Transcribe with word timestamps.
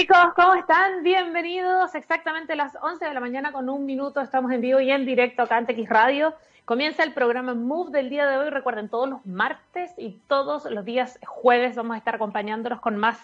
Chicos, 0.00 0.32
¿cómo 0.34 0.54
están? 0.54 1.02
Bienvenidos. 1.02 1.94
Exactamente 1.94 2.54
a 2.54 2.56
las 2.56 2.74
11 2.80 3.04
de 3.04 3.12
la 3.12 3.20
mañana 3.20 3.52
con 3.52 3.68
un 3.68 3.84
minuto. 3.84 4.22
Estamos 4.22 4.50
en 4.50 4.62
vivo 4.62 4.80
y 4.80 4.90
en 4.90 5.04
directo 5.04 5.42
acá 5.42 5.58
en 5.58 5.66
TX 5.66 5.90
Radio. 5.90 6.32
Comienza 6.64 7.02
el 7.02 7.12
programa 7.12 7.52
Move 7.52 7.90
del 7.90 8.08
día 8.08 8.26
de 8.26 8.38
hoy. 8.38 8.48
Recuerden, 8.48 8.88
todos 8.88 9.10
los 9.10 9.26
martes 9.26 9.92
y 9.98 10.12
todos 10.26 10.64
los 10.70 10.86
días 10.86 11.18
jueves 11.26 11.76
vamos 11.76 11.96
a 11.96 11.98
estar 11.98 12.14
acompañándolos 12.14 12.80
con 12.80 12.96
más 12.96 13.18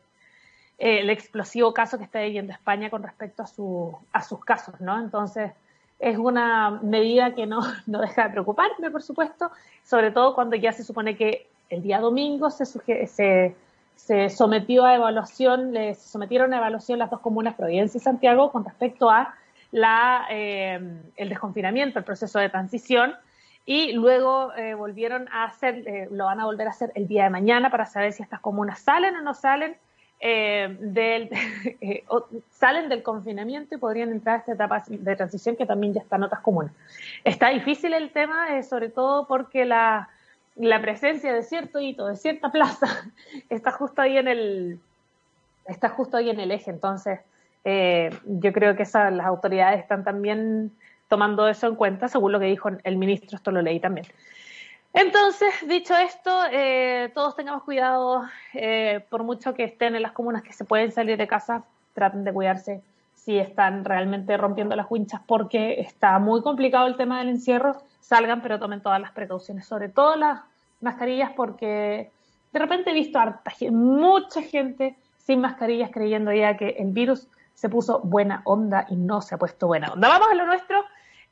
el 0.79 1.09
explosivo 1.09 1.73
caso 1.73 1.97
que 1.97 2.05
está 2.05 2.21
viviendo 2.21 2.53
España 2.53 2.89
con 2.89 3.03
respecto 3.03 3.43
a, 3.43 3.47
su, 3.47 3.95
a 4.13 4.23
sus 4.23 4.43
casos, 4.43 4.79
¿no? 4.79 4.97
Entonces, 4.99 5.51
es 5.99 6.17
una 6.17 6.71
medida 6.81 7.35
que 7.35 7.45
no, 7.45 7.59
deja 7.85 8.23
de 8.23 8.29
preocuparme, 8.29 8.89
por 8.89 9.03
supuesto, 9.03 9.51
sobre 9.83 10.11
todo 10.11 10.33
cuando 10.33 10.55
ya 10.55 10.71
se 10.71 10.83
supone 10.83 11.15
que 11.17 11.47
el 11.69 11.83
día 11.83 11.99
domingo 11.99 12.49
se, 12.49 12.65
se, 12.65 13.55
se 13.95 14.29
sometió 14.29 14.85
a 14.85 14.95
evaluación, 14.95 15.73
le 15.73 15.93
sometieron 15.95 16.53
a 16.53 16.57
evaluación 16.57 16.97
las 16.97 17.11
dos 17.11 17.19
comunas, 17.19 17.55
Providencia 17.55 17.97
y 17.97 18.01
Santiago, 18.01 18.51
con 18.51 18.63
respecto 18.63 19.09
a 19.09 19.35
la, 19.71 20.25
eh, 20.31 20.79
el 21.15 21.29
desconfinamiento, 21.29 21.99
el 21.99 22.05
proceso 22.05 22.39
de 22.39 22.49
transición, 22.49 23.13
y 23.65 23.91
luego 23.91 24.51
eh, 24.55 24.73
volvieron 24.73 25.27
a 25.31 25.43
hacer, 25.43 25.87
eh, 25.87 26.07
lo 26.09 26.25
van 26.25 26.39
a 26.39 26.45
volver 26.45 26.67
a 26.67 26.71
hacer 26.71 26.91
el 26.95 27.07
día 27.07 27.25
de 27.25 27.29
mañana 27.29 27.69
para 27.69 27.85
saber 27.85 28.13
si 28.13 28.23
estas 28.23 28.39
comunas 28.39 28.79
salen 28.79 29.15
o 29.17 29.21
no 29.21 29.35
salen 29.35 29.77
eh, 30.21 30.75
del, 30.79 31.29
eh, 31.81 32.03
salen 32.51 32.89
del 32.89 33.03
confinamiento 33.03 33.75
y 33.75 33.77
podrían 33.77 34.09
entrar 34.09 34.35
a 34.35 34.39
esta 34.39 34.53
etapa 34.53 34.83
de 34.87 35.15
transición 35.15 35.55
que 35.55 35.65
también 35.65 35.93
ya 35.93 36.01
están 36.01 36.23
otras 36.23 36.41
comunas. 36.41 36.73
Está 37.23 37.49
difícil 37.49 37.93
el 37.93 38.11
tema, 38.11 38.57
eh, 38.57 38.63
sobre 38.63 38.89
todo 38.89 39.27
porque 39.27 39.63
la, 39.65 40.09
la, 40.55 40.81
presencia 40.81 41.33
de 41.33 41.43
cierto 41.43 41.79
hito, 41.79 42.07
de 42.07 42.17
cierta 42.17 42.51
plaza, 42.51 42.87
está 43.49 43.71
justo 43.71 44.01
ahí 44.01 44.17
en 44.17 44.27
el, 44.27 44.79
está 45.65 45.89
justo 45.89 46.17
ahí 46.17 46.29
en 46.29 46.39
el 46.39 46.51
eje. 46.51 46.71
Entonces, 46.71 47.19
yo 47.63 48.51
creo 48.51 48.75
que 48.75 48.83
esa, 48.83 49.11
las 49.11 49.27
autoridades 49.27 49.79
están 49.79 50.03
también 50.03 50.71
tomando 51.07 51.47
eso 51.47 51.67
en 51.67 51.75
cuenta, 51.75 52.07
según 52.07 52.31
lo 52.31 52.39
que 52.39 52.45
dijo 52.45 52.69
el 52.83 52.97
ministro, 52.97 53.35
esto 53.35 53.51
lo 53.51 53.61
leí 53.61 53.79
también. 53.79 54.07
Entonces, 54.93 55.53
dicho 55.67 55.95
esto, 55.95 56.31
eh, 56.51 57.11
todos 57.13 57.35
tengamos 57.35 57.63
cuidado, 57.63 58.23
eh, 58.53 59.05
por 59.09 59.23
mucho 59.23 59.53
que 59.53 59.63
estén 59.63 59.95
en 59.95 60.01
las 60.01 60.13
comunas 60.13 60.41
que 60.41 60.53
se 60.53 60.65
pueden 60.65 60.91
salir 60.91 61.17
de 61.17 61.27
casa, 61.27 61.63
traten 61.93 62.23
de 62.23 62.33
cuidarse 62.33 62.81
si 63.13 63.37
están 63.37 63.85
realmente 63.85 64.35
rompiendo 64.37 64.75
las 64.75 64.87
winchas 64.89 65.21
porque 65.27 65.79
está 65.81 66.17
muy 66.17 66.41
complicado 66.41 66.87
el 66.87 66.97
tema 66.97 67.19
del 67.19 67.29
encierro, 67.29 67.75
salgan 67.99 68.41
pero 68.41 68.59
tomen 68.59 68.81
todas 68.81 68.99
las 68.99 69.11
precauciones, 69.11 69.67
sobre 69.67 69.89
todo 69.89 70.15
las 70.15 70.41
mascarillas 70.81 71.31
porque 71.35 72.09
de 72.51 72.59
repente 72.59 72.89
he 72.89 72.93
visto 72.93 73.19
harta, 73.19 73.51
mucha 73.71 74.41
gente 74.41 74.95
sin 75.17 75.41
mascarillas 75.41 75.91
creyendo 75.91 76.31
ya 76.33 76.57
que 76.57 76.69
el 76.79 76.91
virus 76.91 77.27
se 77.53 77.69
puso 77.69 77.99
buena 77.99 78.41
onda 78.45 78.87
y 78.89 78.95
no 78.95 79.21
se 79.21 79.35
ha 79.35 79.37
puesto 79.37 79.67
buena 79.67 79.91
onda. 79.91 80.07
Vamos 80.07 80.29
a 80.31 80.35
lo 80.35 80.45
nuestro. 80.45 80.83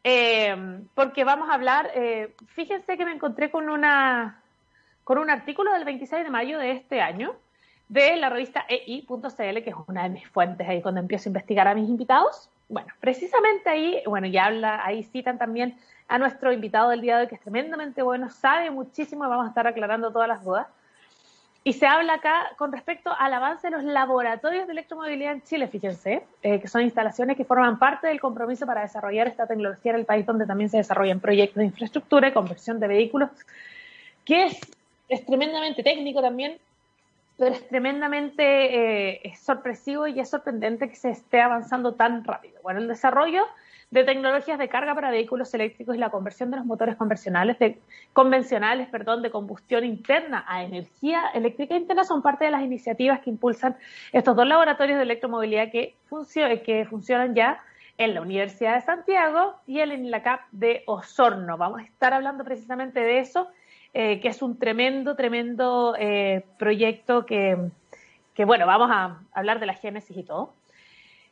Eh, 0.03 0.81
porque 0.95 1.23
vamos 1.23 1.49
a 1.49 1.53
hablar, 1.53 1.91
eh, 1.95 2.33
fíjense 2.47 2.97
que 2.97 3.05
me 3.05 3.11
encontré 3.11 3.51
con, 3.51 3.69
una, 3.69 4.41
con 5.03 5.17
un 5.17 5.29
artículo 5.29 5.73
del 5.73 5.85
26 5.85 6.23
de 6.23 6.29
mayo 6.29 6.59
de 6.59 6.71
este 6.71 7.01
año 7.01 7.35
de 7.89 8.15
la 8.17 8.29
revista 8.29 8.65
EI.cl, 8.67 9.63
que 9.63 9.69
es 9.69 9.75
una 9.87 10.03
de 10.03 10.09
mis 10.09 10.27
fuentes 10.27 10.67
ahí 10.67 10.81
cuando 10.81 10.99
empiezo 10.99 11.29
a 11.29 11.31
investigar 11.31 11.67
a 11.67 11.75
mis 11.75 11.89
invitados. 11.89 12.49
Bueno, 12.69 12.89
precisamente 12.99 13.69
ahí, 13.69 14.01
bueno, 14.05 14.27
ya 14.27 14.45
habla, 14.45 14.85
ahí 14.85 15.03
citan 15.03 15.37
también 15.37 15.77
a 16.07 16.17
nuestro 16.17 16.51
invitado 16.51 16.89
del 16.89 17.01
día 17.01 17.17
de 17.17 17.23
hoy, 17.23 17.27
que 17.27 17.35
es 17.35 17.41
tremendamente 17.41 18.01
bueno, 18.01 18.29
sabe 18.29 18.71
muchísimo 18.71 19.25
y 19.25 19.29
vamos 19.29 19.45
a 19.45 19.49
estar 19.49 19.67
aclarando 19.67 20.11
todas 20.11 20.27
las 20.27 20.43
dudas. 20.43 20.67
Y 21.67 21.73
se 21.73 21.85
habla 21.85 22.13
acá 22.13 22.53
con 22.55 22.71
respecto 22.71 23.11
al 23.11 23.33
avance 23.33 23.67
de 23.67 23.71
los 23.71 23.83
laboratorios 23.83 24.67
de 24.67 24.71
electromovilidad 24.71 25.33
en 25.33 25.41
Chile, 25.41 25.67
fíjense, 25.67 26.23
eh, 26.41 26.61
que 26.61 26.67
son 26.69 26.81
instalaciones 26.81 27.35
que 27.35 27.43
forman 27.43 27.77
parte 27.77 28.07
del 28.07 28.21
compromiso 28.21 28.65
para 28.65 28.83
desarrollar 28.83 29.27
esta 29.27 29.47
tecnología 29.47 29.91
en 29.91 29.97
el 29.97 30.05
país 30.05 30.25
donde 30.25 30.45
también 30.45 30.69
se 30.69 30.77
desarrollan 30.77 31.19
proyectos 31.19 31.57
de 31.57 31.65
infraestructura 31.65 32.29
y 32.29 32.31
conversión 32.31 32.79
de 32.79 32.87
vehículos, 32.87 33.31
que 34.23 34.45
es, 34.45 34.57
es 35.09 35.25
tremendamente 35.25 35.83
técnico 35.83 36.21
también, 36.21 36.57
pero 37.37 37.53
es 37.53 37.67
tremendamente 37.67 39.25
eh, 39.25 39.35
sorpresivo 39.35 40.07
y 40.07 40.21
es 40.21 40.29
sorprendente 40.29 40.87
que 40.87 40.95
se 40.95 41.09
esté 41.09 41.41
avanzando 41.41 41.95
tan 41.95 42.23
rápido. 42.23 42.61
Bueno, 42.63 42.79
el 42.79 42.87
desarrollo 42.87 43.43
de 43.89 44.03
tecnologías 44.03 44.59
de 44.59 44.67
carga 44.67 44.93
para 44.95 45.11
vehículos 45.11 45.53
eléctricos 45.53 45.95
y 45.95 45.99
la 45.99 46.09
conversión 46.09 46.51
de 46.51 46.57
los 46.57 46.65
motores 46.65 46.95
convencionales 46.97 47.57
de, 47.59 47.79
convencionales 48.11 48.89
perdón, 48.89 49.21
de 49.21 49.31
combustión 49.31 49.85
interna 49.85 50.43
a 50.47 50.63
energía 50.63 51.29
eléctrica 51.33 51.75
interna 51.75 52.03
son 52.03 52.21
parte 52.21 52.45
de 52.45 52.51
las 52.51 52.63
iniciativas 52.63 53.21
que 53.21 53.29
impulsan 53.29 53.77
estos 54.11 54.35
dos 54.35 54.45
laboratorios 54.45 54.97
de 54.97 55.03
electromovilidad 55.03 55.71
que, 55.71 55.95
que 56.65 56.85
funcionan 56.85 57.33
ya 57.33 57.61
en 57.97 58.13
la 58.13 58.21
Universidad 58.21 58.75
de 58.75 58.81
Santiago 58.81 59.55
y 59.65 59.79
en 59.79 59.91
el 59.91 59.99
INLACAP 59.99 60.41
de 60.51 60.83
Osorno. 60.85 61.57
Vamos 61.57 61.79
a 61.79 61.83
estar 61.83 62.13
hablando 62.13 62.43
precisamente 62.43 62.99
de 62.99 63.19
eso, 63.19 63.47
eh, 63.93 64.19
que 64.19 64.27
es 64.27 64.41
un 64.41 64.59
tremendo, 64.59 65.15
tremendo 65.15 65.95
eh, 65.97 66.45
proyecto 66.59 67.25
que, 67.25 67.57
que, 68.35 68.45
bueno, 68.45 68.67
vamos 68.67 68.89
a 68.91 69.21
hablar 69.31 69.59
de 69.59 69.65
la 69.65 69.73
génesis 69.73 70.15
y 70.15 70.23
todo. 70.23 70.53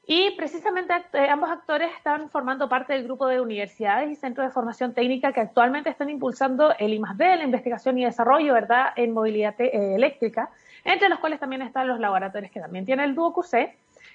Y 0.07 0.31
precisamente 0.37 0.93
eh, 1.13 1.29
ambos 1.29 1.49
actores 1.49 1.89
están 1.97 2.29
formando 2.29 2.69
parte 2.69 2.93
del 2.93 3.03
grupo 3.03 3.25
de 3.25 3.41
universidades 3.41 4.11
y 4.11 4.15
centros 4.15 4.45
de 4.45 4.53
formación 4.53 4.93
técnica 4.93 5.33
que 5.33 5.41
actualmente 5.41 5.89
están 5.89 6.11
impulsando 6.11 6.75
el 6.77 6.93
I+D, 6.93 7.37
la 7.37 7.43
investigación 7.43 7.97
y 7.97 8.05
desarrollo, 8.05 8.53
¿verdad?, 8.53 8.89
en 8.95 9.13
movilidad 9.13 9.59
eh, 9.59 9.95
eléctrica, 9.95 10.49
entre 10.83 11.09
los 11.09 11.17
cuales 11.17 11.39
también 11.39 11.63
están 11.63 11.87
los 11.87 11.99
laboratorios 11.99 12.51
que 12.51 12.59
también 12.59 12.85
tiene 12.85 13.03
el 13.03 13.15
Duo 13.15 13.33
QC 13.33 13.73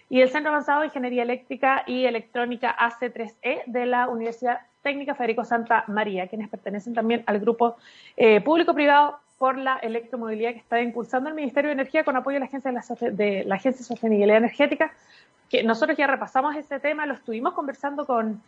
y 0.08 0.20
el 0.20 0.31
Centro 0.31 0.50
Avanzado 0.50 0.81
de 0.81 0.87
Ingeniería 0.87 1.25
Eléctrica 1.25 1.82
y 1.87 2.04
Electrónica 2.04 2.76
AC3E 2.78 3.64
de 3.66 3.87
la 3.87 4.08
Universidad 4.08 4.60
Técnica 4.82 5.16
Federico 5.16 5.44
Santa 5.44 5.84
María, 5.88 6.28
quienes 6.28 6.48
pertenecen 6.48 6.94
también 6.94 7.25
al 7.26 7.40
grupo 7.40 7.76
eh, 8.16 8.40
público-privado 8.40 9.19
por 9.38 9.56
la 9.56 9.78
electromovilidad 9.78 10.52
que 10.52 10.58
está 10.58 10.81
impulsando 10.81 11.31
el 11.31 11.34
Ministerio 11.34 11.69
de 11.69 11.72
Energía 11.72 12.04
con 12.04 12.14
apoyo 12.14 12.34
de 12.34 12.40
la 12.40 12.46
Agencia 12.46 12.70
de 13.10 13.44
la 13.44 13.54
Agencia 13.54 13.78
de 13.78 13.84
Sostenibilidad 13.84 14.37
Energética 14.37 14.92
que 15.50 15.64
nosotros 15.64 15.99
ya 15.99 16.06
repasamos 16.06 16.56
ese 16.56 16.79
tema, 16.79 17.05
lo 17.05 17.14
estuvimos 17.14 17.52
conversando 17.55 18.06
con, 18.06 18.41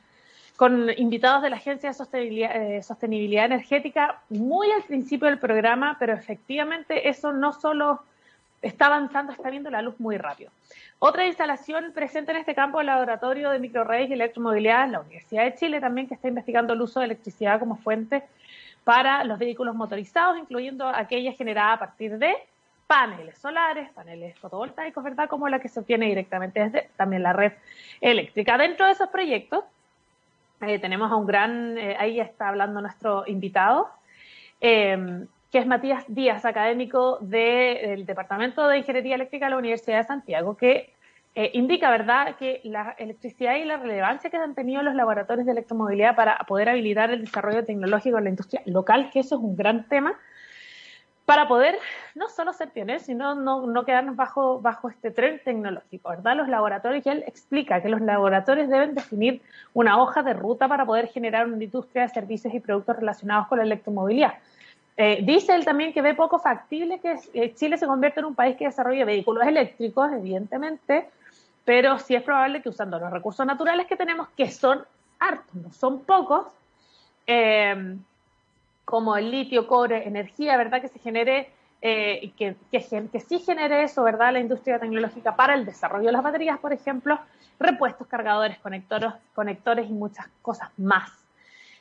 con 0.56 0.88
invitados 0.96 1.42
de 1.42 1.50
la 1.50 1.56
Agencia 1.56 1.90
de 1.90 1.94
Sostenibilidad, 1.94 2.56
eh, 2.56 2.82
Sostenibilidad, 2.82 3.44
Energética 3.44 4.22
muy 4.30 4.70
al 4.70 4.84
principio 4.84 5.26
del 5.26 5.38
programa, 5.38 5.96
pero 5.98 6.14
efectivamente 6.14 7.08
eso 7.08 7.32
no 7.32 7.52
solo 7.52 8.00
está 8.62 8.86
avanzando, 8.86 9.32
está 9.32 9.50
viendo 9.50 9.68
la 9.68 9.82
luz 9.82 9.98
muy 9.98 10.16
rápido. 10.16 10.52
Otra 11.00 11.26
instalación 11.26 11.90
presente 11.92 12.30
en 12.30 12.38
este 12.38 12.54
campo 12.54 12.80
el 12.80 12.86
Laboratorio 12.86 13.50
de 13.50 13.58
Microredes 13.58 14.08
y 14.08 14.12
Electromovilidad 14.12 14.88
la 14.88 15.00
Universidad 15.00 15.42
de 15.42 15.56
Chile 15.56 15.80
también, 15.80 16.06
que 16.06 16.14
está 16.14 16.28
investigando 16.28 16.72
el 16.72 16.80
uso 16.80 17.00
de 17.00 17.06
electricidad 17.06 17.58
como 17.58 17.76
fuente 17.76 18.22
para 18.84 19.24
los 19.24 19.40
vehículos 19.40 19.74
motorizados, 19.74 20.38
incluyendo 20.38 20.86
aquellas 20.86 21.36
generadas 21.36 21.74
a 21.74 21.78
partir 21.80 22.18
de 22.18 22.36
paneles 22.92 23.38
solares, 23.38 23.90
paneles 23.92 24.38
fotovoltaicos, 24.38 25.02
¿verdad? 25.02 25.26
Como 25.26 25.48
la 25.48 25.60
que 25.60 25.68
se 25.68 25.80
obtiene 25.80 26.06
directamente 26.06 26.60
desde 26.60 26.90
también 26.96 27.22
la 27.22 27.32
red 27.32 27.52
eléctrica. 28.02 28.58
Dentro 28.58 28.84
de 28.84 28.92
esos 28.92 29.08
proyectos 29.08 29.64
eh, 30.60 30.78
tenemos 30.78 31.10
a 31.10 31.16
un 31.16 31.26
gran, 31.26 31.78
eh, 31.78 31.96
ahí 31.98 32.20
está 32.20 32.48
hablando 32.48 32.82
nuestro 32.82 33.24
invitado, 33.26 33.88
eh, 34.60 35.24
que 35.50 35.58
es 35.58 35.66
Matías 35.66 36.04
Díaz, 36.06 36.44
académico 36.44 37.16
del 37.22 38.04
Departamento 38.04 38.68
de 38.68 38.78
Ingeniería 38.78 39.14
Eléctrica 39.14 39.46
de 39.46 39.50
la 39.52 39.56
Universidad 39.56 39.96
de 39.96 40.04
Santiago, 40.04 40.54
que 40.58 40.92
eh, 41.34 41.50
indica, 41.54 41.90
¿verdad?, 41.90 42.36
que 42.36 42.60
la 42.64 42.94
electricidad 42.98 43.56
y 43.56 43.64
la 43.64 43.78
relevancia 43.78 44.28
que 44.28 44.36
han 44.36 44.54
tenido 44.54 44.82
los 44.82 44.94
laboratorios 44.94 45.46
de 45.46 45.52
electromovilidad 45.52 46.14
para 46.14 46.36
poder 46.46 46.68
habilitar 46.68 47.10
el 47.10 47.22
desarrollo 47.22 47.64
tecnológico 47.64 48.18
en 48.18 48.24
la 48.24 48.30
industria 48.30 48.60
local, 48.66 49.08
que 49.10 49.20
eso 49.20 49.36
es 49.36 49.40
un 49.40 49.56
gran 49.56 49.88
tema, 49.88 50.14
para 51.24 51.46
poder 51.46 51.78
no 52.14 52.28
solo 52.28 52.52
ser 52.52 52.70
pioneros, 52.70 53.02
sino 53.02 53.34
no, 53.34 53.66
no 53.66 53.84
quedarnos 53.84 54.16
bajo, 54.16 54.60
bajo 54.60 54.88
este 54.88 55.10
tren 55.10 55.40
tecnológico, 55.44 56.10
¿verdad? 56.10 56.36
Los 56.36 56.48
laboratorios, 56.48 57.06
y 57.06 57.08
él 57.08 57.24
explica 57.26 57.80
que 57.80 57.88
los 57.88 58.00
laboratorios 58.00 58.68
deben 58.68 58.94
definir 58.94 59.40
una 59.72 60.02
hoja 60.02 60.22
de 60.22 60.34
ruta 60.34 60.68
para 60.68 60.84
poder 60.84 61.08
generar 61.08 61.46
una 61.46 61.62
industria 61.62 62.02
de 62.02 62.08
servicios 62.08 62.52
y 62.52 62.60
productos 62.60 62.96
relacionados 62.96 63.46
con 63.46 63.58
la 63.58 63.64
electromovilidad 63.64 64.34
eh, 64.96 65.20
dice 65.22 65.54
él 65.54 65.64
también 65.64 65.92
que 65.92 66.02
ve 66.02 66.14
poco 66.14 66.38
factible 66.38 67.00
que 67.00 67.16
eh, 67.32 67.54
Chile 67.54 67.78
se 67.78 67.86
convierta 67.86 68.20
en 68.20 68.26
un 68.26 68.34
país 68.34 68.56
que 68.56 68.66
desarrolle 68.66 69.04
vehículos 69.04 69.46
eléctricos, 69.46 70.12
evidentemente, 70.12 71.08
pero 71.64 71.98
sí 71.98 72.14
es 72.14 72.22
probable 72.22 72.60
que 72.60 72.68
usando 72.68 72.98
los 72.98 73.10
recursos 73.10 73.46
naturales 73.46 73.86
que 73.86 73.96
tenemos, 73.96 74.28
que 74.36 74.50
son 74.50 74.84
hartos, 75.18 75.54
no 75.54 75.72
son 75.72 76.00
pocos, 76.00 76.46
eh, 77.26 77.96
como 78.92 79.16
el 79.16 79.30
litio, 79.30 79.66
cobre, 79.66 80.06
energía, 80.06 80.58
¿verdad? 80.58 80.82
Que 80.82 80.88
se 80.88 80.98
genere, 80.98 81.48
que, 81.80 82.30
que, 82.36 83.08
que, 83.10 83.20
sí 83.20 83.38
genere 83.38 83.84
eso, 83.84 84.02
¿verdad? 84.02 84.34
La 84.34 84.40
industria 84.40 84.78
tecnológica 84.78 85.34
para 85.34 85.54
el 85.54 85.64
desarrollo 85.64 86.08
de 86.08 86.12
las 86.12 86.22
baterías, 86.22 86.58
por 86.58 86.74
ejemplo, 86.74 87.18
repuestos, 87.58 88.06
cargadores, 88.06 88.58
conectores, 88.58 89.14
conectores 89.34 89.88
y 89.88 89.94
muchas 89.94 90.26
cosas 90.42 90.68
más. 90.76 91.10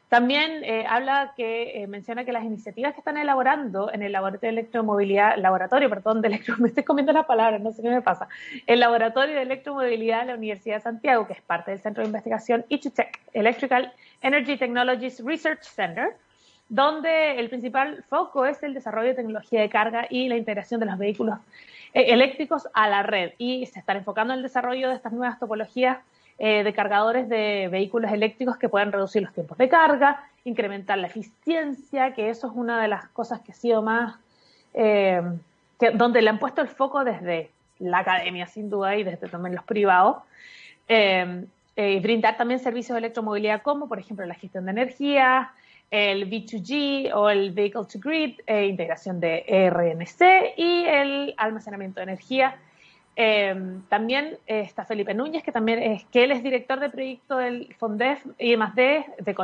También 0.07 0.63
eh, 0.63 0.85
habla 0.87 1.33
que 1.35 1.83
eh, 1.83 1.87
menciona 1.87 2.23
que 2.23 2.31
las 2.31 2.45
iniciativas 2.45 2.93
que 2.93 3.01
están 3.01 3.17
elaborando 3.17 3.91
en 3.91 4.03
el 4.03 4.13
laboratorio 4.13 4.53
de 4.55 4.61
electromovilidad, 4.61 5.35
laboratorio, 5.37 5.89
perdón, 5.89 6.21
de 6.21 6.29
electro, 6.29 6.55
me 6.59 6.69
estoy 6.69 6.83
comiendo 6.83 7.11
las 7.11 7.25
palabras, 7.25 7.59
no 7.59 7.73
sé 7.73 7.81
qué 7.81 7.89
me 7.89 8.01
pasa, 8.01 8.29
el 8.67 8.79
laboratorio 8.79 9.35
de 9.35 9.41
electromovilidad 9.41 10.21
de 10.21 10.27
la 10.27 10.35
Universidad 10.35 10.75
de 10.77 10.81
Santiago, 10.81 11.27
que 11.27 11.33
es 11.33 11.41
parte 11.41 11.71
del 11.71 11.81
Centro 11.81 12.03
de 12.03 12.07
Investigación 12.07 12.65
ICHUTEC, 12.69 13.19
Electrical 13.33 13.93
Energy 14.21 14.55
Technologies 14.55 15.21
Research 15.25 15.63
Center, 15.63 16.15
donde 16.71 17.37
el 17.37 17.49
principal 17.49 18.01
foco 18.07 18.45
es 18.45 18.63
el 18.63 18.73
desarrollo 18.73 19.09
de 19.09 19.15
tecnología 19.15 19.59
de 19.59 19.69
carga 19.69 20.07
y 20.09 20.29
la 20.29 20.37
integración 20.37 20.79
de 20.79 20.85
los 20.85 20.97
vehículos 20.97 21.37
eh, 21.93 22.05
eléctricos 22.07 22.69
a 22.73 22.87
la 22.87 23.03
red. 23.03 23.33
Y 23.37 23.65
se 23.65 23.79
están 23.79 23.97
enfocando 23.97 24.31
en 24.31 24.37
el 24.37 24.43
desarrollo 24.43 24.87
de 24.87 24.95
estas 24.95 25.11
nuevas 25.11 25.37
topologías 25.37 25.97
eh, 26.39 26.63
de 26.63 26.73
cargadores 26.73 27.27
de 27.27 27.67
vehículos 27.69 28.09
eléctricos 28.13 28.55
que 28.55 28.69
puedan 28.69 28.93
reducir 28.93 29.21
los 29.21 29.33
tiempos 29.33 29.57
de 29.57 29.67
carga, 29.67 30.23
incrementar 30.45 30.97
la 30.97 31.07
eficiencia, 31.07 32.13
que 32.13 32.29
eso 32.29 32.47
es 32.47 32.53
una 32.55 32.81
de 32.81 32.87
las 32.87 33.09
cosas 33.09 33.41
que 33.41 33.51
ha 33.51 33.55
sido 33.55 33.81
más, 33.81 34.15
eh, 34.73 35.21
donde 35.95 36.21
le 36.21 36.29
han 36.29 36.39
puesto 36.39 36.61
el 36.61 36.69
foco 36.69 37.03
desde 37.03 37.51
la 37.79 37.97
academia, 37.97 38.47
sin 38.47 38.69
duda, 38.69 38.95
y 38.95 39.03
desde 39.03 39.27
también 39.27 39.55
los 39.55 39.65
privados. 39.65 40.23
Eh, 40.87 41.45
brindar 42.01 42.37
también 42.37 42.59
servicios 42.59 42.95
de 42.95 42.99
electromovilidad 42.99 43.61
como, 43.61 43.89
por 43.89 43.99
ejemplo, 43.99 44.25
la 44.25 44.35
gestión 44.35 44.65
de 44.65 44.71
energía, 44.71 45.51
el 45.91 46.29
V2G 46.29 47.11
o 47.13 47.29
el 47.29 47.51
Vehicle 47.51 47.83
to 47.83 47.99
Grid, 47.99 48.39
integración 48.47 49.19
de 49.19 49.43
RNC 49.69 50.57
y 50.57 50.85
el 50.85 51.33
almacenamiento 51.37 51.99
de 51.99 52.03
energía. 52.03 52.57
Em, 53.15 53.81
también 53.89 54.37
eh, 54.47 54.61
está 54.61 54.85
Felipe 54.85 55.13
Núñez, 55.13 55.43
que 55.43 55.51
también 55.51 55.79
es, 55.79 56.05
que 56.05 56.23
él 56.23 56.31
es 56.31 56.41
director 56.41 56.79
de 56.79 56.89
proyecto 56.89 57.37
del 57.37 57.75
FONDEF 57.77 58.25
y 58.39 58.55
más 58.55 58.73
de, 58.73 59.05
de 59.19 59.35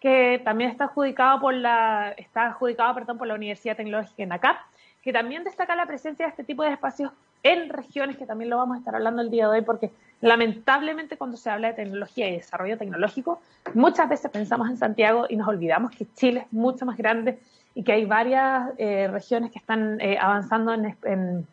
que 0.00 0.40
también 0.44 0.70
está 0.70 0.84
adjudicado 0.84 1.40
por 1.40 1.54
la, 1.54 2.14
está 2.16 2.46
adjudicado, 2.48 2.94
perdón, 2.94 3.18
por 3.18 3.26
la 3.26 3.34
Universidad 3.34 3.76
Tecnológica 3.76 4.22
en 4.22 4.32
ACAP, 4.32 4.56
que 5.06 5.12
también 5.12 5.44
destaca 5.44 5.74
la 5.74 5.86
presencia 5.86 6.26
de 6.26 6.30
este 6.30 6.44
tipo 6.44 6.62
de 6.62 6.72
espacios 6.72 7.12
en 7.42 7.70
regiones, 7.70 8.18
que 8.18 8.26
también 8.26 8.50
lo 8.50 8.58
vamos 8.58 8.74
a 8.74 8.78
estar 8.80 8.94
hablando 8.94 9.22
el 9.22 9.30
día 9.30 9.44
de 9.44 9.58
hoy, 9.58 9.62
porque 9.62 9.90
lamentablemente 10.20 11.16
cuando 11.16 11.38
se 11.38 11.48
habla 11.48 11.68
de 11.68 11.74
tecnología 11.74 12.28
y 12.28 12.36
desarrollo 12.36 12.76
tecnológico, 12.76 13.40
muchas 13.72 14.08
veces 14.08 14.30
pensamos 14.30 14.68
en 14.68 14.76
Santiago 14.76 15.26
y 15.28 15.36
nos 15.36 15.48
olvidamos 15.48 15.92
que 15.92 16.06
Chile 16.14 16.40
es 16.46 16.52
mucho 16.52 16.84
más 16.84 16.98
grande 16.98 17.38
y 17.74 17.82
que 17.82 17.92
hay 17.92 18.04
varias 18.04 18.70
eh, 18.78 19.08
regiones 19.08 19.50
que 19.50 19.58
están 19.58 20.00
eh, 20.00 20.18
avanzando 20.20 20.74
en 20.74 21.46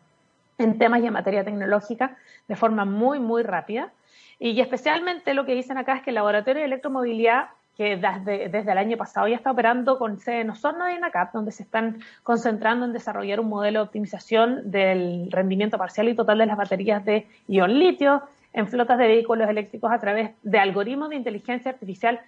en 0.57 0.77
temas 0.77 1.01
y 1.01 1.07
en 1.07 1.13
materia 1.13 1.43
tecnológica 1.43 2.17
de 2.47 2.55
forma 2.55 2.85
muy, 2.85 3.19
muy 3.19 3.43
rápida. 3.43 3.91
Y 4.39 4.59
especialmente 4.59 5.33
lo 5.33 5.45
que 5.45 5.53
dicen 5.53 5.77
acá 5.77 5.95
es 5.95 6.03
que 6.03 6.09
el 6.09 6.15
Laboratorio 6.15 6.61
de 6.61 6.65
Electromovilidad, 6.65 7.49
que 7.77 7.97
desde, 7.97 8.71
el 8.71 8.77
año 8.77 8.97
pasado 8.97 9.27
ya 9.27 9.35
está 9.35 9.51
operando 9.51 9.97
con 9.97 10.19
sede 10.19 10.41
en 10.41 10.49
Osorno 10.51 10.89
y 10.89 10.93
en 10.93 11.03
ACAP, 11.03 11.33
donde 11.33 11.51
se 11.51 11.63
están 11.63 11.99
concentrando 12.21 12.85
en 12.85 12.93
desarrollar 12.93 13.39
un 13.39 13.49
modelo 13.49 13.79
de 13.79 13.85
optimización 13.85 14.69
del 14.69 15.29
rendimiento 15.31 15.77
parcial 15.77 16.09
y 16.09 16.15
total 16.15 16.37
de 16.37 16.45
las 16.45 16.57
baterías 16.57 17.03
de 17.03 17.27
ion 17.47 17.79
litio 17.79 18.23
en 18.53 18.67
flotas 18.67 18.97
de 18.99 19.07
vehículos 19.07 19.49
eléctricos 19.49 19.91
a 19.91 19.99
través 19.99 20.31
de 20.43 20.59
algoritmos 20.59 21.09
de 21.09 21.15
inteligencia 21.15 21.71
artificial. 21.71 22.19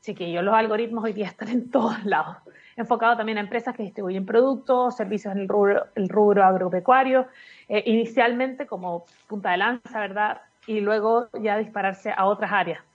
Chiquillos, 0.00 0.44
los 0.44 0.54
algoritmos 0.54 1.04
hoy 1.04 1.12
día 1.12 1.26
están 1.26 1.48
en 1.48 1.70
todos 1.70 2.04
lados 2.04 2.36
enfocado 2.78 3.16
también 3.16 3.38
a 3.38 3.40
empresas 3.40 3.74
que 3.76 3.82
distribuyen 3.82 4.24
productos, 4.24 4.96
servicios 4.96 5.34
en 5.34 5.40
el 5.40 5.48
rubro, 5.48 5.86
el 5.96 6.08
rubro 6.08 6.44
agropecuario, 6.44 7.26
eh, 7.68 7.82
inicialmente 7.86 8.66
como 8.66 9.04
punta 9.26 9.50
de 9.50 9.56
lanza, 9.56 9.98
¿verdad? 9.98 10.40
Y 10.66 10.80
luego 10.80 11.28
ya 11.42 11.58
dispararse 11.58 12.12
a 12.16 12.26
otras 12.26 12.52
áreas. 12.52 12.87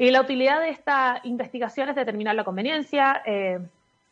Y 0.00 0.10
la 0.10 0.22
utilidad 0.22 0.60
de 0.62 0.70
esta 0.70 1.20
investigación 1.24 1.90
es 1.90 1.94
determinar 1.94 2.34
la 2.34 2.42
conveniencia, 2.42 3.20
eh, 3.26 3.58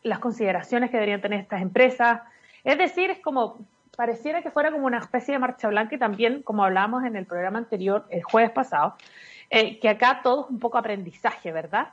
las 0.03 0.19
consideraciones 0.19 0.91
que 0.91 0.97
deberían 0.97 1.19
tener 1.19 1.39
estas 1.39 1.63
empresas. 1.63 2.21
Es 2.63 2.77
decir, 2.77 3.09
es 3.09 3.17
como, 3.17 3.57
pareciera 3.97 4.43
que 4.43 4.51
fuera 4.51 4.71
como 4.71 4.85
una 4.85 4.99
especie 4.99 5.33
de 5.33 5.39
marcha 5.39 5.67
blanca 5.67 5.95
y 5.95 5.97
también, 5.97 6.43
como 6.43 6.63
hablábamos 6.63 7.05
en 7.05 7.15
el 7.15 7.25
programa 7.25 7.57
anterior, 7.57 8.05
el 8.11 8.21
jueves 8.21 8.51
pasado, 8.51 8.97
eh, 9.49 9.79
que 9.79 9.89
acá 9.89 10.19
todo 10.21 10.43
es 10.43 10.51
un 10.51 10.59
poco 10.59 10.77
aprendizaje, 10.77 11.51
¿verdad? 11.51 11.87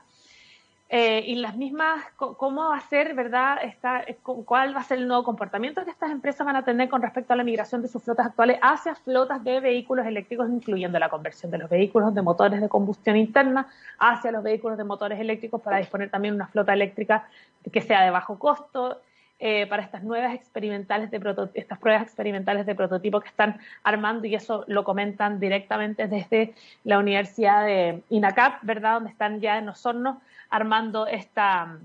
Eh, 0.89 1.25
y 1.27 1.35
las 1.35 1.57
mismas, 1.57 2.05
cómo 2.17 2.69
va 2.69 2.77
a 2.77 2.81
ser, 2.81 3.15
¿verdad? 3.15 3.59
Esta, 3.65 4.05
¿Cuál 4.23 4.75
va 4.75 4.81
a 4.81 4.85
ser 4.85 4.99
el 4.99 5.09
nuevo 5.09 5.25
comportamiento 5.25 5.85
que 5.85 5.91
estas 5.91 6.13
empresas 6.13 6.47
van 6.47 6.55
a 6.55 6.65
tener 6.65 6.89
con 6.89 7.03
respecto 7.03 7.33
a 7.33 7.37
la 7.37 7.43
migración 7.43 7.83
de 7.83 7.89
sus 7.89 8.05
flotas 8.05 8.27
actuales 8.27 8.61
hacia 8.63 8.95
flotas 8.95 9.43
de 9.43 9.59
vehículos 9.59 10.07
eléctricos, 10.07 10.49
incluyendo 10.49 11.01
la 11.01 11.09
conversión 11.09 11.51
de 11.51 11.59
los 11.59 11.69
vehículos 11.69 12.15
de 12.15 12.23
motores 12.23 12.61
de 12.61 12.69
combustión 12.69 13.17
interna 13.17 13.67
hacia 13.99 14.31
los 14.31 14.45
vehículos 14.45 14.79
de 14.79 14.85
motores 14.85 15.19
eléctricos 15.19 15.61
para 15.61 15.79
disponer 15.79 16.09
también 16.09 16.35
una 16.35 16.47
flota 16.47 16.73
eléctrica 16.73 17.27
que 17.73 17.81
sea 17.81 18.05
de 18.05 18.11
bajo 18.11 18.39
costo? 18.39 19.01
Eh, 19.39 19.67
para 19.67 19.83
estas 19.83 20.03
nuevas 20.03 20.35
experimentales 20.35 21.11
de 21.11 21.21
estas 21.53 21.79
pruebas 21.79 22.03
experimentales 22.03 22.65
de 22.65 22.75
prototipo 22.75 23.21
que 23.21 23.29
están 23.29 23.61
armando 23.85 24.27
y 24.27 24.35
eso 24.35 24.65
lo 24.67 24.83
comentan 24.83 25.39
directamente 25.39 26.09
desde 26.09 26.55
la 26.85 26.99
Universidad 26.99 27.67
de 27.67 28.03
INACAP, 28.09 28.63
¿verdad? 28.63 28.95
Donde 28.95 29.11
están 29.11 29.43
ya 29.43 29.59
en 29.59 29.67
los 29.67 29.85
hornos 29.85 30.17
armando, 30.49 31.07
esta, 31.07 31.77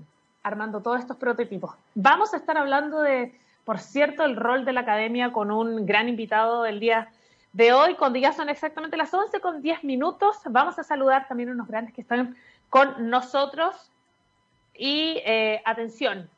armando 0.42 0.80
todos 0.80 1.00
estos 1.00 1.18
prototipos. 1.18 1.72
Vamos 1.94 2.32
a 2.32 2.38
estar 2.38 2.56
hablando 2.56 3.02
de, 3.02 3.34
por 3.66 3.80
cierto, 3.80 4.24
el 4.24 4.36
rol 4.36 4.64
de 4.64 4.72
la 4.72 4.80
academia 4.80 5.30
con 5.30 5.50
un 5.50 5.84
gran 5.84 6.08
invitado 6.08 6.62
del 6.62 6.80
día 6.80 7.10
de 7.52 7.74
hoy, 7.74 7.96
cuando 7.96 8.18
ya 8.18 8.32
son 8.32 8.48
exactamente 8.48 8.96
las 8.96 9.12
11 9.12 9.40
con 9.40 9.60
10 9.60 9.84
minutos. 9.84 10.38
Vamos 10.46 10.78
a 10.78 10.84
saludar 10.84 11.28
también 11.28 11.50
a 11.50 11.52
unos 11.52 11.68
grandes 11.68 11.92
que 11.92 12.00
están 12.00 12.34
con 12.70 13.10
nosotros. 13.10 13.90
Y 14.74 15.20
eh, 15.26 15.60
atención, 15.66 16.30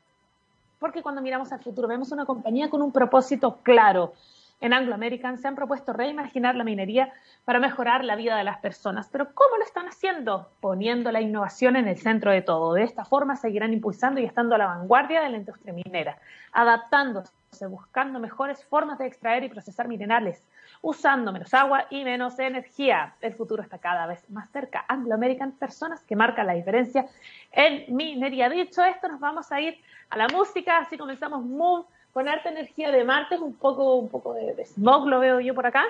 porque 0.85 1.03
cuando 1.03 1.23
miramos 1.23 1.51
al 1.51 1.61
futuro 1.61 1.89
vemos 1.89 2.13
una 2.13 2.27
compañía 2.27 2.69
con 2.69 2.83
un 2.83 2.93
propósito 2.93 3.61
claro, 3.63 4.13
en 4.61 4.75
Anglo 4.75 4.95
American 4.95 5.39
se 5.39 5.49
han 5.49 5.55
propuesto 5.55 5.95
reimaginar 5.95 6.57
la 6.57 6.63
minería 6.63 7.11
para 7.47 7.59
mejorar 7.59 8.05
la 8.05 8.17
vida 8.17 8.37
de 8.37 8.45
las 8.45 8.59
personas. 8.59 9.09
Pero 9.11 9.33
¿cómo 9.33 9.57
lo 9.57 9.65
están 9.65 9.87
haciendo? 9.87 10.51
Poniendo 10.61 11.11
la 11.11 11.23
innovación 11.23 11.77
en 11.77 11.89
el 11.89 11.97
centro 11.97 12.33
de 12.33 12.43
todo. 12.43 12.75
De 12.75 12.83
esta 12.83 13.07
forma 13.07 13.35
seguirán 13.35 13.73
impulsando 13.73 14.21
y 14.21 14.27
estando 14.27 14.57
a 14.57 14.59
la 14.59 14.67
vanguardia 14.67 15.23
de 15.23 15.31
la 15.31 15.39
industria 15.39 15.73
minera, 15.73 16.19
adaptándose, 16.53 17.33
buscando 17.67 18.21
mejores 18.21 18.63
formas 18.63 18.99
de 18.99 19.07
extraer 19.07 19.43
y 19.43 19.49
procesar 19.49 19.89
minerales, 19.89 20.45
usando 20.85 21.33
menos 21.33 21.53
agua 21.55 21.87
y 21.89 22.05
menos 22.05 22.39
energía. 22.39 23.15
El 23.23 23.33
futuro 23.33 23.63
está 23.63 23.79
cada 23.79 24.07
vez 24.07 24.29
más 24.29 24.51
cerca. 24.51 24.85
Anglo 24.87 25.15
American, 25.15 25.53
personas 25.53 26.03
que 26.03 26.15
marcan 26.15 26.47
la 26.47 26.53
diferencia 26.53 27.07
en 27.53 27.97
minería. 27.97 28.51
Dicho 28.51 28.85
esto, 28.85 29.09
nos 29.09 29.19
vamos 29.19 29.51
a 29.51 29.63
ir 29.63 29.81
a 30.11 30.19
la 30.19 30.29
música, 30.29 30.79
así 30.79 30.99
comenzamos 30.99 31.43
Move 31.43 31.87
con 32.13 32.29
harta 32.29 32.51
energía 32.51 32.93
de 32.93 33.03
martes, 33.03 33.41
un 33.41 33.55
poco, 33.55 33.97
un 33.97 34.11
poco 34.11 34.35
de, 34.35 34.63
smog 34.67 35.09
lo 35.09 35.21
veo 35.21 35.41
yo 35.41 35.55
por 35.55 35.67
acá, 35.67 35.85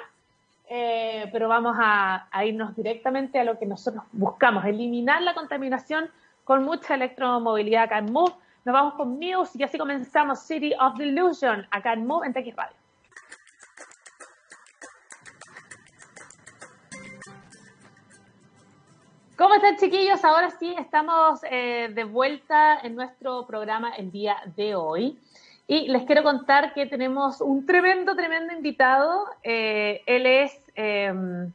eh, 0.70 1.28
pero 1.32 1.48
vamos 1.48 1.76
a, 1.78 2.28
irnos 2.46 2.74
directamente 2.76 3.40
a 3.40 3.44
lo 3.44 3.58
que 3.58 3.66
nosotros 3.66 4.04
buscamos, 4.12 4.64
eliminar 4.64 5.20
la 5.22 5.34
contaminación 5.34 6.08
con 6.44 6.62
mucha 6.62 6.94
electromovilidad 6.94 7.84
acá 7.84 7.98
en 7.98 8.12
Move. 8.12 8.32
Nos 8.64 8.72
vamos 8.72 8.94
con 8.94 9.18
Muse 9.18 9.58
y 9.58 9.64
así 9.64 9.76
comenzamos 9.76 10.38
City 10.38 10.72
of 10.80 10.96
Delusion 10.96 11.66
acá 11.70 11.92
en 11.92 12.06
Move 12.06 12.26
en 12.26 12.32
TX 12.32 12.56
Radio. 12.56 12.83
¿Cómo 19.36 19.52
están 19.56 19.76
chiquillos? 19.76 20.24
Ahora 20.24 20.50
sí 20.50 20.72
estamos 20.78 21.40
eh, 21.50 21.90
de 21.92 22.04
vuelta 22.04 22.78
en 22.84 22.94
nuestro 22.94 23.44
programa 23.46 23.90
el 23.96 24.12
día 24.12 24.36
de 24.54 24.76
hoy. 24.76 25.18
Y 25.66 25.88
les 25.88 26.04
quiero 26.04 26.22
contar 26.22 26.72
que 26.72 26.86
tenemos 26.86 27.40
un 27.40 27.66
tremendo, 27.66 28.14
tremendo 28.14 28.54
invitado. 28.54 29.24
Eh, 29.42 30.02
él 30.06 30.26
es, 30.26 30.52
em, 30.76 31.52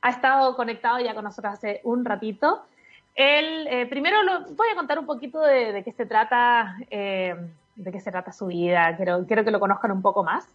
ha 0.00 0.08
estado 0.08 0.56
conectado 0.56 0.98
ya 0.98 1.14
con 1.14 1.24
nosotros 1.24 1.52
hace 1.52 1.82
un 1.84 2.06
ratito. 2.06 2.62
Él, 3.14 3.66
eh, 3.68 3.84
primero 3.84 4.22
lo, 4.22 4.46
voy 4.54 4.68
a 4.72 4.74
contar 4.74 4.98
un 4.98 5.04
poquito 5.04 5.42
de, 5.42 5.82
qué 5.84 5.92
se 5.92 6.06
trata, 6.06 6.74
em, 6.88 7.50
de 7.76 7.92
qué 7.92 8.00
se 8.00 8.10
trata 8.10 8.32
su 8.32 8.46
vida. 8.46 8.96
Quiero, 8.96 9.26
quiero 9.26 9.44
que 9.44 9.50
lo 9.50 9.60
conozcan 9.60 9.90
un 9.92 10.00
poco 10.00 10.24
más. 10.24 10.46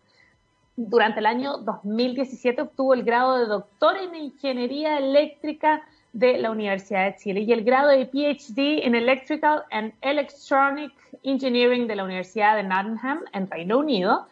Durante 0.75 1.19
el 1.19 1.27
año 1.27 1.57
2017 1.59 2.63
obtuvo 2.63 2.95
el 2.95 3.03
grado 3.03 3.37
de 3.37 3.45
doctor 3.45 3.97
en 3.97 4.15
ingeniería 4.15 4.97
eléctrica 4.97 5.83
de 6.15 6.37
la 6.37 6.49
Universidad 6.49 7.11
de 7.11 7.17
Chile 7.17 7.41
y 7.41 7.51
el 7.51 7.65
grado 7.65 7.89
de 7.89 8.05
PhD 8.05 8.85
en 8.85 8.95
Electrical 8.95 9.63
and 9.69 9.93
Electronic 9.99 10.93
Engineering 11.23 11.87
de 11.87 11.95
la 11.97 12.05
Universidad 12.05 12.55
de 12.55 12.63
Nottingham 12.63 13.19
en 13.33 13.49
Reino 13.51 13.79
Unido. 13.79 14.25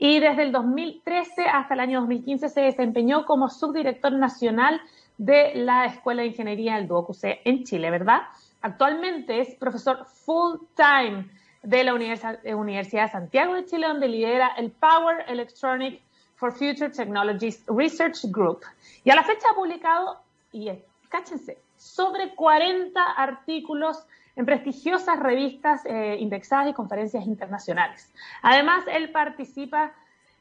Y 0.00 0.18
desde 0.18 0.42
el 0.42 0.50
2013 0.50 1.46
hasta 1.46 1.74
el 1.74 1.80
año 1.80 2.00
2015 2.00 2.48
se 2.48 2.60
desempeñó 2.62 3.24
como 3.24 3.48
subdirector 3.48 4.12
nacional 4.14 4.80
de 5.16 5.52
la 5.54 5.86
Escuela 5.86 6.22
de 6.22 6.28
Ingeniería 6.28 6.74
del 6.74 6.88
DUOCUC 6.88 7.18
en 7.44 7.62
Chile, 7.62 7.88
¿verdad? 7.92 8.22
Actualmente 8.60 9.40
es 9.40 9.54
profesor 9.54 10.06
full 10.06 10.56
time 10.74 11.24
de 11.62 11.84
la 11.84 11.94
Universidad 11.94 12.42
de 12.42 13.08
Santiago 13.08 13.54
de 13.54 13.64
Chile, 13.64 13.86
donde 13.86 14.08
lidera 14.08 14.54
el 14.56 14.72
Power 14.72 15.24
Electronic 15.28 16.00
for 16.34 16.50
Future 16.50 16.90
Technologies 16.90 17.62
Research 17.68 18.24
Group. 18.24 18.62
Y 19.04 19.10
a 19.10 19.14
la 19.14 19.22
fecha 19.22 19.46
ha 19.52 19.54
publicado, 19.54 20.20
y 20.52 20.70
cáchense, 21.08 21.58
sobre 21.76 22.34
40 22.34 23.00
artículos 23.00 24.04
en 24.36 24.46
prestigiosas 24.46 25.18
revistas 25.18 25.84
eh, 25.84 26.16
indexadas 26.20 26.68
y 26.68 26.72
conferencias 26.72 27.26
internacionales. 27.26 28.12
Además, 28.42 28.84
él 28.92 29.10
participa 29.10 29.92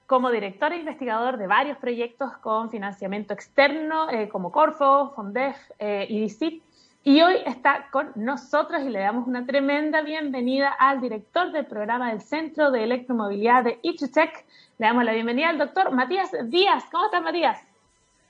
como 0.05 0.29
director 0.31 0.71
e 0.71 0.77
investigador 0.77 1.37
de 1.37 1.47
varios 1.47 1.77
proyectos 1.77 2.31
con 2.37 2.69
financiamiento 2.69 3.33
externo, 3.33 4.09
eh, 4.09 4.29
como 4.29 4.51
Corfo, 4.51 5.11
Fondef 5.15 5.57
eh, 5.79 6.05
y 6.09 6.21
DICIT, 6.21 6.63
y 7.03 7.21
hoy 7.21 7.35
está 7.45 7.87
con 7.89 8.11
nosotros 8.15 8.81
y 8.83 8.89
le 8.89 8.99
damos 8.99 9.27
una 9.27 9.45
tremenda 9.45 10.01
bienvenida 10.01 10.69
al 10.69 10.99
director 10.99 11.51
del 11.53 11.65
programa 11.65 12.09
del 12.09 12.21
Centro 12.21 12.69
de 12.69 12.83
Electromovilidad 12.83 13.63
de 13.63 13.79
Ichutech. 13.81 14.45
Le 14.77 14.87
damos 14.87 15.05
la 15.05 15.13
bienvenida 15.13 15.49
al 15.49 15.57
doctor 15.57 15.91
Matías 15.91 16.31
Díaz. 16.49 16.83
¿Cómo 16.91 17.05
estás, 17.05 17.23
Matías? 17.23 17.59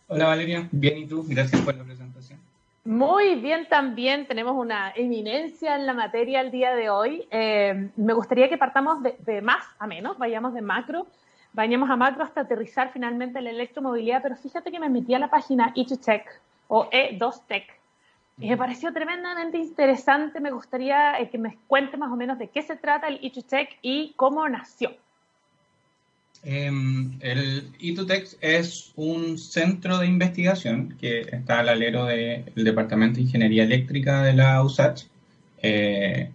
Hola, 0.07 0.27
Valeria. 0.27 0.69
Bien, 0.71 0.99
¿y 0.99 1.07
tú? 1.07 1.25
Gracias 1.27 1.59
por 1.61 1.75
la 1.75 1.83
presentación. 1.83 2.06
Muy 2.87 3.35
bien, 3.35 3.67
también 3.67 4.27
tenemos 4.27 4.55
una 4.55 4.93
eminencia 4.95 5.75
en 5.75 5.85
la 5.85 5.93
materia 5.93 6.39
el 6.39 6.51
día 6.51 6.73
de 6.73 6.89
hoy. 6.89 7.27
Eh, 7.31 7.89
me 7.97 8.13
gustaría 8.13 8.47
que 8.47 8.57
partamos 8.57 9.03
de, 9.03 9.41
más 9.41 9.61
a 9.77 9.87
menos, 9.87 10.17
vayamos 10.17 10.53
de 10.53 10.61
macro, 10.61 11.05
vayamos 11.51 11.89
a 11.89 11.97
macro 11.97 12.23
hasta 12.23 12.39
aterrizar 12.39 12.93
finalmente 12.93 13.41
la 13.41 13.49
electromovilidad, 13.49 14.21
pero 14.23 14.37
fíjate 14.37 14.71
que 14.71 14.79
me 14.79 14.87
metí 14.87 15.13
a 15.13 15.19
la 15.19 15.29
página 15.29 15.73
E2Tech 15.73 16.23
o 16.69 16.89
E2Tech 16.89 17.65
y 18.39 18.47
me 18.51 18.55
pareció 18.55 18.93
tremendamente 18.93 19.57
interesante. 19.57 20.39
Me 20.39 20.51
gustaría 20.51 21.19
eh, 21.19 21.29
que 21.29 21.37
me 21.37 21.57
cuente 21.67 21.97
más 21.97 22.09
o 22.09 22.15
menos 22.15 22.39
de 22.39 22.47
qué 22.47 22.61
se 22.61 22.77
trata 22.77 23.09
el 23.09 23.19
E2Tech 23.19 23.67
y 23.81 24.13
cómo 24.15 24.47
nació. 24.47 24.91
Em, 26.43 27.17
el 27.21 27.71
E2Tex 27.79 28.37
es 28.41 28.91
un 28.95 29.37
centro 29.37 29.97
de 29.97 30.07
investigación 30.07 30.95
que 30.99 31.21
está 31.21 31.59
al 31.59 31.69
alero 31.69 32.05
del 32.05 32.45
Departamento 32.55 33.17
de 33.17 33.23
Ingeniería 33.23 33.63
Eléctrica 33.63 34.23
de 34.23 34.33
la 34.33 34.63
USACH. 34.63 35.03
Eh, 35.61 36.29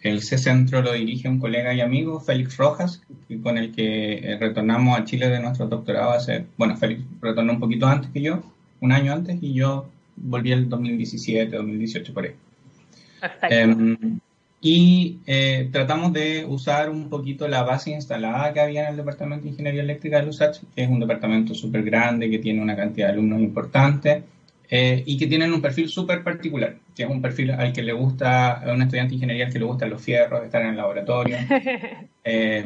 el 0.00 0.22
C-Centro 0.22 0.80
lo 0.80 0.92
dirige 0.92 1.28
un 1.28 1.38
colega 1.38 1.74
y 1.74 1.80
amigo, 1.80 2.20
Félix 2.20 2.56
Rojas, 2.56 3.02
con 3.42 3.58
el 3.58 3.72
que 3.74 4.14
eh, 4.18 4.38
retornamos 4.38 4.98
a 4.98 5.04
Chile 5.04 5.28
de 5.28 5.40
nuestro 5.40 5.66
doctorado 5.66 6.12
hace, 6.12 6.46
bueno, 6.56 6.76
Félix 6.76 7.02
retornó 7.20 7.52
un 7.52 7.60
poquito 7.60 7.86
antes 7.86 8.10
que 8.10 8.22
yo, 8.22 8.42
un 8.80 8.92
año 8.92 9.12
antes, 9.12 9.38
y 9.42 9.54
yo 9.54 9.88
volví 10.16 10.52
el 10.52 10.68
2017, 10.68 11.56
2018 11.56 12.14
por 12.14 12.24
ahí. 12.24 12.32
Perfecto. 13.20 13.54
Em, 13.54 14.20
y 14.60 15.20
eh, 15.26 15.68
tratamos 15.70 16.12
de 16.12 16.44
usar 16.44 16.90
un 16.90 17.08
poquito 17.08 17.46
la 17.46 17.62
base 17.62 17.90
instalada 17.90 18.52
que 18.52 18.60
había 18.60 18.84
en 18.84 18.88
el 18.90 18.96
Departamento 18.96 19.44
de 19.44 19.50
Ingeniería 19.50 19.82
Eléctrica 19.82 20.20
de 20.20 20.28
USACH, 20.28 20.58
que 20.74 20.82
es 20.82 20.88
un 20.88 20.98
departamento 20.98 21.54
súper 21.54 21.82
grande, 21.84 22.28
que 22.28 22.38
tiene 22.38 22.60
una 22.60 22.74
cantidad 22.74 23.06
de 23.06 23.12
alumnos 23.12 23.40
importante 23.40 24.24
eh, 24.68 25.02
y 25.06 25.16
que 25.16 25.28
tienen 25.28 25.52
un 25.52 25.62
perfil 25.62 25.88
súper 25.88 26.24
particular, 26.24 26.76
que 26.94 27.04
es 27.04 27.08
un 27.08 27.22
perfil 27.22 27.52
al 27.52 27.72
que 27.72 27.82
le 27.82 27.92
gusta, 27.92 28.54
a 28.54 28.72
un 28.72 28.82
estudiante 28.82 29.10
de 29.10 29.14
ingeniería 29.14 29.46
al 29.46 29.52
que 29.52 29.60
le 29.60 29.64
gustan 29.64 29.90
los 29.90 30.02
fierros, 30.02 30.44
estar 30.44 30.62
en 30.62 30.68
el 30.70 30.76
laboratorio. 30.76 31.36
Eh, 32.30 32.62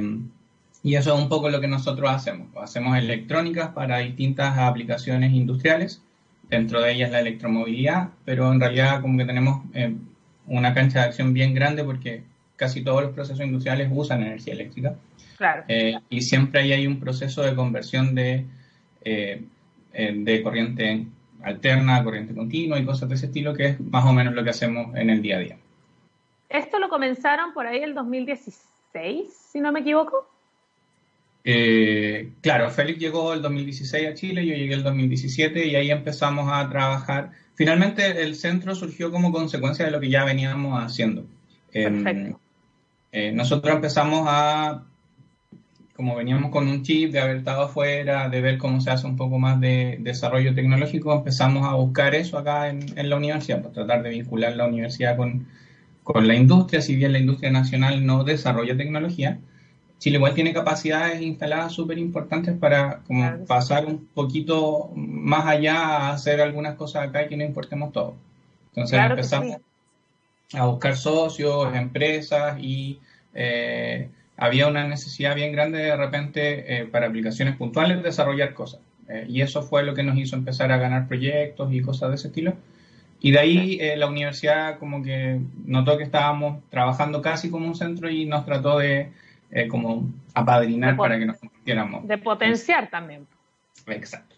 y 0.82 0.96
eso 0.96 1.14
es 1.14 1.22
un 1.22 1.28
poco 1.28 1.48
lo 1.48 1.60
que 1.60 1.68
nosotros 1.68 2.10
hacemos. 2.10 2.48
Hacemos 2.60 2.98
electrónicas 2.98 3.68
para 3.68 3.98
distintas 3.98 4.58
aplicaciones 4.58 5.32
industriales, 5.32 6.02
dentro 6.50 6.80
de 6.80 6.94
ellas 6.94 7.12
la 7.12 7.20
electromovilidad, 7.20 8.08
pero 8.24 8.52
en 8.52 8.58
realidad 8.58 9.00
como 9.00 9.16
que 9.16 9.24
tenemos 9.24 9.62
una 10.46 10.74
cancha 10.74 11.00
de 11.00 11.06
acción 11.06 11.32
bien 11.32 11.54
grande 11.54 11.84
porque 11.84 12.22
casi 12.56 12.82
todos 12.82 13.02
los 13.02 13.12
procesos 13.12 13.44
industriales 13.44 13.88
usan 13.90 14.22
energía 14.22 14.54
eléctrica. 14.54 14.94
Claro. 15.36 15.64
Eh, 15.68 15.98
y 16.10 16.22
siempre 16.22 16.60
ahí 16.60 16.72
hay 16.72 16.86
un 16.86 17.00
proceso 17.00 17.42
de 17.42 17.54
conversión 17.54 18.14
de, 18.14 18.44
eh, 19.04 19.42
eh, 19.92 20.12
de 20.14 20.42
corriente 20.42 21.06
alterna 21.42 21.96
a 21.96 22.04
corriente 22.04 22.34
continua 22.34 22.78
y 22.78 22.84
cosas 22.84 23.08
de 23.08 23.16
ese 23.16 23.26
estilo, 23.26 23.52
que 23.54 23.66
es 23.66 23.80
más 23.80 24.04
o 24.04 24.12
menos 24.12 24.34
lo 24.34 24.44
que 24.44 24.50
hacemos 24.50 24.94
en 24.96 25.10
el 25.10 25.22
día 25.22 25.38
a 25.38 25.40
día. 25.40 25.56
¿Esto 26.48 26.78
lo 26.78 26.88
comenzaron 26.88 27.52
por 27.52 27.66
ahí 27.66 27.82
el 27.82 27.94
2016, 27.94 29.28
si 29.50 29.60
no 29.60 29.72
me 29.72 29.80
equivoco? 29.80 30.28
claro, 32.40 32.70
Félix 32.70 33.00
llegó 33.00 33.32
el 33.32 33.42
2016 33.42 34.08
a 34.08 34.14
Chile, 34.14 34.46
yo 34.46 34.54
llegué 34.54 34.74
el 34.74 34.84
2017 34.84 35.66
y 35.66 35.74
ahí 35.74 35.90
empezamos 35.90 36.48
a 36.52 36.68
trabajar 36.70 37.32
Finalmente, 37.54 38.22
el 38.22 38.34
centro 38.34 38.74
surgió 38.74 39.10
como 39.10 39.32
consecuencia 39.32 39.84
de 39.84 39.90
lo 39.90 40.00
que 40.00 40.08
ya 40.08 40.24
veníamos 40.24 40.82
haciendo. 40.82 41.24
Em, 41.72 42.34
eh, 43.12 43.32
nosotros 43.32 43.74
empezamos 43.74 44.24
a, 44.26 44.84
como 45.94 46.16
veníamos 46.16 46.50
con 46.50 46.66
un 46.68 46.82
chip 46.82 47.12
de 47.12 47.20
haber 47.20 47.36
estado 47.36 47.62
afuera, 47.62 48.28
de 48.28 48.40
ver 48.40 48.58
cómo 48.58 48.80
se 48.80 48.90
hace 48.90 49.06
un 49.06 49.16
poco 49.16 49.38
más 49.38 49.60
de 49.60 49.98
desarrollo 50.00 50.54
tecnológico, 50.54 51.12
empezamos 51.12 51.66
a 51.66 51.74
buscar 51.74 52.14
eso 52.14 52.38
acá 52.38 52.68
en, 52.68 53.08
la 53.08 53.16
universidad, 53.16 53.58
para 53.58 53.74
pues, 53.74 53.86
tratar 53.86 54.02
de 54.02 54.10
vincular 54.10 54.56
la 54.56 54.66
universidad 54.66 55.16
con, 55.16 55.46
con 56.02 56.26
la 56.26 56.34
industria, 56.34 56.80
si 56.80 56.96
bien 56.96 57.12
la 57.12 57.18
industria 57.18 57.50
nacional 57.50 58.04
no 58.04 58.24
desarrolla 58.24 58.76
tecnología 58.76 59.38
Chile 60.02 60.16
igual 60.16 60.34
tiene 60.34 60.52
capacidades 60.52 61.22
instaladas 61.22 61.72
súper 61.72 61.96
importantes 61.96 62.58
para 62.58 63.02
como 63.06 63.46
pasar 63.46 63.86
un 63.86 64.04
poquito 64.06 64.90
más 64.96 65.46
allá 65.46 65.76
a 65.76 66.10
hacer 66.10 66.40
algunas 66.40 66.74
cosas 66.74 67.06
acá 67.06 67.22
y 67.22 67.28
que 67.28 67.36
no 67.36 67.44
importemos 67.44 67.92
todo. 67.92 68.16
Entonces 68.70 68.98
empezamos 68.98 69.58
a 70.54 70.66
buscar 70.66 70.96
socios, 70.96 71.72
empresas 71.76 72.58
y 72.60 72.98
eh, 73.32 74.08
había 74.36 74.66
una 74.66 74.88
necesidad 74.88 75.36
bien 75.36 75.52
grande 75.52 75.78
de 75.78 75.96
repente 75.96 76.80
eh, 76.80 76.86
para 76.86 77.06
aplicaciones 77.06 77.54
puntuales 77.54 77.98
de 77.98 78.02
desarrollar 78.02 78.54
cosas. 78.54 78.80
Eh, 79.08 79.26
y 79.28 79.40
eso 79.40 79.62
fue 79.62 79.84
lo 79.84 79.94
que 79.94 80.02
nos 80.02 80.18
hizo 80.18 80.34
empezar 80.34 80.72
a 80.72 80.78
ganar 80.78 81.06
proyectos 81.06 81.72
y 81.72 81.80
cosas 81.80 82.08
de 82.08 82.16
ese 82.16 82.26
estilo. 82.26 82.54
Y 83.20 83.30
de 83.30 83.38
ahí 83.38 83.80
la 83.96 84.08
universidad 84.08 84.80
como 84.80 85.00
que 85.00 85.38
notó 85.64 85.96
que 85.96 86.02
estábamos 86.02 86.60
trabajando 86.70 87.22
casi 87.22 87.50
como 87.50 87.68
un 87.68 87.76
centro 87.76 88.10
y 88.10 88.24
nos 88.26 88.44
trató 88.44 88.80
de 88.80 89.12
eh, 89.52 89.68
como 89.68 90.08
apadrinar 90.34 90.96
para 90.96 91.18
que 91.18 91.26
nos 91.26 91.38
convirtiéramos. 91.38 92.08
De 92.08 92.18
potenciar 92.18 92.88
también. 92.88 93.26
Exacto. 93.86 94.34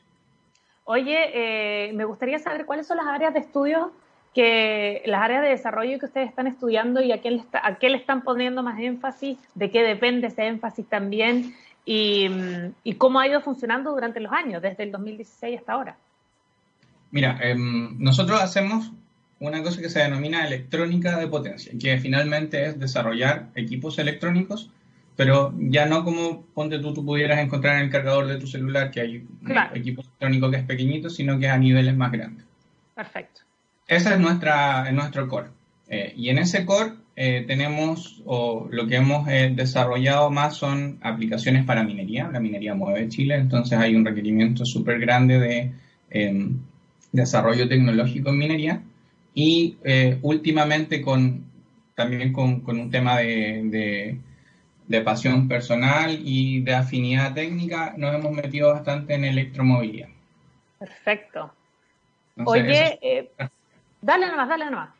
Oye, 0.84 1.30
eh, 1.88 1.92
me 1.94 2.04
gustaría 2.04 2.38
saber 2.38 2.66
cuáles 2.66 2.86
son 2.86 2.98
las 2.98 3.06
áreas 3.06 3.32
de 3.32 3.40
estudio 3.40 3.92
que 4.34 5.02
las 5.06 5.22
áreas 5.22 5.42
de 5.42 5.50
desarrollo 5.50 5.98
que 6.00 6.06
ustedes 6.06 6.28
están 6.28 6.48
estudiando 6.48 7.00
y 7.00 7.12
a 7.12 7.20
qué, 7.20 7.30
le 7.30 7.42
a 7.52 7.76
qué 7.76 7.88
le 7.88 7.96
están 7.96 8.22
poniendo 8.22 8.64
más 8.64 8.80
énfasis, 8.80 9.38
de 9.54 9.70
qué 9.70 9.84
depende 9.84 10.26
ese 10.26 10.48
énfasis 10.48 10.86
también 10.88 11.54
y, 11.86 12.28
y, 12.82 12.94
cómo 12.94 13.20
ha 13.20 13.28
ido 13.28 13.40
funcionando 13.42 13.92
durante 13.92 14.18
los 14.18 14.32
años, 14.32 14.60
desde 14.60 14.82
el 14.82 14.90
2016 14.90 15.60
hasta 15.60 15.72
ahora. 15.74 15.96
Mira, 17.12 17.38
em, 17.42 17.96
nosotros 18.00 18.40
hacemos 18.40 18.90
una 19.38 19.62
cosa 19.62 19.80
que 19.80 19.88
se 19.88 20.00
denomina 20.00 20.44
electrónica 20.44 21.16
de 21.16 21.28
potencia, 21.28 21.72
que 21.80 21.98
finalmente 21.98 22.66
es 22.66 22.80
desarrollar 22.80 23.50
equipos 23.54 23.98
electrónicos 24.00 24.70
pero 25.16 25.54
ya 25.58 25.86
no 25.86 26.04
como 26.04 26.42
ponte 26.54 26.78
tú, 26.78 26.92
tú 26.92 27.04
pudieras 27.04 27.38
encontrar 27.38 27.76
en 27.76 27.84
el 27.84 27.90
cargador 27.90 28.26
de 28.26 28.38
tu 28.38 28.46
celular, 28.46 28.90
que 28.90 29.00
hay 29.00 29.16
un 29.18 29.56
equipo 29.74 30.02
electrónico 30.02 30.50
que 30.50 30.56
es 30.58 30.64
pequeñito, 30.64 31.10
sino 31.10 31.38
que 31.38 31.46
es 31.46 31.52
a 31.52 31.58
niveles 31.58 31.96
más 31.96 32.12
grandes. 32.12 32.44
Perfecto. 32.94 33.42
Ese 33.86 34.14
es, 34.14 34.20
nuestra, 34.20 34.90
nuestro 34.92 35.28
core. 35.28 35.48
Eh, 35.88 36.14
y 36.16 36.30
en 36.30 36.38
ese 36.38 36.64
core 36.64 36.92
eh, 37.16 37.44
tenemos, 37.46 38.22
o 38.24 38.68
lo 38.70 38.86
que 38.86 38.96
hemos 38.96 39.28
eh, 39.28 39.52
desarrollado 39.54 40.30
más 40.30 40.56
son 40.56 40.98
aplicaciones 41.02 41.64
para 41.64 41.84
minería. 41.84 42.28
La 42.32 42.40
minería 42.40 42.74
mueve 42.74 43.08
Chile, 43.08 43.36
entonces 43.36 43.78
hay 43.78 43.94
un 43.94 44.04
requerimiento 44.04 44.64
súper 44.64 44.98
grande 44.98 45.38
de 45.38 45.72
em, 46.10 46.58
desarrollo 47.12 47.68
tecnológico 47.68 48.30
en 48.30 48.38
minería. 48.38 48.82
Y 49.36 49.76
últimamente 50.22 51.02
con 51.02 51.44
también 51.94 52.32
con, 52.32 52.62
un 52.66 52.90
tema 52.90 53.18
de, 53.18 53.62
de, 53.64 54.18
pasión 55.04 55.48
personal 55.48 56.18
y 56.22 56.60
de 56.60 56.74
afinidad 56.74 57.34
técnica, 57.34 57.94
nos 57.96 58.14
hemos 58.14 58.32
metido 58.32 58.72
bastante 58.72 59.14
en 59.14 59.24
electromovilidad. 59.24 60.08
Perfecto. 60.78 61.52
Oye, 62.44 62.98
eh, 63.00 63.30
dale 64.00 64.26
nomás, 64.26 64.48
dale 64.48 64.64
nomás. 64.66 64.90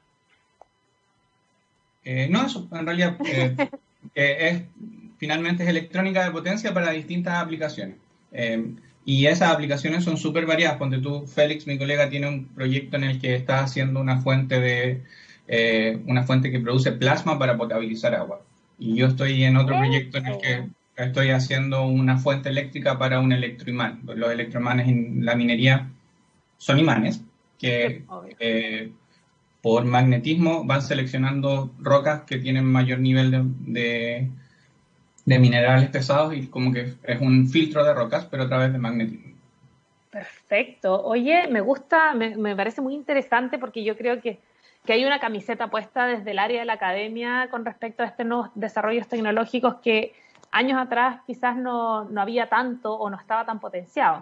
Eh, 2.05 2.29
no, 2.31 2.47
eso 2.47 2.69
en 2.73 2.87
realidad 2.87 3.17
eh, 3.27 3.57
es, 4.15 4.63
finalmente 5.19 5.63
es 5.63 5.69
electrónica 5.69 6.25
de 6.25 6.31
potencia 6.31 6.73
para 6.73 6.91
distintas 6.91 7.35
aplicaciones. 7.35 7.97
y 9.05 9.27
esas 9.27 9.53
aplicaciones 9.53 10.05
son 10.05 10.17
súper 10.17 10.47
variadas. 10.47 10.79
Ponte 10.79 10.99
tú, 10.99 11.27
Félix, 11.27 11.67
mi 11.67 11.79
colega, 11.79 12.09
tiene 12.09 12.29
un 12.29 12.47
proyecto 12.47 12.97
en 12.97 13.05
el 13.05 13.21
que 13.21 13.35
está 13.35 13.61
haciendo 13.61 14.01
una 14.01 14.21
fuente 14.21 14.61
de 14.61 15.03
eh, 15.47 15.99
una 16.07 16.23
fuente 16.23 16.51
que 16.51 16.61
produce 16.61 16.93
plasma 16.93 17.39
para 17.39 17.57
potabilizar 17.57 18.15
agua. 18.15 18.41
Y 18.79 18.97
yo 18.97 19.07
estoy 19.07 19.45
en 19.45 19.57
otro 19.57 19.77
proyecto 19.79 20.19
en 20.19 20.27
el 20.27 20.39
que 20.39 20.69
estoy 20.97 21.31
haciendo 21.31 21.87
una 21.87 22.19
fuente 22.19 22.49
eléctrica 22.49 22.99
para 22.99 23.21
un 23.21 23.33
electroimán. 23.33 24.03
Los 24.05 24.31
electroimanes 24.31 24.89
en 24.89 25.25
la 25.25 25.35
minería 25.35 25.89
son 26.59 26.79
imanes 26.79 27.23
que 27.59 28.05
eh, 28.39 28.93
por 29.63 29.85
magnetismo 29.85 30.65
van 30.65 30.83
seleccionando 30.83 31.71
rocas 31.81 32.23
que 32.23 32.39
tienen 32.39 32.65
mayor 32.65 32.99
nivel 32.99 33.31
de, 33.31 34.29
de, 35.25 35.39
minerales 35.39 35.89
pesados 35.91 36.35
y 36.35 36.49
como 36.49 36.73
que 36.73 36.95
es 37.03 37.21
un 37.21 37.49
filtro 37.49 37.85
de 37.85 37.95
rocas, 37.95 38.27
pero 38.27 38.45
a 38.45 38.49
través 38.49 38.73
de 38.73 38.79
magnetismo. 38.79 39.35
Perfecto. 40.11 41.03
Oye, 41.03 41.49
me 41.49 41.61
gusta, 41.61 42.15
me, 42.15 42.37
me 42.37 42.55
parece 42.55 42.81
muy 42.81 42.95
interesante 42.95 43.59
porque 43.59 43.83
yo 43.83 43.97
creo 43.97 44.21
que 44.21 44.39
que 44.85 44.93
hay 44.93 45.05
una 45.05 45.19
camiseta 45.19 45.69
puesta 45.69 46.07
desde 46.07 46.33
el 46.33 46.39
área 46.39 46.61
de 46.61 46.67
la 46.67 46.75
academia 46.75 47.49
con 47.51 47.65
respecto 47.65 48.03
a 48.03 48.07
estos 48.07 48.27
nuevos 48.27 48.51
desarrollos 48.55 49.09
tecnológicos 49.09 49.77
que 49.77 50.15
años 50.51 50.81
atrás 50.81 51.21
quizás 51.27 51.57
no, 51.57 52.09
había 52.17 52.49
tanto 52.49 52.95
o 52.95 53.09
no 53.11 53.17
estaba 53.17 53.45
tan 53.47 53.61
potenciado. 53.61 54.19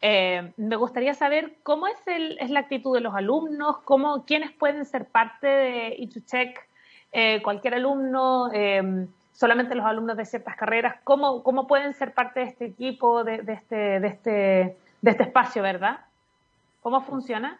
Eh, 0.00 0.52
me 0.58 0.76
gustaría 0.76 1.14
saber 1.14 1.56
cómo 1.62 1.86
es, 1.86 2.06
el, 2.06 2.36
es 2.38 2.50
la 2.50 2.60
actitud 2.60 2.94
de 2.94 3.00
los 3.00 3.14
alumnos, 3.14 3.78
cómo, 3.78 4.24
quiénes 4.26 4.52
pueden 4.52 4.84
ser 4.84 5.06
parte 5.06 5.46
de 5.46 5.96
E2Check, 5.98 6.58
eh, 7.12 7.40
cualquier 7.42 7.74
alumno, 7.74 8.50
eh, 8.52 9.06
solamente 9.32 9.74
los 9.74 9.86
alumnos 9.86 10.18
de 10.18 10.26
ciertas 10.26 10.56
carreras, 10.56 10.96
cómo, 11.04 11.42
cómo 11.42 11.66
pueden 11.66 11.94
ser 11.94 12.12
parte 12.12 12.40
de 12.40 12.46
este 12.46 12.66
equipo, 12.66 13.24
de, 13.24 13.42
este, 13.48 14.00
de, 14.00 14.08
este, 14.08 14.30
de 15.00 15.10
este 15.10 15.22
espacio, 15.22 15.62
¿verdad? 15.62 16.00
¿Cómo 16.82 17.00
funciona? 17.00 17.58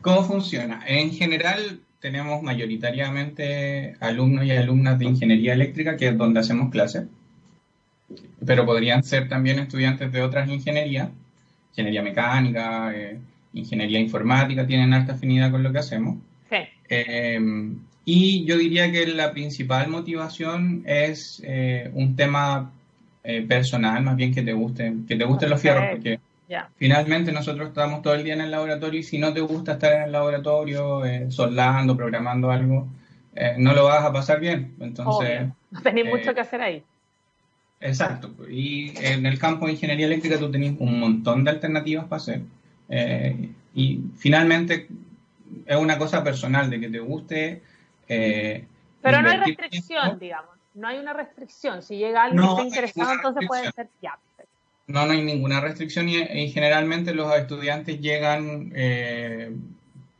¿Cómo 0.00 0.24
funciona? 0.24 0.82
En 0.86 1.12
general 1.12 1.80
tenemos 2.00 2.42
mayoritariamente 2.42 3.96
alumnos 4.00 4.44
y 4.44 4.52
alumnas 4.52 4.98
de 4.98 5.06
ingeniería 5.06 5.54
eléctrica, 5.54 5.96
que 5.96 6.08
es 6.08 6.16
donde 6.16 6.40
hacemos 6.40 6.70
clases, 6.70 7.04
pero 8.44 8.64
podrían 8.64 9.02
ser 9.02 9.28
también 9.28 9.58
estudiantes 9.58 10.12
de 10.12 10.22
otras 10.22 10.48
ingenierías, 10.48 11.08
ingeniería 11.70 12.02
mecánica, 12.02 12.92
eh, 12.94 13.18
ingeniería 13.54 13.98
informática, 13.98 14.66
tienen 14.66 14.92
alta 14.92 15.14
afinidad 15.14 15.50
con 15.50 15.62
lo 15.62 15.72
que 15.72 15.78
hacemos. 15.78 16.18
Sí. 16.48 16.56
Eh, 16.88 17.40
y 18.04 18.44
yo 18.44 18.56
diría 18.56 18.92
que 18.92 19.06
la 19.06 19.32
principal 19.32 19.88
motivación 19.88 20.84
es 20.86 21.42
eh, 21.44 21.90
un 21.94 22.14
tema 22.14 22.72
personal, 23.48 24.04
más 24.04 24.14
bien 24.14 24.32
que 24.32 24.42
te 24.42 24.52
gusten, 24.52 25.04
que 25.04 25.16
te 25.16 25.24
gusten 25.24 25.50
los 25.50 25.60
fierros, 25.60 25.86
porque 25.90 26.20
Finalmente 26.76 27.32
nosotros 27.32 27.68
estamos 27.68 28.02
todo 28.02 28.14
el 28.14 28.22
día 28.22 28.34
en 28.34 28.40
el 28.40 28.50
laboratorio 28.50 29.00
y 29.00 29.02
si 29.02 29.18
no 29.18 29.32
te 29.32 29.40
gusta 29.40 29.72
estar 29.72 29.92
en 29.92 30.02
el 30.02 30.12
laboratorio 30.12 31.04
eh, 31.04 31.30
soldando, 31.30 31.96
programando 31.96 32.50
algo, 32.50 32.86
eh, 33.34 33.54
no 33.58 33.74
lo 33.74 33.84
vas 33.84 34.04
a 34.04 34.12
pasar 34.12 34.38
bien. 34.38 34.76
Entonces, 34.80 35.48
tenéis 35.82 36.06
mucho 36.06 36.30
eh, 36.30 36.34
que 36.34 36.40
hacer 36.40 36.60
ahí. 36.60 36.82
Exacto. 37.80 38.32
Y 38.48 38.92
en 39.04 39.26
el 39.26 39.38
campo 39.38 39.66
de 39.66 39.72
ingeniería 39.72 40.06
eléctrica 40.06 40.38
tú 40.38 40.50
tenés 40.50 40.76
un 40.78 41.00
montón 41.00 41.44
de 41.44 41.50
alternativas 41.50 42.04
para 42.06 42.22
hacer. 42.22 42.40
Y 43.74 44.00
finalmente 44.16 44.88
es 45.66 45.76
una 45.76 45.98
cosa 45.98 46.24
personal 46.24 46.70
de 46.70 46.80
que 46.80 46.88
te 46.88 47.00
guste. 47.00 47.62
Pero 48.06 49.22
no 49.22 49.30
hay 49.30 49.38
restricción, 49.38 50.18
digamos. 50.18 50.50
No 50.74 50.88
hay 50.88 50.98
una 50.98 51.12
restricción. 51.12 51.82
Si 51.82 51.96
llega 51.96 52.24
alguien 52.24 52.42
que 52.42 52.52
esté 52.52 52.62
interesado, 52.62 53.12
entonces 53.12 53.46
puede 53.46 53.72
ser 53.72 53.88
ya. 54.00 54.18
No, 54.88 55.04
no 55.04 55.12
hay 55.12 55.22
ninguna 55.22 55.60
restricción 55.60 56.08
y, 56.08 56.50
generalmente 56.50 57.12
los 57.12 57.34
estudiantes 57.34 58.00
llegan 58.00 58.72
eh, 58.76 59.50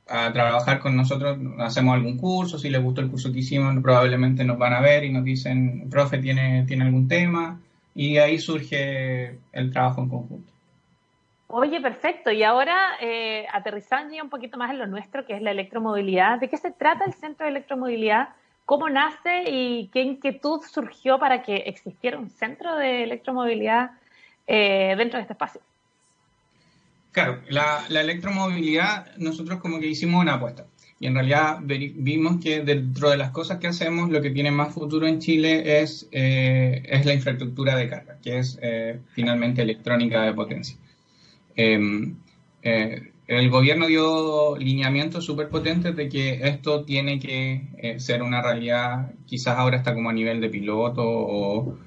a 0.09 0.33
trabajar 0.33 0.81
con 0.81 0.97
nosotros, 0.97 1.39
hacemos 1.59 1.95
algún 1.95 2.17
curso, 2.19 2.59
si 2.59 2.69
les 2.69 2.83
gustó 2.83 3.01
el 3.01 3.11
curso 3.11 3.33
que 3.33 3.41
hicimos 3.41 3.81
probablemente 3.81 4.45
nos 4.45 4.59
van 4.59 4.73
a 4.73 4.81
ver 4.81 5.05
y 5.05 5.13
nos 5.13 5.25
dicen, 5.25 5.89
profe, 5.89 6.19
¿tiene, 6.19 6.65
tiene 6.67 6.85
algún 6.85 7.07
tema? 7.07 7.61
Y 7.95 8.19
ahí 8.19 8.39
surge 8.39 9.39
el 9.53 9.73
trabajo 9.73 10.03
en 10.03 10.09
conjunto. 10.09 10.53
Oye, 11.49 11.81
perfecto. 11.81 12.33
Y 12.33 12.43
ahora, 12.43 12.97
eh, 13.01 13.47
aterrizando 13.53 14.15
ya 14.15 14.23
un 14.23 14.31
poquito 14.31 14.59
más 14.59 14.71
en 14.71 14.79
lo 14.79 14.87
nuestro, 14.87 15.25
que 15.25 15.35
es 15.35 15.43
la 15.43 15.53
electromovilidad, 15.53 16.41
¿de 16.41 16.49
qué 16.49 16.57
se 16.57 16.73
trata 16.73 17.05
el 17.05 17.15
Centro 17.15 17.47
de 17.47 17.53
Electromovilidad? 17.53 18.31
¿Cómo 18.65 18.91
nace 18.91 19.45
y 19.49 19.89
qué 19.93 20.03
inquietud 20.03 20.61
surgió 20.63 21.21
para 21.21 21.43
que 21.43 21.57
existiera 21.67 22.19
un 22.19 22.31
centro 22.31 22.77
de 22.77 23.05
electromovilidad 23.05 23.93
eh, 24.47 24.95
dentro 24.97 25.19
de 25.19 25.23
este 25.23 25.33
espacio. 25.33 25.61
Claro, 27.11 27.41
la, 27.49 27.85
electromovilidad, 27.89 29.17
nosotros 29.17 29.61
como 29.61 29.81
que 29.81 29.89
hicimos 29.89 30.23
una 30.23 30.35
apuesta. 30.35 30.67
Y 31.01 31.07
en 31.07 31.15
realidad 31.15 31.59
vimos 31.63 32.43
que 32.43 32.61
dentro 32.61 33.11
de 33.11 33.17
las 33.17 33.31
cosas 33.31 33.59
que 33.59 33.67
hacemos, 33.67 34.11
lo 34.11 34.23
que 34.23 34.31
tiene 34.31 34.51
más 34.51 34.73
futuro 34.73 35.07
en 35.07 35.19
Chile 35.19 35.81
es, 35.83 36.09
eh, 36.11 36.83
es 36.87 37.05
la 37.05 37.13
infraestructura 37.13 37.77
de 37.77 37.89
carga, 37.89 38.19
que 38.23 38.39
es 38.39 38.59
eh, 38.63 39.01
finalmente 39.13 39.63
electrónica 39.63 40.23
de 40.23 40.33
potencia. 40.33 40.77
Em, 41.55 42.17
el 42.63 43.51
gobierno 43.51 43.87
dio 43.87 44.57
lineamientos 44.57 45.25
súper 45.25 45.49
potentes 45.49 45.95
de 45.97 46.09
que 46.09 46.41
esto 46.49 46.85
tiene 46.85 47.19
que 47.19 47.97
ser 47.99 48.23
una 48.23 48.43
realidad, 48.43 49.13
quizás 49.27 49.59
ahora 49.59 49.77
está 49.77 49.95
como 49.95 50.11
a 50.11 50.13
nivel 50.13 50.41
de 50.41 50.49
piloto 50.49 51.03
o 51.05 51.79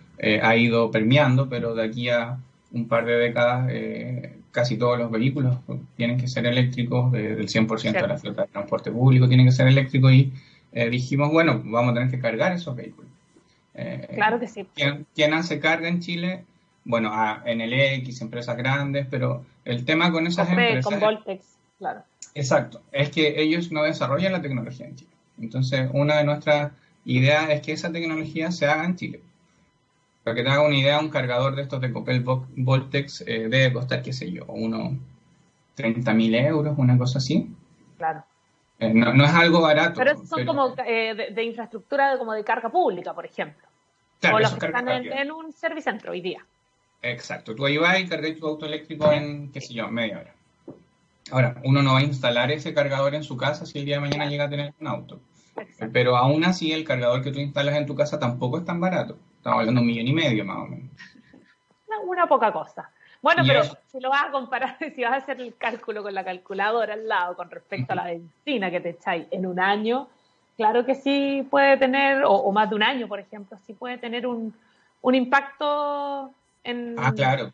ha 0.41 0.55
ido 0.55 0.91
permeando, 0.91 1.49
pero 1.49 1.75
de 1.75 1.83
aquí 1.83 2.09
a 2.09 2.39
un 2.71 2.87
par 2.87 3.05
de 3.05 3.13
décadas 3.13 3.67
eh, 3.71 4.39
casi 4.51 4.77
todos 4.77 4.97
los 4.97 5.11
vehículos 5.11 5.57
tienen 5.95 6.17
que 6.17 6.27
ser 6.27 6.45
eléctricos, 6.45 7.11
del 7.11 7.47
100% 7.47 7.91
de 7.91 8.07
la 8.07 8.17
flota 8.17 8.43
de 8.43 8.47
transporte 8.49 8.91
público 8.91 9.27
tiene 9.27 9.45
que 9.45 9.51
ser 9.51 9.67
eléctrico 9.67 10.11
y 10.11 10.33
eh, 10.71 10.89
dijimos, 10.89 11.31
bueno, 11.31 11.61
vamos 11.65 11.91
a 11.91 11.93
tener 11.95 12.09
que 12.09 12.19
cargar 12.19 12.51
esos 12.53 12.75
vehículos. 12.75 13.09
Eh, 13.73 14.07
claro 14.15 14.39
que 14.39 14.47
sí. 14.47 14.67
¿quién, 15.15 15.33
hace 15.33 15.59
carga 15.59 15.87
en 15.87 15.99
Chile? 15.99 16.43
Bueno, 16.83 17.11
a 17.13 17.43
NLX, 17.45 18.21
empresas 18.21 18.57
grandes, 18.57 19.07
pero 19.09 19.45
el 19.65 19.85
tema 19.85 20.11
con 20.11 20.27
esas 20.27 20.49
empresas... 20.49 20.85
Con 20.85 20.99
Voltex, 20.99 21.45
claro. 21.77 22.01
Exacto, 22.33 22.81
es 22.91 23.09
que 23.09 23.41
ellos 23.41 23.71
no 23.71 23.83
desarrollan 23.83 24.31
la 24.31 24.41
tecnología 24.41 24.87
en 24.87 24.95
Chile. 24.95 25.11
Entonces, 25.39 25.89
una 25.93 26.17
de 26.17 26.23
nuestras 26.25 26.71
ideas 27.05 27.49
es 27.49 27.61
que 27.61 27.71
esa 27.71 27.91
tecnología 27.91 28.51
se 28.51 28.65
haga 28.65 28.85
en 28.85 28.95
Chile. 28.95 29.21
Para 30.29 30.37
que 30.37 30.43
te 30.43 30.49
haga 30.51 30.61
una 30.61 30.75
idea, 30.75 30.99
un 30.99 31.09
cargador 31.09 31.55
de 31.55 31.63
estos 31.63 31.81
de 31.81 31.91
Copel 31.91 32.23
Voltex 32.23 33.21
eh, 33.21 33.47
debe 33.49 33.73
costar, 33.73 34.03
qué 34.03 34.13
sé 34.13 34.31
yo, 34.31 34.45
unos 34.45 34.93
30.000 35.75 36.45
euros, 36.45 36.77
una 36.77 36.99
cosa 36.99 37.17
así. 37.17 37.49
Claro. 37.97 38.23
Eh, 38.77 38.93
no, 38.93 39.25
es 39.25 39.33
algo 39.33 39.59
barato. 39.61 39.95
Pero 39.97 40.11
esos 40.11 40.29
son 40.29 40.45
como 40.45 40.75
eh, 40.85 41.31
de, 41.33 41.43
infraestructura 41.43 42.15
como 42.19 42.33
de 42.33 42.43
carga 42.43 42.69
pública, 42.69 43.15
por 43.15 43.25
ejemplo. 43.25 43.67
Claro, 44.19 44.35
o 44.35 44.39
los 44.39 44.53
que 44.53 44.67
están 44.67 44.87
en, 44.87 45.31
un 45.31 45.51
servicentro 45.51 46.11
hoy 46.11 46.21
día. 46.21 46.45
Exacto. 47.01 47.55
Tú 47.55 47.65
ahí 47.65 47.77
vas 47.77 47.99
y 47.99 48.07
cargas 48.07 48.37
tu 48.37 48.45
auto 48.45 48.67
eléctrico 48.67 49.11
en, 49.11 49.51
qué 49.51 49.61
sé 49.61 49.73
yo, 49.73 49.87
media 49.87 50.19
hora. 50.19 50.35
Ahora, 51.31 51.55
uno 51.63 51.81
no 51.81 51.93
va 51.93 51.99
a 52.01 52.03
instalar 52.03 52.51
ese 52.51 52.75
cargador 52.75 53.15
en 53.15 53.23
su 53.23 53.35
casa 53.35 53.65
si 53.65 53.79
el 53.79 53.85
día 53.85 53.95
de 53.95 54.01
mañana 54.01 54.27
llega 54.27 54.43
a 54.43 54.49
tener 54.51 54.75
un 54.79 54.85
auto. 54.85 55.19
Pero 55.93 56.15
aún 56.15 56.43
así, 56.43 56.71
el 56.71 56.83
cargador 56.83 57.23
que 57.23 57.31
tú 57.31 57.39
instalas 57.39 57.75
en 57.75 57.85
tu 57.85 57.95
casa 57.95 58.19
tampoco 58.19 58.57
es 58.57 58.65
tan 58.65 58.79
barato. 58.79 59.17
Estamos 59.37 59.59
hablando 59.59 59.81
de 59.81 59.87
un 59.87 59.87
millón 59.87 60.07
y 60.07 60.13
medio 60.13 60.45
más 60.45 60.57
o 60.57 60.67
menos. 60.67 60.89
Una, 62.05 62.27
poca 62.27 62.51
cosa. 62.51 62.89
Bueno, 63.21 63.43
pero 63.45 63.63
si 63.87 63.99
lo 63.99 64.09
vas 64.09 64.25
a 64.27 64.31
comparar, 64.31 64.77
si 64.95 65.03
vas 65.03 65.13
a 65.13 65.15
hacer 65.17 65.41
el 65.41 65.55
cálculo 65.55 66.03
con 66.03 66.13
la 66.13 66.23
calculadora 66.23 66.93
al 66.93 67.07
lado 67.07 67.35
con 67.35 67.49
respecto 67.49 67.93
a 67.93 67.95
la 67.95 68.05
benzina 68.05 68.71
que 68.71 68.79
te 68.79 68.89
echáis 68.89 69.27
en 69.31 69.45
un 69.45 69.59
año, 69.59 70.07
claro 70.55 70.85
que 70.85 70.95
sí 70.95 71.45
puede 71.49 71.77
tener, 71.77 72.23
o, 72.25 72.51
más 72.51 72.69
de 72.69 72.75
un 72.75 72.83
año, 72.83 73.07
por 73.07 73.19
ejemplo, 73.19 73.57
sí 73.65 73.73
puede 73.73 73.97
tener 73.97 74.27
un, 74.27 74.53
un 75.01 75.15
impacto 75.15 76.31
en... 76.63 76.95
Ah, 76.97 77.13
claro. 77.13 77.51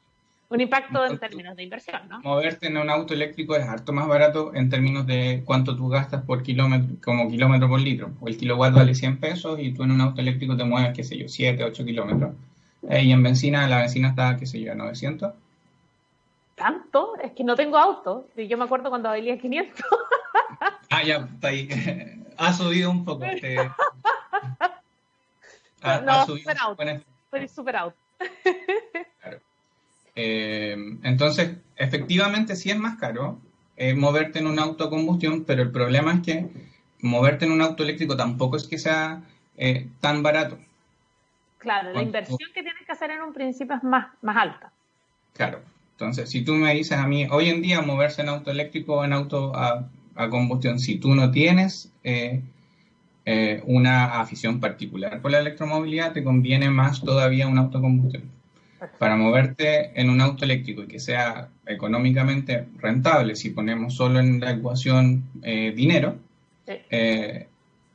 Un 0.48 0.62
impacto 0.62 1.06
en 1.06 1.18
términos 1.18 1.56
de 1.56 1.64
inversión, 1.64 2.02
¿no? 2.08 2.22
Moverte 2.22 2.68
en 2.68 2.78
un 2.78 2.90
auto 2.90 3.14
eléctrico 3.14 3.56
es 3.56 3.68
harto 3.68 3.92
más 3.92 4.08
barato 4.08 4.54
en 4.54 4.70
términos 4.70 5.08
de 5.08 5.42
cuánto 5.44 5.76
tú 5.76 5.90
gastas 5.90 6.24
por 6.24 6.44
kilómetro, 6.44 6.96
como 7.04 7.30
kilómetro 7.30 7.68
por 7.68 7.82
litro. 7.82 8.12
O 8.22 8.28
el 8.28 8.38
kilowatt 8.38 8.74
vale 8.74 8.94
100 8.94 9.20
pesos 9.20 9.60
y 9.60 9.74
tú 9.74 9.84
en 9.84 9.92
un 9.92 10.02
auto 10.02 10.22
eléctrico 10.22 10.56
te 10.56 10.64
mueves, 10.64 10.96
qué 10.96 11.04
sé 11.04 11.18
yo, 11.18 11.28
7, 11.28 11.64
8 11.64 11.86
kilómetros. 11.86 12.34
Eh, 12.90 13.04
y 13.04 13.12
en 13.12 13.24
benzina, 13.24 13.68
la 13.68 13.80
benzina 13.80 14.10
está, 14.10 14.38
qué 14.38 14.46
sé 14.46 14.62
yo, 14.62 14.72
a 14.72 14.76
900. 14.76 15.34
¿Tanto? 16.54 17.18
Es 17.22 17.32
que 17.32 17.44
no 17.44 17.56
tengo 17.56 17.78
auto. 17.78 18.28
Yo 18.38 18.58
me 18.58 18.66
acuerdo 18.66 18.90
cuando 18.90 19.10
valía 19.10 19.38
500. 19.38 19.84
ah, 20.92 21.04
ya, 21.04 21.28
está 21.34 21.48
ahí. 21.48 21.68
ha 22.38 22.54
subido 22.54 22.92
un 22.92 23.04
poco. 23.04 23.26
Este... 23.26 23.58
Ha, 25.82 26.00
no, 26.00 26.14
ha 26.14 26.26
super 26.26 26.58
auto. 26.60 26.84
Soy 27.30 27.48
super 27.48 27.76
auto. 27.76 27.98
claro. 29.22 29.40
Eh, 30.16 30.78
entonces, 31.04 31.58
efectivamente 31.76 32.56
sí 32.56 32.72
es 32.72 32.78
más 32.78 32.98
caro 32.98 33.40
eh, 33.76 33.94
moverte 33.94 34.40
en 34.40 34.48
un 34.48 34.60
auto 34.60 34.86
a 34.86 34.90
combustión, 34.90 35.44
pero 35.44 35.62
el 35.62 35.72
problema 35.72 36.14
es 36.14 36.22
que 36.22 36.48
moverte 37.02 37.46
en 37.46 37.52
un 37.52 37.62
auto 37.62 37.84
eléctrico 37.84 38.16
tampoco 38.16 38.56
es 38.56 38.66
que 38.66 38.78
sea 38.78 39.22
eh, 39.58 39.90
tan 40.00 40.24
barato. 40.24 40.58
Claro, 41.58 41.92
la 41.92 42.02
inversión 42.02 42.38
que 42.54 42.64
tienes 42.64 42.86
que 42.86 42.92
hacer 42.92 43.12
en 43.12 43.22
un 43.24 43.34
principio 43.34 43.76
es 43.76 43.84
más, 43.84 44.08
más 44.22 44.38
alta. 44.38 44.72
Claro, 45.34 45.60
entonces 45.92 46.30
si 46.30 46.44
tú 46.44 46.54
me 46.54 46.74
dices 46.74 46.98
a 46.98 47.08
mí, 47.08 47.28
hoy 47.30 47.50
en 47.50 47.62
día 47.62 47.82
moverse 47.82 48.22
en 48.22 48.30
auto 48.30 48.52
eléctrico 48.52 48.98
o 48.98 49.04
en 49.04 49.12
auto 49.12 49.52
a, 49.56 49.90
combustión, 50.30 50.80
si 50.80 50.98
tú 50.98 51.14
no 51.14 51.30
tienes 51.30 51.92
una 53.66 54.22
afición 54.22 54.62
particular 54.62 55.22
por 55.22 55.32
la 55.32 55.40
electromovilidad, 55.40 56.14
te 56.14 56.24
conviene 56.24 56.70
más 56.70 57.02
todavía 57.02 57.48
un 57.50 57.58
auto 57.58 57.80
a 57.80 57.82
combustión 57.82 58.35
para 59.00 59.16
moverte 59.16 60.00
en 60.00 60.10
un 60.10 60.22
auto 60.22 60.46
eléctrico 60.46 60.84
y 60.84 60.88
que 60.88 61.00
sea 61.00 61.50
económicamente 61.66 62.66
rentable, 62.78 63.36
si 63.36 63.52
ponemos 63.52 63.96
solo 63.96 64.20
en 64.20 64.40
la 64.40 64.52
ecuación 64.52 65.24
eh, 65.42 65.74
dinero, 65.76 66.18
eh, 66.68 67.48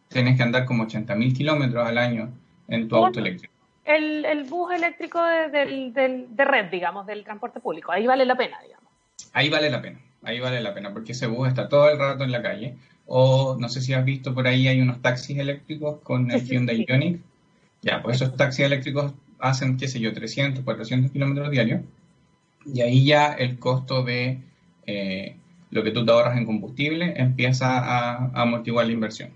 tienes 0.08 0.36
que 0.36 0.42
andar 0.42 0.64
como 0.64 0.86
80.000 0.86 1.36
kilómetros 1.36 1.86
al 1.86 1.98
año 1.98 2.30
en 2.68 2.88
tu 2.88 2.96
auto 2.96 3.18
eléctrico. 3.18 3.52
El, 3.84 4.44
bus 4.44 4.72
eléctrico 4.72 5.20
de, 5.22 6.26
de, 6.28 6.44
red, 6.44 6.70
digamos, 6.70 7.06
del 7.06 7.24
transporte 7.24 7.60
público, 7.60 7.90
ahí 7.90 8.06
vale 8.06 8.24
la 8.24 8.36
pena, 8.36 8.60
digamos. 8.62 8.88
Ahí 9.32 9.48
vale 9.48 9.68
la 9.68 9.82
pena, 9.82 9.98
ahí 10.22 10.38
vale 10.38 10.60
la 10.60 10.72
pena, 10.72 10.92
porque 10.92 11.12
ese 11.12 11.26
bus 11.26 11.48
está 11.48 11.68
todo 11.68 11.90
el 11.90 11.98
rato 11.98 12.24
en 12.24 12.32
la 12.32 12.42
calle. 12.42 12.76
O 13.06 13.56
no 13.58 13.68
sé 13.68 13.80
si 13.80 13.92
has 13.92 14.04
visto 14.04 14.32
por 14.32 14.46
ahí, 14.46 14.68
hay 14.68 14.80
unos 14.80 15.02
taxis 15.02 15.36
eléctricos 15.38 16.00
con 16.02 16.30
el 16.30 16.44
Hyundai 16.44 16.86
Ioniq. 16.88 17.20
Ya, 17.82 18.00
pues 18.02 18.20
esos 18.20 18.36
taxis 18.36 18.66
eléctricos 18.66 19.12
hacen, 19.40 19.76
qué 19.76 19.88
sé 19.88 20.00
yo, 20.00 20.12
300, 20.12 20.64
400 20.64 21.10
kilómetros 21.10 21.50
diarios, 21.50 21.82
y 22.64 22.80
ahí 22.82 23.04
ya 23.04 23.32
el 23.32 23.58
costo 23.58 24.02
de 24.02 24.38
eh, 24.86 25.36
lo 25.70 25.82
que 25.82 25.90
tú 25.90 26.04
te 26.04 26.12
ahorras 26.12 26.36
en 26.36 26.46
combustible 26.46 27.14
empieza 27.16 27.78
a, 27.78 28.30
amortiguar 28.34 28.86
la 28.86 28.92
inversión. 28.92 29.30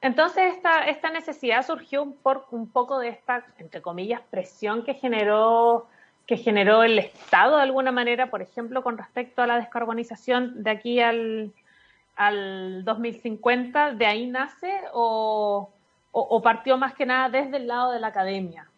Entonces, 0.00 0.54
esta, 0.54 0.84
esta 0.86 1.10
necesidad 1.10 1.66
surgió 1.66 2.14
por 2.22 2.46
un 2.50 2.68
poco 2.68 2.98
de 2.98 3.08
esta, 3.08 3.46
entre 3.58 3.80
comillas, 3.80 4.20
presión 4.30 4.84
que 4.84 4.94
generó, 4.94 5.86
que 6.26 6.36
generó 6.36 6.82
el 6.82 6.98
Estado 6.98 7.56
de 7.56 7.62
alguna 7.62 7.90
manera, 7.90 8.30
por 8.30 8.42
ejemplo, 8.42 8.82
con 8.82 8.98
respecto 8.98 9.42
a 9.42 9.46
la 9.46 9.56
descarbonización 9.56 10.62
de 10.62 10.70
aquí 10.70 11.00
al, 11.00 11.52
al 12.16 12.84
2050, 12.84 13.94
¿de 13.94 14.06
ahí 14.06 14.26
nace 14.26 14.72
o, 14.92 15.70
o, 16.14 16.40
partió 16.42 16.78
más 16.78 16.94
que 16.94 17.06
nada 17.06 17.28
desde 17.28 17.56
el 17.56 17.66
lado 17.66 17.92
de 17.92 18.00
la 18.00 18.08
academia? 18.08 18.68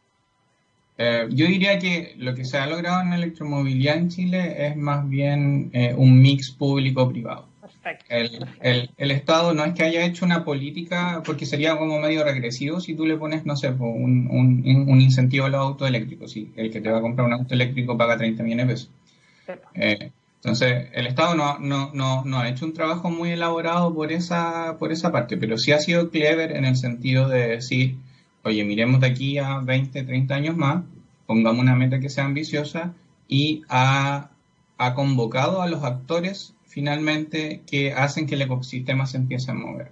Eh, 0.99 1.27
yo 1.31 1.47
diría 1.47 1.79
que 1.79 2.15
lo 2.17 2.35
que 2.35 2.47
se 2.47 2.57
ha 2.57 2.67
logrado 2.67 3.03
en 3.03 3.13
electromovilidad 3.13 3.97
en 3.97 4.09
Chile 4.09 4.67
es 4.67 4.77
más 4.77 5.07
bien 5.07 5.71
eh, 5.75 5.95
un 5.95 6.21
mix 6.21 6.51
público-privado. 6.51 7.47
Perfecto. 7.61 8.07
El, 8.09 8.91
el, 8.97 9.11
Estado 9.11 9.53
no 9.53 9.65
es 9.65 9.75
que 9.75 9.83
haya 9.83 10.07
hecho 10.07 10.25
una 10.25 10.45
política, 10.45 11.23
porque 11.27 11.45
sería 11.45 11.77
como 11.77 12.01
medio 12.01 12.25
regresivo 12.25 12.81
si 12.81 12.95
tú 12.95 13.05
le 13.05 13.17
pones, 13.17 13.45
no 13.45 13.57
sé, 13.57 13.69
un, 13.71 14.29
un, 14.31 15.01
incentivo 15.01 15.47
a 15.47 15.49
los 15.51 15.61
autos 15.61 15.89
eléctricos. 15.89 16.31
Si 16.31 16.53
el 16.57 16.71
que 16.71 16.81
te 16.81 16.91
va 16.91 16.99
a 16.99 17.03
comprar 17.03 17.27
un 17.27 17.35
auto 17.35 17.53
eléctrico 17.53 17.99
paga 17.99 18.17
30 18.17 18.43
millones 18.43 18.67
de 18.67 18.73
pesos. 18.73 18.91
Eh, 19.75 20.11
entonces, 20.47 20.91
el 20.93 21.09
Estado 21.09 21.35
no, 21.35 22.39
ha 22.39 22.49
hecho 22.49 22.67
un 22.67 22.73
trabajo 22.73 23.11
muy 23.11 23.33
elaborado 23.33 23.93
por 23.93 24.13
esa, 24.13 24.77
por 24.79 24.93
esa 24.93 25.11
parte, 25.11 25.37
pero 25.37 25.59
sí 25.59 25.73
ha 25.73 25.81
sido 25.81 26.09
clever 26.09 26.53
en 26.53 26.65
el 26.65 26.77
sentido 26.77 27.29
de 27.29 27.49
decir, 27.49 27.97
oye, 28.45 28.63
miremos 28.63 29.01
de 29.01 29.09
aquí 29.09 29.39
a 29.39 29.59
20, 29.59 30.05
30 30.05 30.35
años 30.37 30.57
más, 30.57 30.85
pongamos 31.27 31.63
una 31.63 31.75
meta 31.75 31.99
que 31.99 32.11
sea 32.11 32.27
ambiciosa 32.27 32.95
y 33.27 33.65
ha, 33.69 34.31
ha 34.79 34.95
convocado 34.95 35.63
a 35.63 35.67
los 35.67 35.83
actores 35.83 36.55
finalmente 36.65 37.63
que 37.67 37.93
hacen 37.93 38.29
que 38.29 38.37
el 38.37 38.43
ecosistema 38.43 39.07
se 39.07 39.17
empiece 39.17 39.51
a 39.51 39.55
mover. 39.55 39.91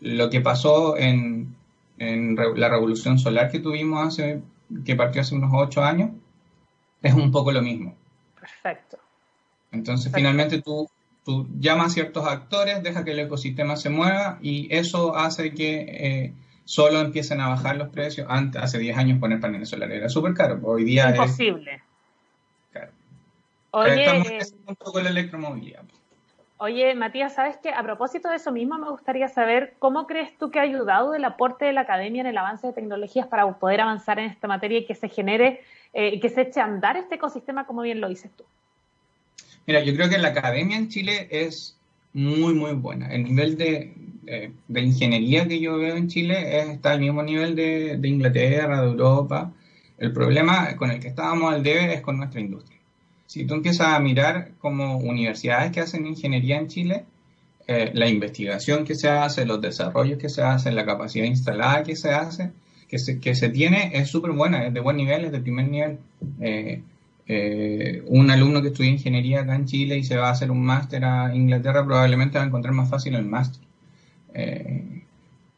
Lo 0.00 0.30
que 0.30 0.40
pasó 0.40 0.96
en, 0.96 1.54
en 1.98 2.36
la 2.36 2.70
revolución 2.70 3.18
solar 3.18 3.50
que 3.50 3.60
tuvimos 3.60 4.06
hace, 4.06 4.40
que 4.86 4.96
partió 4.96 5.20
hace 5.20 5.34
unos 5.34 5.50
8 5.52 5.84
años, 5.84 6.10
es 7.02 7.12
un 7.12 7.30
poco 7.30 7.52
lo 7.52 7.60
mismo. 7.60 7.94
Perfecto. 8.40 9.03
Entonces, 9.74 10.12
finalmente 10.14 10.62
tú, 10.62 10.88
tú 11.24 11.46
llamas 11.58 11.88
a 11.88 11.90
ciertos 11.90 12.26
actores, 12.26 12.82
deja 12.82 13.04
que 13.04 13.12
el 13.12 13.18
ecosistema 13.18 13.76
se 13.76 13.90
mueva 13.90 14.38
y 14.40 14.74
eso 14.74 15.14
hace 15.14 15.52
que 15.52 15.80
eh, 15.80 16.32
solo 16.64 17.00
empiecen 17.00 17.40
a 17.40 17.48
bajar 17.48 17.76
los 17.76 17.88
precios. 17.88 18.26
Antes, 18.30 18.62
hace 18.62 18.78
10 18.78 18.96
años 18.96 19.18
poner 19.18 19.40
paneles 19.40 19.68
solares 19.68 19.98
era 19.98 20.08
súper 20.08 20.34
caro, 20.34 20.58
hoy 20.62 20.84
día 20.84 21.10
Imposible. 21.10 21.82
Claro. 22.72 22.92
Oye, 23.72 24.38
Estamos 24.38 25.02
la 25.02 25.10
electromovilidad. 25.10 25.82
Oye, 26.58 26.94
Matías, 26.94 27.34
¿sabes 27.34 27.58
qué? 27.58 27.70
A 27.70 27.82
propósito 27.82 28.28
de 28.30 28.36
eso 28.36 28.52
mismo, 28.52 28.78
me 28.78 28.88
gustaría 28.88 29.28
saber 29.28 29.74
cómo 29.80 30.06
crees 30.06 30.38
tú 30.38 30.50
que 30.50 30.60
ha 30.60 30.62
ayudado 30.62 31.14
el 31.14 31.24
aporte 31.24 31.64
de 31.64 31.72
la 31.72 31.82
academia 31.82 32.20
en 32.20 32.28
el 32.28 32.38
avance 32.38 32.66
de 32.66 32.72
tecnologías 32.72 33.26
para 33.26 33.52
poder 33.58 33.80
avanzar 33.80 34.20
en 34.20 34.30
esta 34.30 34.46
materia 34.46 34.78
y 34.78 34.86
que 34.86 34.94
se 34.94 35.08
genere, 35.08 35.62
eh, 35.92 36.20
que 36.20 36.28
se 36.28 36.42
eche 36.42 36.60
a 36.60 36.64
andar 36.64 36.96
este 36.96 37.16
ecosistema, 37.16 37.66
como 37.66 37.82
bien 37.82 38.00
lo 38.00 38.08
dices 38.08 38.30
tú. 38.36 38.44
Mira, 39.66 39.82
yo 39.82 39.94
creo 39.94 40.08
que 40.08 40.18
la 40.18 40.28
academia 40.28 40.76
en 40.76 40.88
Chile 40.88 41.28
es 41.30 41.76
muy, 42.12 42.54
muy 42.54 42.72
buena. 42.72 43.12
El 43.12 43.24
nivel 43.24 43.56
de, 43.56 43.92
de, 44.68 44.80
ingeniería 44.80 45.46
que 45.46 45.60
yo 45.60 45.78
veo 45.78 45.96
en 45.96 46.08
Chile 46.08 46.72
está 46.72 46.92
al 46.92 47.00
mismo 47.00 47.22
nivel 47.22 47.54
de, 47.54 47.96
de, 47.96 48.08
Inglaterra, 48.08 48.80
de 48.80 48.88
Europa. 48.88 49.52
El 49.98 50.12
problema 50.12 50.76
con 50.76 50.90
el 50.90 51.00
que 51.00 51.08
estábamos 51.08 51.52
al 51.52 51.62
debe 51.62 51.94
es 51.94 52.00
con 52.00 52.18
nuestra 52.18 52.40
industria. 52.40 52.78
Si 53.26 53.44
tú 53.46 53.54
empiezas 53.54 53.88
a 53.88 53.98
mirar 54.00 54.52
como 54.60 54.98
universidades 54.98 55.72
que 55.72 55.80
hacen 55.80 56.06
ingeniería 56.06 56.58
en 56.58 56.68
Chile, 56.68 57.04
eh, 57.66 57.90
la 57.94 58.08
investigación 58.08 58.84
que 58.84 58.94
se 58.94 59.08
hace, 59.08 59.46
los 59.46 59.60
desarrollos 59.60 60.18
que 60.18 60.28
se 60.28 60.42
hacen, 60.42 60.76
la 60.76 60.84
capacidad 60.84 61.24
instalada 61.24 61.82
que 61.82 61.96
se 61.96 62.10
hace, 62.10 62.52
que 62.88 62.98
se, 62.98 63.18
que 63.18 63.34
se 63.34 63.48
tiene, 63.48 63.92
es 63.94 64.08
súper 64.08 64.32
buena, 64.32 64.66
es 64.66 64.74
de 64.74 64.80
buen 64.80 64.98
nivel, 64.98 65.24
es 65.24 65.32
de 65.32 65.40
primer 65.40 65.68
nivel. 65.68 65.98
Eh, 66.40 66.82
eh, 67.26 68.02
un 68.06 68.30
alumno 68.30 68.60
que 68.60 68.68
estudia 68.68 68.90
ingeniería 68.90 69.40
acá 69.40 69.54
en 69.54 69.64
Chile 69.66 69.96
y 69.96 70.04
se 70.04 70.16
va 70.16 70.28
a 70.28 70.32
hacer 70.32 70.50
un 70.50 70.62
máster 70.62 71.04
a 71.04 71.34
Inglaterra 71.34 71.84
probablemente 71.84 72.38
va 72.38 72.44
a 72.44 72.46
encontrar 72.46 72.74
más 72.74 72.90
fácil 72.90 73.14
el 73.14 73.24
máster. 73.24 73.62
Eh, 74.34 75.02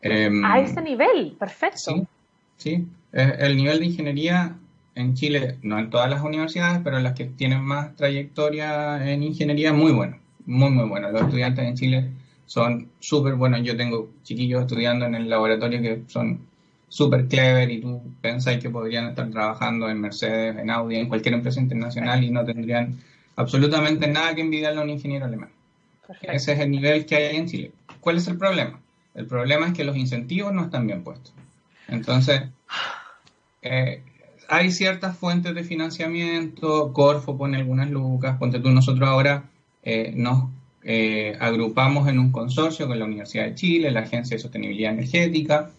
em, 0.02 0.44
a 0.44 0.60
ese 0.60 0.80
nivel, 0.80 1.36
perfecto. 1.38 1.78
Sí, 1.78 2.06
sí. 2.56 2.86
el 3.12 3.56
nivel 3.56 3.80
de 3.80 3.86
ingeniería 3.86 4.56
en 4.94 5.14
Chile, 5.14 5.58
no 5.62 5.78
en 5.78 5.90
todas 5.90 6.08
las 6.08 6.22
universidades, 6.22 6.80
pero 6.82 6.96
en 6.96 7.04
las 7.04 7.12
que 7.12 7.26
tienen 7.26 7.62
más 7.62 7.94
trayectoria 7.96 9.12
en 9.12 9.22
ingeniería, 9.22 9.72
muy 9.72 9.92
bueno, 9.92 10.18
muy, 10.46 10.70
muy 10.70 10.88
bueno. 10.88 11.10
Los 11.12 11.22
estudiantes 11.22 11.64
en 11.66 11.74
Chile 11.74 12.10
son 12.46 12.88
súper 12.98 13.34
buenos. 13.34 13.62
Yo 13.62 13.76
tengo 13.76 14.10
chiquillos 14.22 14.62
estudiando 14.62 15.04
en 15.04 15.14
el 15.14 15.28
laboratorio 15.28 15.82
que 15.82 16.02
son 16.06 16.40
súper 16.96 17.28
clever 17.28 17.70
y 17.70 17.82
tú 17.82 18.00
pensáis 18.22 18.58
que 18.58 18.70
podrían 18.70 19.08
estar 19.08 19.28
trabajando 19.28 19.90
en 19.90 20.00
Mercedes, 20.00 20.56
en 20.56 20.70
Audi, 20.70 20.96
en 20.96 21.08
cualquier 21.08 21.34
empresa 21.34 21.60
internacional 21.60 22.24
y 22.24 22.30
no 22.30 22.42
tendrían 22.42 22.96
absolutamente 23.36 24.08
nada 24.08 24.34
que 24.34 24.40
envidiarle 24.40 24.80
a 24.80 24.82
un 24.82 24.88
ingeniero 24.88 25.26
alemán. 25.26 25.50
Ese 26.22 26.54
es 26.54 26.58
el 26.58 26.70
nivel 26.70 27.04
que 27.04 27.16
hay 27.16 27.36
en 27.36 27.48
Chile. 27.48 27.72
¿Cuál 28.00 28.16
es 28.16 28.26
el 28.28 28.38
problema? 28.38 28.80
El 29.14 29.26
problema 29.26 29.66
es 29.66 29.74
que 29.74 29.84
los 29.84 29.94
incentivos 29.94 30.54
no 30.54 30.64
están 30.64 30.86
bien 30.86 31.04
puestos. 31.04 31.34
Entonces, 31.86 32.44
eh, 33.60 34.02
hay 34.48 34.70
ciertas 34.70 35.18
fuentes 35.18 35.54
de 35.54 35.64
financiamiento, 35.64 36.94
Corfo 36.94 37.36
pone 37.36 37.58
algunas 37.58 37.90
lucas, 37.90 38.38
ponte 38.38 38.58
tú, 38.58 38.70
nosotros 38.70 39.06
ahora 39.06 39.44
eh, 39.82 40.14
nos 40.16 40.48
eh, 40.82 41.36
agrupamos 41.40 42.08
en 42.08 42.18
un 42.18 42.32
consorcio 42.32 42.86
con 42.86 42.98
la 42.98 43.04
Universidad 43.04 43.44
de 43.44 43.54
Chile, 43.54 43.90
la 43.90 44.00
Agencia 44.00 44.34
de 44.36 44.42
Sostenibilidad 44.42 44.92
Energética, 44.92 45.72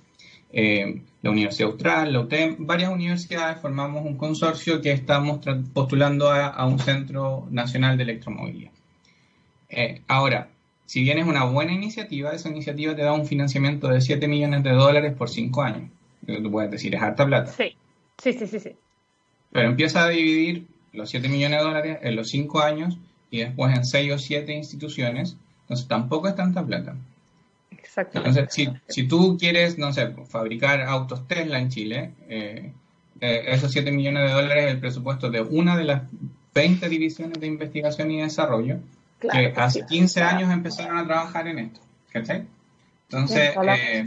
eh, 0.51 1.01
la 1.21 1.31
Universidad 1.31 1.71
Austral, 1.71 2.13
la 2.13 2.21
UTEM, 2.21 2.55
varias 2.59 2.91
universidades 2.91 3.59
formamos 3.61 4.05
un 4.05 4.17
consorcio 4.17 4.81
que 4.81 4.91
estamos 4.91 5.39
postulando 5.73 6.31
a, 6.31 6.65
un 6.65 6.79
centro 6.79 7.47
nacional 7.51 7.97
de 7.97 8.03
electromovilidad. 8.03 8.71
Eh, 9.69 10.01
ahora, 10.07 10.49
si 10.85 11.01
bien 11.01 11.17
es 11.17 11.27
una 11.27 11.43
buena 11.43 11.73
iniciativa, 11.73 12.31
esa 12.31 12.49
iniciativa 12.49 12.95
te 12.95 13.01
da 13.01 13.13
un 13.13 13.25
financiamiento 13.25 13.89
de 13.89 13.99
7 13.99 14.27
millones 14.27 14.63
de 14.63 14.71
dólares 14.71 15.13
por 15.17 15.29
5 15.29 15.61
años. 15.61 15.89
Tú 16.25 16.51
puedes 16.51 16.71
decir, 16.71 16.95
es 16.95 17.01
harta 17.01 17.25
plata. 17.25 17.51
Sí. 17.51 17.75
Sí, 18.17 18.33
sí, 18.33 18.47
sí, 18.47 18.59
sí. 18.59 18.71
Pero 19.51 19.69
empieza 19.69 20.05
a 20.05 20.09
dividir 20.09 20.65
los 20.93 21.09
7 21.09 21.29
millones 21.29 21.59
de 21.59 21.65
dólares 21.65 21.97
en 22.01 22.15
los 22.15 22.29
5 22.29 22.61
años 22.61 22.97
y 23.29 23.39
después 23.39 23.75
en 23.75 23.85
6 23.85 24.13
o 24.13 24.17
7 24.17 24.53
instituciones. 24.53 25.37
Entonces 25.61 25.87
tampoco 25.87 26.27
es 26.27 26.35
tanta 26.35 26.65
plata. 26.65 26.95
Entonces, 27.95 28.47
si, 28.49 28.69
si, 28.87 29.07
tú 29.07 29.37
quieres, 29.39 29.77
no 29.77 29.91
sé, 29.93 30.13
fabricar 30.29 30.81
autos 30.81 31.27
Tesla 31.27 31.59
en 31.59 31.69
Chile, 31.69 32.11
eh, 32.29 32.71
eh, 33.19 33.43
esos 33.47 33.71
7 33.71 33.91
millones 33.91 34.23
de 34.23 34.31
dólares 34.31 34.65
es 34.65 34.71
el 34.71 34.79
presupuesto 34.79 35.29
de 35.29 35.41
una 35.41 35.75
de 35.77 35.83
las 35.85 36.03
20 36.53 36.89
divisiones 36.89 37.39
de 37.39 37.47
investigación 37.47 38.11
y 38.11 38.21
desarrollo 38.21 38.77
que 39.19 39.53
hace 39.55 39.85
15 39.85 40.21
años 40.21 40.51
empezaron 40.51 40.97
a 40.97 41.05
trabajar 41.05 41.47
en 41.47 41.59
esto. 41.59 41.79
¿Cachai? 42.11 42.45
Entonces, 43.09 43.51
eh, 43.55 44.05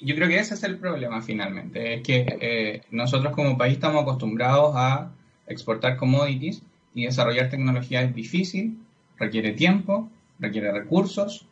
yo 0.00 0.14
creo 0.14 0.28
que 0.28 0.38
ese 0.38 0.54
es 0.54 0.62
el 0.64 0.78
problema 0.78 1.22
finalmente, 1.22 1.94
es 1.94 2.02
que 2.02 2.26
eh, 2.40 2.82
nosotros 2.90 3.32
como 3.34 3.56
país 3.56 3.74
estamos 3.74 4.02
acostumbrados 4.02 4.74
a 4.76 5.12
exportar 5.46 5.96
commodities 5.96 6.62
y 6.94 7.04
desarrollar 7.04 7.48
tecnología 7.48 8.02
es 8.02 8.14
difícil, 8.14 8.78
requiere 9.18 9.52
tiempo, 9.52 10.10
requiere 10.38 10.72
recursos 10.72 11.46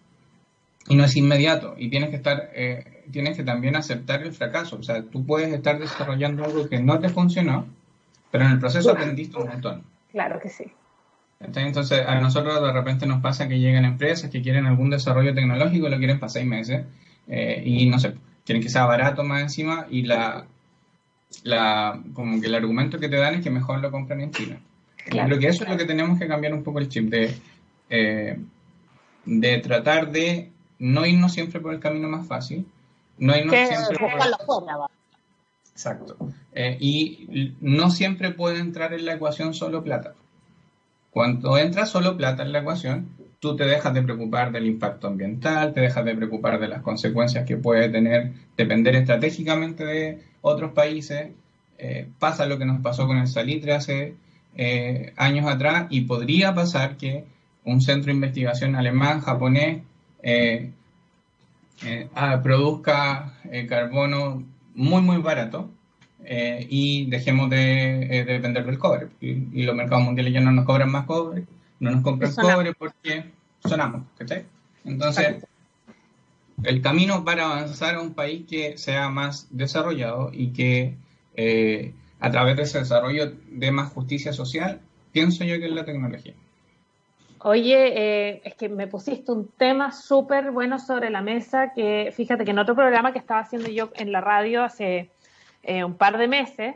y 0.88 0.96
no 0.96 1.04
es 1.04 1.16
inmediato 1.16 1.74
y 1.76 1.90
tienes 1.90 2.10
que 2.10 2.16
estar 2.16 2.50
eh, 2.54 3.04
tienes 3.10 3.36
que 3.36 3.44
también 3.44 3.76
aceptar 3.76 4.22
el 4.22 4.32
fracaso. 4.32 4.76
O 4.76 4.82
sea 4.82 5.02
tú 5.02 5.24
puedes 5.24 5.52
estar 5.52 5.78
desarrollando 5.78 6.44
algo 6.44 6.68
que 6.68 6.80
no 6.80 6.98
te 6.98 7.08
funcionó 7.08 7.66
pero 8.30 8.44
en 8.44 8.52
el 8.52 8.58
proceso 8.58 8.90
aprendiste 8.90 9.36
un 9.38 9.48
montón. 9.48 9.82
Claro 10.12 10.38
que 10.40 10.48
sí. 10.48 10.64
Entonces 11.40 12.04
a 12.06 12.20
nosotros 12.20 12.62
de 12.62 12.72
repente 12.72 13.06
nos 13.06 13.20
pasa 13.20 13.48
que 13.48 13.58
llegan 13.58 13.84
empresas 13.84 14.30
que 14.30 14.42
quieren 14.42 14.66
algún 14.66 14.90
desarrollo 14.90 15.34
tecnológico 15.34 15.86
y 15.86 15.90
lo 15.90 15.98
quieren 15.98 16.20
para 16.20 16.30
seis 16.30 16.46
meses 16.46 16.84
eh, 17.28 17.62
y 17.64 17.86
no 17.86 17.98
sé 17.98 18.14
quieren 18.44 18.62
que 18.62 18.68
sea 18.68 18.84
barato 18.84 19.22
más 19.22 19.42
encima 19.42 19.86
y 19.90 20.02
la 20.02 20.46
la 21.44 22.00
como 22.14 22.40
que 22.40 22.48
el 22.48 22.54
argumento 22.54 22.98
que 22.98 23.08
te 23.08 23.16
dan 23.16 23.34
es 23.34 23.44
que 23.44 23.50
mejor 23.50 23.80
lo 23.80 23.90
compran 23.90 24.20
en 24.20 24.32
China. 24.32 24.60
Creo 25.04 25.38
que 25.38 25.48
eso 25.48 25.64
es 25.64 25.70
lo 25.70 25.76
que 25.76 25.84
tenemos 25.84 26.18
que 26.18 26.26
cambiar 26.26 26.52
un 26.52 26.62
poco 26.62 26.78
el 26.78 26.88
chip 26.88 27.08
de 27.08 27.34
eh, 27.88 28.38
de 29.24 29.58
tratar 29.58 30.10
de 30.10 30.49
no 30.80 31.06
irnos 31.06 31.32
siempre 31.32 31.60
por 31.60 31.72
el 31.72 31.78
camino 31.78 32.08
más 32.08 32.26
fácil, 32.26 32.66
no 33.18 33.36
irnos 33.36 33.54
siempre 33.54 33.98
por... 33.98 34.90
Exacto. 35.72 36.16
Eh, 36.52 36.76
y 36.80 37.54
no 37.60 37.90
siempre 37.90 38.32
puede 38.32 38.58
entrar 38.58 38.92
en 38.92 39.06
la 39.06 39.14
ecuación 39.14 39.54
solo 39.54 39.84
plata. 39.84 40.14
Cuando 41.10 41.56
entra 41.58 41.86
solo 41.86 42.16
plata 42.16 42.42
en 42.42 42.52
la 42.52 42.60
ecuación, 42.60 43.08
tú 43.40 43.56
te 43.56 43.64
dejas 43.64 43.94
de 43.94 44.02
preocupar 44.02 44.52
del 44.52 44.66
impacto 44.66 45.06
ambiental, 45.06 45.72
te 45.72 45.80
dejas 45.80 46.04
de 46.04 46.14
preocupar 46.14 46.60
de 46.60 46.68
las 46.68 46.82
consecuencias 46.82 47.46
que 47.46 47.56
puede 47.56 47.88
tener 47.88 48.32
depender 48.56 48.96
estratégicamente 48.96 49.84
de 49.84 50.22
otros 50.40 50.72
países. 50.72 51.30
Eh, 51.78 52.08
pasa 52.18 52.46
lo 52.46 52.58
que 52.58 52.66
nos 52.66 52.80
pasó 52.82 53.06
con 53.06 53.18
el 53.18 53.26
salitre 53.26 53.72
hace 53.72 54.14
eh, 54.56 55.12
años 55.16 55.46
atrás 55.46 55.86
y 55.90 56.02
podría 56.02 56.54
pasar 56.54 56.96
que 56.96 57.24
un 57.64 57.80
centro 57.80 58.06
de 58.06 58.16
investigación 58.16 58.76
alemán, 58.76 59.20
japonés, 59.20 59.82
eh, 60.22 60.70
eh, 61.84 62.08
ah, 62.14 62.40
produzca 62.42 63.38
eh, 63.44 63.66
carbono 63.66 64.44
muy, 64.74 65.02
muy 65.02 65.18
barato 65.18 65.70
y 66.22 67.06
dejemos 67.06 67.50
de, 67.50 68.24
depender 68.26 68.64
del 68.64 68.78
cobre. 68.78 69.08
Y, 69.20 69.62
los 69.62 69.74
mercados 69.74 70.04
mundiales 70.04 70.32
ya 70.32 70.40
no 70.40 70.52
nos 70.52 70.64
cobran 70.64 70.90
más 70.90 71.06
cobre, 71.06 71.44
no 71.80 71.90
nos 71.90 72.02
compran 72.02 72.34
cobre 72.34 72.74
porque 72.74 73.24
sonamos, 73.64 74.02
Entonces, 74.84 75.44
el 76.62 76.82
camino 76.82 77.24
para 77.24 77.46
avanzar 77.46 77.96
a 77.96 78.00
un 78.00 78.14
país 78.14 78.46
que 78.48 78.76
sea 78.76 79.08
más 79.08 79.48
desarrollado 79.50 80.30
y 80.32 80.48
que 80.48 80.94
a 82.20 82.30
través 82.30 82.56
de 82.56 82.62
ese 82.64 82.78
desarrollo 82.80 83.32
dé 83.50 83.72
más 83.72 83.90
justicia 83.92 84.32
social, 84.32 84.80
pienso 85.12 85.42
yo 85.44 85.58
que 85.58 85.66
es 85.66 85.72
la 85.72 85.86
tecnología. 85.86 86.34
Oye, 87.42 87.92
eh, 87.96 88.42
es 88.44 88.54
que 88.54 88.68
me 88.68 88.86
pusiste 88.86 89.32
un 89.32 89.48
tema 89.48 89.92
súper 89.92 90.50
bueno 90.50 90.78
sobre 90.78 91.08
la 91.08 91.22
mesa 91.22 91.72
que 91.72 92.12
fíjate 92.14 92.44
que 92.44 92.50
en 92.50 92.58
otro 92.58 92.74
programa 92.74 93.12
que 93.12 93.18
estaba 93.18 93.40
haciendo 93.40 93.70
yo 93.70 93.88
en 93.94 94.12
la 94.12 94.20
radio 94.20 94.62
hace 94.62 95.10
eh, 95.62 95.82
un 95.82 95.94
par 95.94 96.18
de 96.18 96.28
meses, 96.28 96.74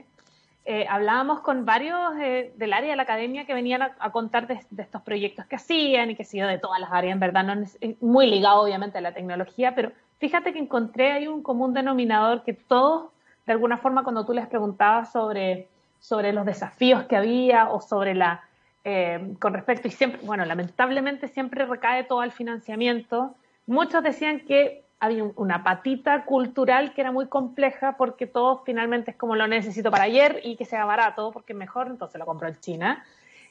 eh, 0.65 0.87
hablábamos 0.89 1.41
con 1.41 1.67
varios 1.67 2.17
del 2.17 2.73
área 2.73 2.89
de 2.89 2.97
la 2.97 3.03
academia 3.03 3.45
que 3.45 3.53
venían 3.53 3.83
a, 3.83 4.11
contar 4.11 4.47
de, 4.47 4.59
estos 4.79 5.03
proyectos 5.03 5.45
que 5.45 5.57
hacían 5.57 6.11
y 6.11 6.17
que 6.17 6.25
sido 6.25 6.49
de 6.49 6.59
todas 6.59 6.81
las 6.81 6.91
áreas, 6.91 7.13
en 7.13 7.21
verdad, 7.21 7.45
no 7.45 7.63
es, 7.63 7.79
muy 8.01 8.27
ligado 8.27 8.63
obviamente 8.63 8.97
a 8.97 9.03
la 9.03 9.13
tecnología, 9.13 9.75
pero 9.75 9.93
fíjate 10.19 10.55
que 10.55 10.61
encontré 10.61 11.13
ahí 11.13 11.29
un 11.29 11.43
común 11.43 11.75
denominador 11.75 12.43
que 12.43 12.55
todos, 12.55 13.11
de 13.45 13.53
alguna 13.53 13.77
forma, 13.77 14.03
cuando 14.03 14.25
tú 14.25 14.33
les 14.33 14.47
preguntabas 14.47 15.13
sobre, 15.13 15.69
sobre 16.01 16.33
los 16.33 16.47
desafíos 16.47 17.03
que 17.03 17.17
había 17.17 17.69
o 17.69 17.83
sobre 17.83 18.15
la 18.15 18.45
eh, 18.85 19.35
con 19.39 19.55
respecto, 19.55 19.89
y 19.89 19.91
siempre, 19.91 20.21
bueno, 20.25 20.45
lamentablemente 20.45 21.29
siempre 21.29 21.65
recae 21.65 22.05
todo 22.05 22.23
el 22.23 22.33
financiamiento. 22.33 23.35
Muchos 23.67 24.03
decían 24.03 24.41
que 24.41 24.85
había 25.01 25.25
una 25.37 25.65
patita 25.65 26.25
cultural 26.25 26.95
que 26.95 27.01
era 27.01 27.13
muy 27.13 27.27
compleja 27.27 27.97
porque 27.97 28.27
todo 28.27 28.63
finalmente 28.65 29.11
es 29.11 29.17
como 29.17 29.37
lo 29.37 29.47
necesito 29.47 29.91
para 29.91 30.05
ayer 30.05 30.41
y 30.45 30.57
que 30.57 30.65
sea 30.65 30.85
barato 30.85 31.31
porque 31.33 31.55
mejor, 31.55 31.89
entonces 31.89 32.19
lo 32.19 32.27
compro 32.27 32.49
en 32.49 32.59
China. 32.61 33.05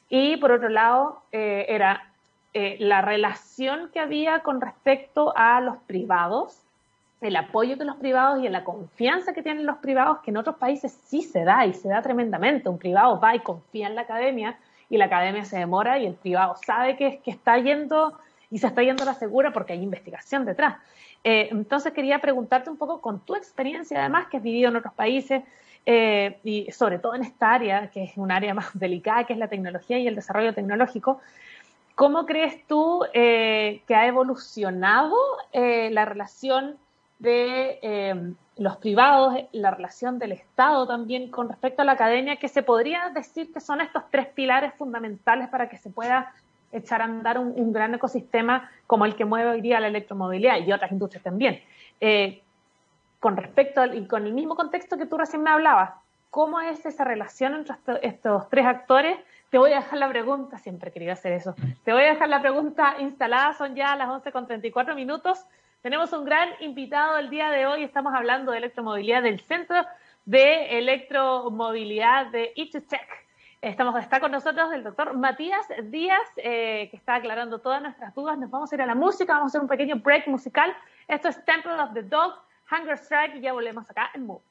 Y 0.10 0.38
por 0.38 0.52
otro 0.52 0.70
lado, 0.70 1.24
eh, 1.32 1.66
era 1.70 2.12
eh, 2.54 2.78
la 2.80 3.02
relación 3.02 3.90
que 3.92 4.00
había 4.00 4.40
con 4.42 4.62
respecto 4.62 5.34
a 5.36 5.60
los 5.62 5.78
privados, 5.88 6.60
el 7.22 7.36
apoyo 7.36 7.78
de 7.78 7.86
los 7.86 7.96
privados 7.96 8.44
y 8.44 8.50
la 8.50 8.64
confianza 8.64 9.34
que 9.34 9.42
tienen 9.42 9.66
los 9.66 9.78
privados, 9.78 10.20
que 10.20 10.30
en 10.30 10.38
otros 10.38 10.58
países 10.58 10.92
sí 11.06 11.22
se 11.22 11.44
da 11.44 11.66
y 11.66 11.74
se 11.74 11.90
da 11.90 12.02
tremendamente. 12.02 12.70
Un 12.70 12.78
privado 12.78 13.20
va 13.20 13.36
y 13.36 13.40
confía 13.40 13.88
en 13.88 13.96
la 13.96 14.02
academia 14.02 14.58
y 14.90 14.98
la 14.98 15.06
academia 15.06 15.46
se 15.46 15.58
demora 15.58 16.00
y 16.00 16.06
el 16.06 16.16
privado 16.16 16.56
sabe 16.66 16.96
que, 16.96 17.20
que 17.20 17.32
está 17.32 17.58
yendo 17.58 18.18
y 18.54 18.60
se 18.60 18.68
está 18.68 18.84
yendo 18.84 19.02
a 19.04 19.08
la 19.08 19.14
segura 19.16 19.52
porque 19.52 19.74
hay 19.74 19.82
investigación 19.82 20.46
detrás. 20.46 20.76
Eh, 21.24 21.48
entonces 21.52 21.94
quería 21.94 22.20
preguntarte 22.20 22.70
un 22.70 22.78
poco 22.78 23.02
con 23.02 23.20
tu 23.20 23.36
experiencia, 23.36 24.00
además, 24.00 24.28
que 24.28 24.38
has 24.38 24.44
vivido 24.44 24.70
en 24.70 24.76
otros 24.76 24.94
países 24.94 25.44
eh, 25.86 26.40
y 26.44 26.72
sobre 26.72 27.00
todo 27.00 27.16
en 27.16 27.24
esta 27.24 27.52
área, 27.52 27.90
que 27.90 28.04
es 28.04 28.18
un 28.18 28.32
área 28.32 28.54
más 28.54 28.68
delicada, 28.78 29.24
que 29.24 29.34
es 29.34 29.40
la 29.40 29.48
tecnología 29.48 29.98
y 29.98 30.08
el 30.08 30.16
desarrollo 30.16 30.54
tecnológico. 30.54 31.20
¿Cómo 31.96 32.26
crees 32.26 32.66
tú 32.68 33.06
eh, 33.14 33.82
que 33.88 33.96
ha 33.96 34.08
evolucionado 34.08 35.16
la 35.54 36.06
relación 36.06 36.78
de 37.20 38.36
los 38.58 38.78
privados, 38.78 39.36
la 39.52 39.72
relación 39.72 40.20
del 40.20 40.34
Estado 40.34 40.86
también 40.86 41.32
con 41.32 41.50
respecto 41.50 41.82
a 41.82 41.86
la 41.86 41.94
academia, 41.94 42.36
que 42.36 42.48
se 42.48 42.64
podría 42.64 43.10
decir 43.10 43.52
que 43.52 43.60
son 43.60 43.82
estos 43.82 44.04
tres 44.12 44.28
pilares 44.28 44.74
fundamentales 44.76 45.50
para 45.50 45.70
que 45.70 45.78
se 45.78 45.90
pueda 45.90 46.34
echar 46.72 47.02
a 47.02 47.06
andar 47.06 47.38
un, 47.38 47.72
gran 47.72 47.94
ecosistema 47.94 48.70
como 48.88 49.06
el 49.06 49.16
que 49.16 49.26
mueve 49.26 49.52
hoy 49.52 49.62
día 49.62 49.80
la 49.80 49.88
electromovilidad 49.88 50.58
y 50.58 50.72
otras 50.72 50.92
industrias 50.92 51.24
también. 51.24 51.62
Eh, 52.00 52.42
con 53.20 53.38
respecto 53.38 53.82
al, 53.82 53.96
y 53.96 54.06
con 54.08 54.26
el 54.26 54.34
mismo 54.34 54.56
contexto 54.56 54.98
que 54.98 55.06
tú 55.06 55.18
recién 55.18 55.44
me 55.44 55.50
hablabas, 55.50 55.92
¿cómo 56.30 56.60
es 56.60 56.86
esa 56.86 57.04
relación 57.04 57.54
entre 57.54 57.76
estos 58.02 58.50
tres 58.50 58.66
actores? 58.66 59.18
Te 59.50 59.58
voy 59.58 59.72
a 59.72 59.78
dejar 59.78 60.00
la 60.00 60.10
pregunta, 60.10 60.58
siempre 60.58 60.92
quería 60.92 61.14
hacer 61.14 61.32
eso, 61.32 61.56
te 61.84 61.94
voy 61.94 62.04
a 62.04 62.14
dejar 62.14 62.28
la 62.28 62.42
pregunta 62.42 62.96
instalada, 63.00 63.54
son 63.54 63.76
ya 63.76 63.96
las 63.96 64.10
11 64.10 64.32
con 64.32 64.48
34 64.48 64.96
minutos. 64.96 65.46
Tenemos 65.84 66.14
un 66.14 66.24
gran 66.24 66.48
invitado 66.62 67.18
el 67.18 67.30
día 67.30 67.50
de 67.50 67.66
hoy. 67.66 67.84
Estamos 67.84 68.14
hablando 68.16 68.54
de 68.54 68.60
electromovilidad 68.60 69.22
del 69.22 69.42
Centro 69.42 69.86
de 70.24 70.78
Electromovilidad 70.78 72.28
de 72.28 72.54
Itutech. 72.56 73.06
Estamos, 73.62 74.02
está 74.02 74.22
con 74.22 74.32
nosotros 74.32 74.72
el 74.72 74.82
doctor 74.82 75.14
Matías 75.14 75.68
Díaz, 75.84 76.22
eh, 76.38 76.88
que 76.90 76.96
está 76.96 77.16
aclarando 77.16 77.60
todas 77.60 77.82
nuestras 77.82 78.16
dudas. 78.16 78.38
Nos 78.38 78.50
vamos 78.50 78.72
a 78.72 78.76
ir 78.76 78.82
a 78.82 78.86
la 78.86 78.96
música, 78.96 79.34
vamos 79.34 79.48
a 79.48 79.50
hacer 79.50 79.62
un 79.62 79.68
pequeño 79.68 79.98
break 79.98 80.28
musical. 80.28 80.74
Esto 81.10 81.28
es 81.28 81.44
Temple 81.44 81.74
of 81.74 81.94
the 81.94 82.04
Dog, 82.04 82.34
Hunger 82.72 82.98
Strike, 82.98 83.36
y 83.36 83.42
ya 83.42 83.52
volvemos 83.52 83.84
acá 83.90 84.10
en 84.14 84.26
Move. 84.26 84.42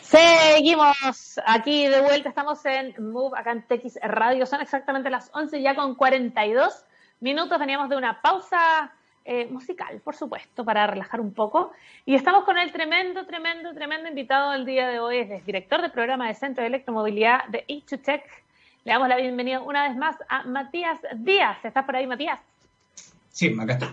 Seguimos 0.00 1.40
aquí 1.46 1.86
de 1.86 2.00
vuelta, 2.00 2.28
estamos 2.28 2.66
en 2.66 3.12
Move, 3.12 3.38
acá 3.38 3.52
en 3.52 3.62
TX 3.68 4.00
Radio. 4.02 4.46
Son 4.46 4.60
exactamente 4.60 5.10
las 5.10 5.30
11 5.32 5.62
ya 5.62 5.76
con 5.76 5.94
42 5.94 6.84
minutos. 7.20 7.56
Veníamos 7.60 7.88
de 7.88 7.96
una 7.96 8.20
pausa 8.20 8.92
eh, 9.24 9.46
musical, 9.46 10.00
por 10.00 10.14
supuesto, 10.14 10.64
para 10.64 10.86
relajar 10.86 11.20
un 11.20 11.32
poco. 11.32 11.72
Y 12.04 12.14
estamos 12.14 12.44
con 12.44 12.58
el 12.58 12.72
tremendo, 12.72 13.26
tremendo, 13.26 13.72
tremendo 13.74 14.08
invitado 14.08 14.52
del 14.52 14.64
día 14.64 14.88
de 14.88 14.98
hoy, 14.98 15.18
es 15.18 15.46
director 15.46 15.80
del 15.80 15.90
programa 15.90 16.28
de 16.28 16.34
Centro 16.34 16.62
de 16.62 16.68
Electromovilidad 16.68 17.46
de 17.48 17.64
E2Tech. 17.66 18.22
Le 18.84 18.92
damos 18.92 19.08
la 19.08 19.16
bienvenida 19.16 19.60
una 19.60 19.88
vez 19.88 19.96
más 19.96 20.16
a 20.28 20.42
Matías 20.44 20.98
Díaz. 21.16 21.64
¿Estás 21.64 21.84
por 21.84 21.94
ahí, 21.94 22.06
Matías? 22.06 22.40
Sí, 23.30 23.56
acá 23.60 23.74
estoy. 23.74 23.88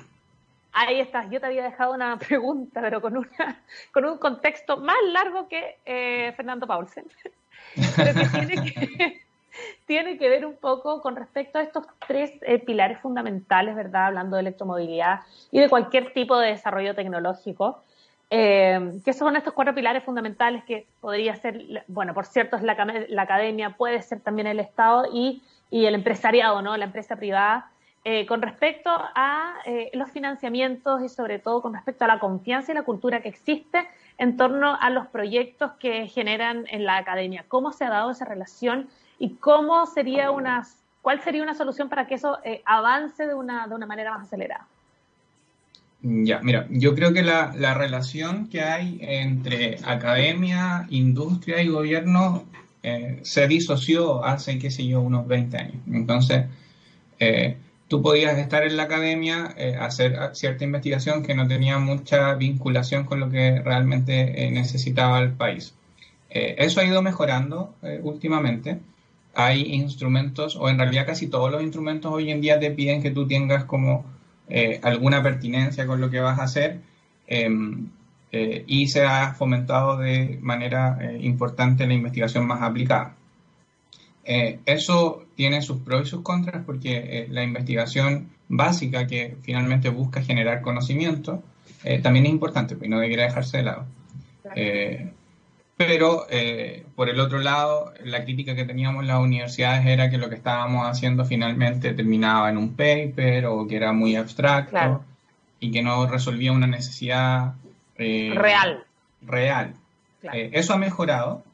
Ahí 0.73 0.99
estás. 0.99 1.29
Yo 1.29 1.39
te 1.39 1.47
había 1.47 1.63
dejado 1.63 1.93
una 1.93 2.17
pregunta, 2.17 2.81
pero 2.81 3.01
con, 3.01 3.17
una, 3.17 3.61
con 3.91 4.05
un 4.05 4.17
contexto 4.17 4.77
más 4.77 4.97
largo 5.11 5.47
que 5.47 5.77
eh, 5.85 6.33
Fernando 6.35 6.67
Paulsen. 6.67 7.05
tiene 7.75 8.73
que, 8.73 9.21
tiene 9.85 10.17
que 10.17 10.29
ver 10.29 10.45
un 10.45 10.55
poco 10.55 11.01
con 11.01 11.15
respecto 11.15 11.59
a 11.59 11.61
estos 11.61 11.85
tres 12.07 12.31
eh, 12.41 12.59
pilares 12.59 12.99
fundamentales, 12.99 13.75
¿verdad? 13.75 14.07
Hablando 14.07 14.35
de 14.35 14.41
electromovilidad 14.41 15.21
y 15.51 15.59
de 15.59 15.69
cualquier 15.69 16.13
tipo 16.13 16.37
de 16.37 16.49
desarrollo 16.49 16.95
tecnológico. 16.95 17.81
Eh, 18.31 19.01
¿Qué 19.03 19.13
son 19.13 19.35
estos 19.35 19.53
cuatro 19.53 19.73
pilares 19.73 20.03
fundamentales 20.03 20.63
que 20.63 20.85
podría 21.01 21.35
ser, 21.35 21.83
bueno, 21.87 22.13
por 22.13 22.25
cierto, 22.25 22.57
es 22.57 22.63
la, 22.63 22.73
academia, 23.23 23.71
puede 23.71 24.01
ser 24.03 24.19
también 24.19 24.47
el 24.47 24.59
Estado 24.59 25.05
y, 25.11 25.41
el 25.71 25.95
empresariado, 25.95 26.61
¿no? 26.61 26.77
La 26.77 26.85
empresa 26.85 27.15
privada. 27.15 27.71
Eh, 28.05 28.25
con 28.27 28.41
respecto 28.41 28.89
a 28.89 29.55
eh, 29.65 29.91
los 29.93 30.09
financiamientos 30.09 31.03
y 31.03 31.09
sobre 31.09 31.37
todo 31.37 31.61
con 31.61 31.73
respecto 31.73 32.05
a 32.05 32.07
la 32.07 32.19
confianza 32.19 32.71
y 32.71 32.75
la 32.75 32.83
cultura 32.83 33.21
que 33.21 33.27
existe 33.27 33.85
en 34.17 34.37
torno 34.37 34.77
a 34.79 34.89
los 34.89 35.07
proyectos 35.07 35.73
que 35.73 36.07
generan 36.07 36.65
en 36.69 36.85
la 36.85 36.95
academia. 36.95 37.43
¿Cómo 37.49 37.73
se 37.73 37.83
ha 37.83 37.89
dado 37.89 38.11
esa 38.11 38.23
relación 38.23 38.87
y 39.19 39.35
cómo 39.35 39.85
sería 39.85 40.31
una, 40.31 40.65
cuál 41.01 41.21
sería 41.21 41.43
una 41.43 41.53
solución 41.53 41.89
para 41.89 42.07
que 42.07 42.15
eso 42.15 42.39
avance 42.65 43.27
de 43.27 43.33
una, 43.33 43.67
de 43.67 43.75
una 43.75 43.85
manera 43.85 44.11
más 44.11 44.23
acelerada? 44.23 44.65
Ya, 46.01 46.39
mira, 46.41 46.65
yo 46.69 46.95
creo 46.95 47.11
que 47.11 47.23
la, 47.23 47.73
relación 47.73 48.47
que 48.47 48.61
hay 48.61 48.99
entre 49.01 49.79
academia, 49.83 50.87
industria 50.89 51.61
y 51.61 51.67
gobierno 51.67 52.45
eh, 52.83 53.19
se 53.23 53.47
disoció 53.49 54.23
hace, 54.23 54.59
qué 54.59 54.71
sé 54.71 54.87
yo, 54.87 55.01
unos 55.01 55.27
20 55.27 55.57
años. 55.57 55.75
Entonces, 55.91 56.45
eh, 57.19 57.57
tú 57.89 58.01
podías 58.01 58.37
estar 58.37 58.63
en 58.63 58.77
la 58.77 58.83
academia, 58.83 59.53
eh, 59.57 59.75
hacer 59.77 60.17
cierta 60.33 60.63
investigación 60.63 61.21
que 61.21 61.35
no 61.35 61.47
tenía 61.49 61.79
mucha 61.79 62.33
vinculación 62.35 63.03
con 63.03 63.19
lo 63.19 63.29
que 63.29 63.61
realmente 63.61 64.49
necesitaba 64.51 65.19
el 65.19 65.33
país. 65.33 65.75
eso 66.29 66.79
ha 66.79 66.85
ido 66.85 67.01
mejorando 67.01 67.73
últimamente. 68.03 68.79
Hay 69.35 69.61
instrumentos, 69.73 70.55
o 70.55 70.69
en 70.69 70.77
realidad 70.77 71.05
casi 71.05 71.27
todos 71.27 71.51
los 71.51 71.61
instrumentos 71.61 72.11
hoy 72.11 72.31
en 72.31 72.41
día 72.41 72.59
te 72.59 72.71
piden 72.71 73.01
que 73.01 73.11
tú 73.11 73.27
tengas 73.27 73.65
como 73.65 74.05
eh, 74.49 74.79
alguna 74.81 75.21
pertinencia 75.21 75.85
con 75.85 76.01
lo 76.01 76.09
que 76.09 76.19
vas 76.19 76.39
a 76.39 76.43
hacer 76.43 76.81
em, 77.27 77.87
eh, 78.31 78.63
y 78.65 78.87
se 78.87 79.03
ha 79.05 79.33
fomentado 79.33 79.97
de 79.97 80.39
manera 80.41 80.97
eh, 81.01 81.19
importante 81.21 81.85
la 81.85 81.93
investigación 81.93 82.47
más 82.47 82.61
aplicada. 82.61 83.15
eso 84.23 85.25
tiene 85.35 85.61
sus 85.61 85.79
pros 85.81 86.07
y 86.07 86.09
sus 86.09 86.21
contras 86.21 86.63
porque 86.65 87.27
la 87.31 87.43
investigación 87.43 88.29
básica 88.47 89.07
que 89.07 89.37
finalmente 89.41 89.89
busca 89.89 90.21
generar 90.21 90.61
conocimiento 90.61 91.41
también 92.03 92.25
es 92.25 92.31
importante 92.31 92.77
y 92.79 92.87
no 92.89 92.99
debería 92.99 93.25
dejarse 93.25 93.57
de 93.57 93.63
lado. 93.63 93.85
Pero 95.79 96.27
eh, 96.29 96.83
por 96.93 97.07
el 97.07 97.21
otro 97.21 97.39
lado, 97.39 97.93
la 98.03 98.25
crítica 98.25 98.53
que 98.53 98.65
teníamos 98.65 99.01
en 99.01 99.07
las 99.07 99.19
universidades 99.19 99.85
era 99.85 100.09
que 100.09 100.17
lo 100.17 100.27
que 100.27 100.35
estábamos 100.35 100.85
haciendo 100.85 101.23
finalmente 101.23 101.93
terminaba 101.93 102.49
en 102.49 102.57
un 102.57 102.75
paper 102.75 103.45
o 103.45 103.65
que 103.65 103.77
era 103.77 103.93
muy 103.93 104.17
abstracto 104.17 105.05
y 105.61 105.71
que 105.71 105.81
no 105.81 106.05
resolvía 106.05 106.51
una 106.51 106.67
necesidad 106.67 107.53
eh, 107.95 108.33
real. 108.35 108.83
Real. 109.21 109.73
Eh, 110.33 110.49
eso 110.51 110.73
ha 110.73 110.77
mejorado, 110.77 111.45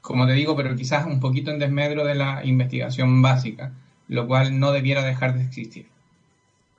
como 0.00 0.28
te 0.28 0.32
digo, 0.34 0.54
pero 0.54 0.76
quizás 0.76 1.06
un 1.06 1.18
poquito 1.18 1.50
en 1.50 1.58
desmedro 1.58 2.04
de 2.04 2.14
la 2.14 2.44
investigación 2.44 3.20
básica, 3.20 3.72
lo 4.06 4.28
cual 4.28 4.60
no 4.60 4.70
debiera 4.70 5.02
dejar 5.02 5.34
de 5.34 5.42
existir. 5.42 5.86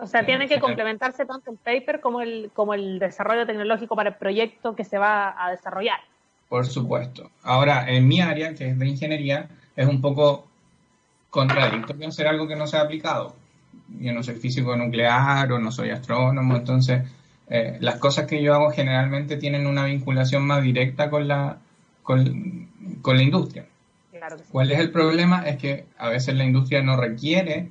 O 0.01 0.07
sea, 0.07 0.25
tiene 0.25 0.47
que 0.47 0.59
complementarse 0.59 1.27
tanto 1.27 1.51
el 1.51 1.57
paper 1.57 2.01
como 2.01 2.21
el, 2.21 2.49
como 2.55 2.73
el 2.73 2.97
desarrollo 2.97 3.45
tecnológico 3.45 3.95
para 3.95 4.09
el 4.09 4.15
proyecto 4.15 4.75
que 4.75 4.83
se 4.83 4.97
va 4.97 5.35
a 5.37 5.51
desarrollar. 5.51 5.99
Por 6.49 6.65
supuesto. 6.65 7.29
Ahora, 7.43 7.87
en 7.87 8.07
mi 8.07 8.19
área, 8.19 8.55
que 8.55 8.69
es 8.69 8.79
de 8.79 8.87
ingeniería, 8.87 9.47
es 9.75 9.87
un 9.87 10.01
poco 10.01 10.47
contradictorio 11.29 12.07
hacer 12.09 12.27
algo 12.27 12.47
que 12.47 12.55
no 12.55 12.65
se 12.65 12.77
ha 12.77 12.81
aplicado. 12.81 13.35
Yo 13.99 14.11
no 14.11 14.23
soy 14.23 14.35
físico 14.35 14.75
nuclear 14.75 15.51
o 15.51 15.59
no 15.59 15.71
soy 15.71 15.91
astrónomo, 15.91 16.55
entonces 16.55 17.03
eh, 17.47 17.77
las 17.79 17.97
cosas 17.97 18.25
que 18.25 18.41
yo 18.41 18.55
hago 18.55 18.71
generalmente 18.71 19.37
tienen 19.37 19.67
una 19.67 19.85
vinculación 19.85 20.47
más 20.47 20.63
directa 20.63 21.11
con 21.11 21.27
la, 21.27 21.59
con, 22.01 22.67
la 23.05 23.21
industria. 23.21 23.65
¿Cuál 24.51 24.71
es 24.71 24.79
el 24.79 24.91
problema? 24.91 25.43
Es 25.47 25.57
que 25.57 25.85
a 25.99 26.09
veces 26.09 26.33
la 26.33 26.43
industria 26.43 26.81
no 26.81 26.97
requiere 26.97 27.69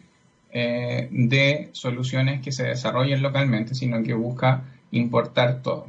eh, 0.52 1.06
de 1.12 1.68
soluciones 1.72 2.40
que 2.40 2.50
se 2.50 2.64
desarrollen 2.64 3.22
localmente, 3.22 3.74
sino 3.74 4.02
que 4.02 4.14
busca 4.14 4.64
importar 4.90 5.62
todo. 5.62 5.86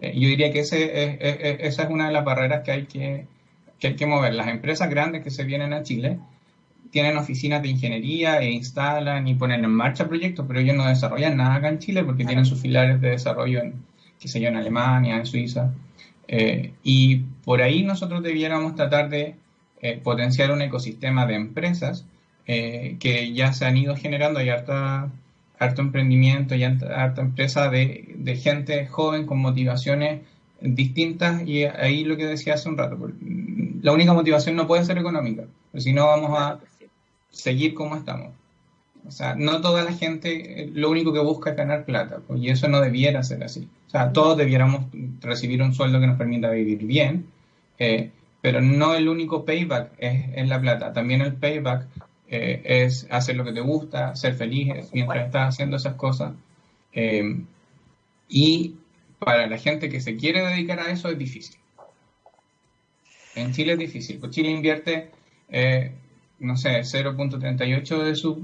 Eh, 0.00 0.18
yo 0.18 0.28
diría 0.28 0.52
que 0.52 0.60
ese 0.60 1.18
esa 1.64 1.82
es 1.84 1.90
una 1.90 2.08
de 2.08 2.12
las 2.12 2.24
barreras 2.24 2.64
que 2.64 2.72
hay 2.72 2.86
que, 2.86 3.26
que 3.78 3.88
hay 3.88 3.94
que 3.94 4.06
mover. 4.06 4.34
Las 4.34 4.48
empresas 4.48 4.90
grandes 4.90 5.22
que 5.22 5.30
se 5.30 5.44
vienen 5.44 5.72
a 5.72 5.84
Chile 5.84 6.18
tienen 6.90 7.16
oficinas 7.18 7.62
de 7.62 7.68
ingeniería 7.68 8.40
e 8.40 8.50
instalan 8.50 9.28
y 9.28 9.34
ponen 9.34 9.64
en 9.64 9.70
marcha 9.70 10.08
proyectos, 10.08 10.44
pero 10.48 10.58
ellos 10.58 10.74
no 10.74 10.86
desarrollan 10.88 11.36
nada 11.36 11.56
acá 11.56 11.68
en 11.68 11.78
Chile 11.78 12.02
porque 12.02 12.24
tienen 12.24 12.46
sus 12.46 12.60
filiales 12.60 13.00
de 13.00 13.10
desarrollo 13.10 13.60
en, 13.60 13.74
qué 14.18 14.26
sé 14.26 14.40
yo, 14.40 14.48
en 14.48 14.56
Alemania, 14.56 15.16
en 15.16 15.26
Suiza. 15.26 15.72
Eh, 16.26 16.72
y 16.82 17.18
por 17.44 17.62
ahí 17.62 17.84
nosotros 17.84 18.24
debiéramos 18.24 18.74
tratar 18.74 19.08
de 19.08 19.36
potenciar 20.02 20.50
un 20.50 20.60
ecosistema 20.62 21.24
de 21.24 21.36
empresas 21.36 22.04
eh, 22.50 22.96
que 22.98 23.34
ya 23.34 23.52
se 23.52 23.66
han 23.66 23.76
ido 23.76 23.94
generando, 23.94 24.40
hay 24.40 24.48
harta, 24.48 25.10
harto 25.58 25.82
emprendimiento 25.82 26.54
y 26.54 26.64
harta 26.64 27.20
empresa 27.20 27.68
de, 27.68 28.14
de, 28.16 28.36
gente 28.36 28.86
joven 28.86 29.26
con 29.26 29.38
motivaciones 29.38 30.22
distintas 30.62 31.46
y 31.46 31.64
ahí 31.64 32.04
lo 32.04 32.16
que 32.16 32.24
decía 32.24 32.54
hace 32.54 32.70
un 32.70 32.78
rato, 32.78 32.98
la 33.82 33.92
única 33.92 34.14
motivación 34.14 34.56
no 34.56 34.66
puede 34.66 34.84
ser 34.86 34.96
económica, 34.96 35.44
si 35.76 35.92
no 35.92 36.06
vamos 36.06 36.30
a 36.38 36.58
seguir 37.30 37.74
como 37.74 37.96
estamos. 37.96 38.32
O 39.06 39.10
sea, 39.10 39.34
no 39.34 39.60
toda 39.60 39.84
la 39.84 39.92
gente 39.92 40.62
eh, 40.62 40.70
lo 40.72 40.90
único 40.90 41.12
que 41.12 41.20
busca 41.20 41.50
es 41.50 41.56
ganar 41.56 41.84
plata, 41.84 42.20
pues, 42.26 42.40
y 42.40 42.48
eso 42.48 42.66
no 42.68 42.80
debiera 42.80 43.22
ser 43.22 43.44
así. 43.44 43.68
O 43.88 43.90
sea, 43.90 44.12
todos 44.12 44.38
debiéramos 44.38 44.86
recibir 45.20 45.62
un 45.62 45.74
sueldo 45.74 46.00
que 46.00 46.06
nos 46.06 46.16
permita 46.16 46.50
vivir 46.50 46.78
bien, 46.84 47.26
eh, 47.78 48.10
pero 48.40 48.62
no 48.62 48.94
el 48.94 49.06
único 49.06 49.44
payback 49.44 49.92
es, 49.98 50.30
es, 50.34 50.48
la 50.48 50.60
plata. 50.60 50.94
También 50.94 51.20
el 51.20 51.34
payback 51.34 51.86
eh, 52.30 52.60
es 52.84 53.06
hacer 53.10 53.36
lo 53.36 53.44
que 53.44 53.52
te 53.52 53.60
gusta, 53.60 54.14
ser 54.14 54.34
feliz 54.34 54.90
mientras 54.92 55.26
estás 55.26 55.54
haciendo 55.54 55.76
esas 55.76 55.94
cosas. 55.94 56.34
Eh, 56.92 57.42
y 58.28 58.74
para 59.18 59.46
la 59.46 59.56
gente 59.56 59.88
que 59.88 60.00
se 60.00 60.16
quiere 60.16 60.44
dedicar 60.44 60.78
a 60.78 60.90
eso 60.90 61.08
es 61.08 61.16
difícil. 61.16 61.56
En 63.34 63.52
Chile 63.52 63.72
es 63.72 63.78
difícil. 63.78 64.18
Pues 64.18 64.32
Chile 64.32 64.50
invierte, 64.50 65.10
eh, 65.48 65.92
no 66.40 66.56
sé, 66.56 66.80
0.38 66.80 68.02
de 68.02 68.14
su, 68.14 68.42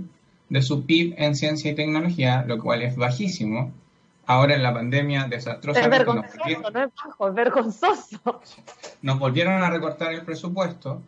de 0.49 0.63
su 0.63 0.87
PIB 0.87 1.15
en 1.19 1.35
ciencia 1.35 1.71
y 1.71 1.75
tecnología, 1.75 2.43
lo 2.47 2.59
cual 2.59 2.83
es 2.83 2.97
bajísimo. 2.97 3.71
Ahora 4.27 4.55
en 4.55 4.63
la 4.63 4.73
pandemia 4.73 5.27
desastrosa. 5.29 5.83
Es 5.83 5.91
vergonzoso, 5.91 6.71
no 6.73 6.85
es 6.85 6.91
bajo, 7.05 7.29
es 7.29 7.35
vergonzoso. 7.35 8.41
Nos 9.03 9.19
volvieron 9.19 9.63
a 9.63 9.69
recortar 9.69 10.15
el 10.15 10.23
presupuesto. 10.23 11.03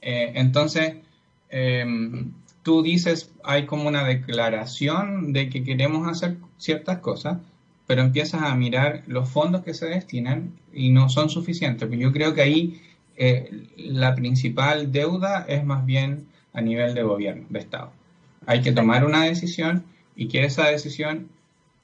entonces, 0.00 0.94
Em, 1.50 2.32
tú 2.62 2.82
dices, 2.82 3.30
hay 3.42 3.66
como 3.66 3.88
una 3.88 4.04
declaración 4.04 5.32
de 5.32 5.48
que 5.48 5.64
queremos 5.64 6.08
hacer 6.08 6.36
ciertas 6.58 6.98
cosas, 6.98 7.38
pero 7.86 8.02
empiezas 8.02 8.42
a 8.42 8.54
mirar 8.54 9.02
los 9.06 9.28
fondos 9.28 9.64
que 9.64 9.74
se 9.74 9.86
destinan 9.86 10.52
y 10.72 10.90
no 10.90 11.08
son 11.08 11.28
suficientes. 11.28 11.88
Yo 11.90 12.12
creo 12.12 12.34
que 12.34 12.42
ahí 12.42 12.80
eh, 13.16 13.66
la 13.76 14.14
principal 14.14 14.92
deuda 14.92 15.44
es 15.48 15.64
más 15.64 15.84
bien 15.84 16.26
a 16.52 16.60
nivel 16.60 16.94
de 16.94 17.02
gobierno, 17.02 17.46
de 17.48 17.58
Estado. 17.58 17.92
Hay 18.46 18.62
que 18.62 18.72
tomar 18.72 19.04
una 19.04 19.24
decisión 19.24 19.84
y 20.16 20.28
que 20.28 20.44
esa 20.44 20.68
decisión 20.68 21.28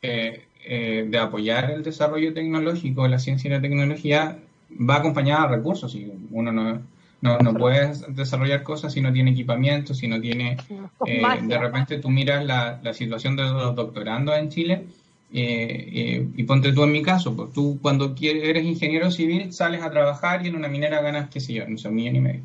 eh, 0.03 0.45
eh, 0.65 1.07
de 1.09 1.19
apoyar 1.19 1.71
el 1.71 1.83
desarrollo 1.83 2.33
tecnológico, 2.33 3.07
la 3.09 3.19
ciencia 3.19 3.49
y 3.49 3.53
la 3.53 3.61
tecnología, 3.61 4.39
va 4.71 4.97
acompañada 4.97 5.49
de 5.49 5.57
recursos. 5.57 5.95
Y 5.95 6.13
uno 6.31 6.53
no, 6.53 6.81
no, 7.27 7.39
no 7.39 7.55
puedes 7.55 8.05
desarrollar 8.15 8.63
cosas 8.63 8.93
si 8.93 9.01
no 9.01 9.13
tiene 9.13 9.33
equipamiento, 9.33 9.95
si 9.95 10.09
no 10.09 10.21
tiene... 10.21 10.57
Eh, 11.07 11.23
de 11.43 11.59
repente 11.59 11.99
tú 11.99 12.11
miras 12.11 12.45
la, 12.45 12.81
la, 12.83 12.93
situación 12.93 13.37
de 13.37 13.45
los 13.45 13.77
doctorandos 13.77 14.37
en 14.37 14.49
Chile 14.49 14.85
eh, 15.33 15.89
eh, 15.93 16.29
y 16.35 16.43
ponte 16.45 16.73
tú 16.73 16.83
en 16.83 16.91
mi 16.91 17.03
caso, 17.03 17.37
pues 17.37 17.53
tú 17.53 17.79
cuando 17.81 18.15
quieres, 18.15 18.43
eres 18.45 18.65
ingeniero 18.65 19.11
civil 19.11 19.53
sales 19.53 19.83
a 19.83 19.91
trabajar 19.91 20.45
y 20.45 20.49
en 20.49 20.57
una 20.57 20.69
minera 20.69 21.03
ganas, 21.03 21.29
qué 21.29 21.39
sé 21.39 21.53
yo, 21.53 21.69
no 21.69 21.79
sé, 21.79 21.89
un 21.89 21.95
millón 21.95 22.17
y 22.17 22.21
medio. 22.21 22.41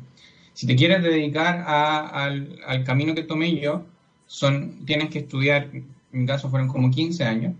Si 0.52 0.66
te 0.66 0.76
quieres 0.76 1.02
dedicar 1.02 1.64
al, 1.66 2.60
al, 2.66 2.84
camino 2.84 3.14
que 3.14 3.22
tomé 3.22 3.58
yo, 3.58 3.84
son, 4.26 4.84
tienes 4.84 5.08
que 5.08 5.20
estudiar, 5.20 5.68
en 5.72 5.86
mi 6.12 6.26
caso 6.26 6.50
fueron 6.50 6.68
como 6.68 6.90
15 6.90 7.24
años, 7.24 7.54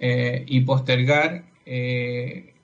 y 0.00 0.60
postergar 0.60 1.44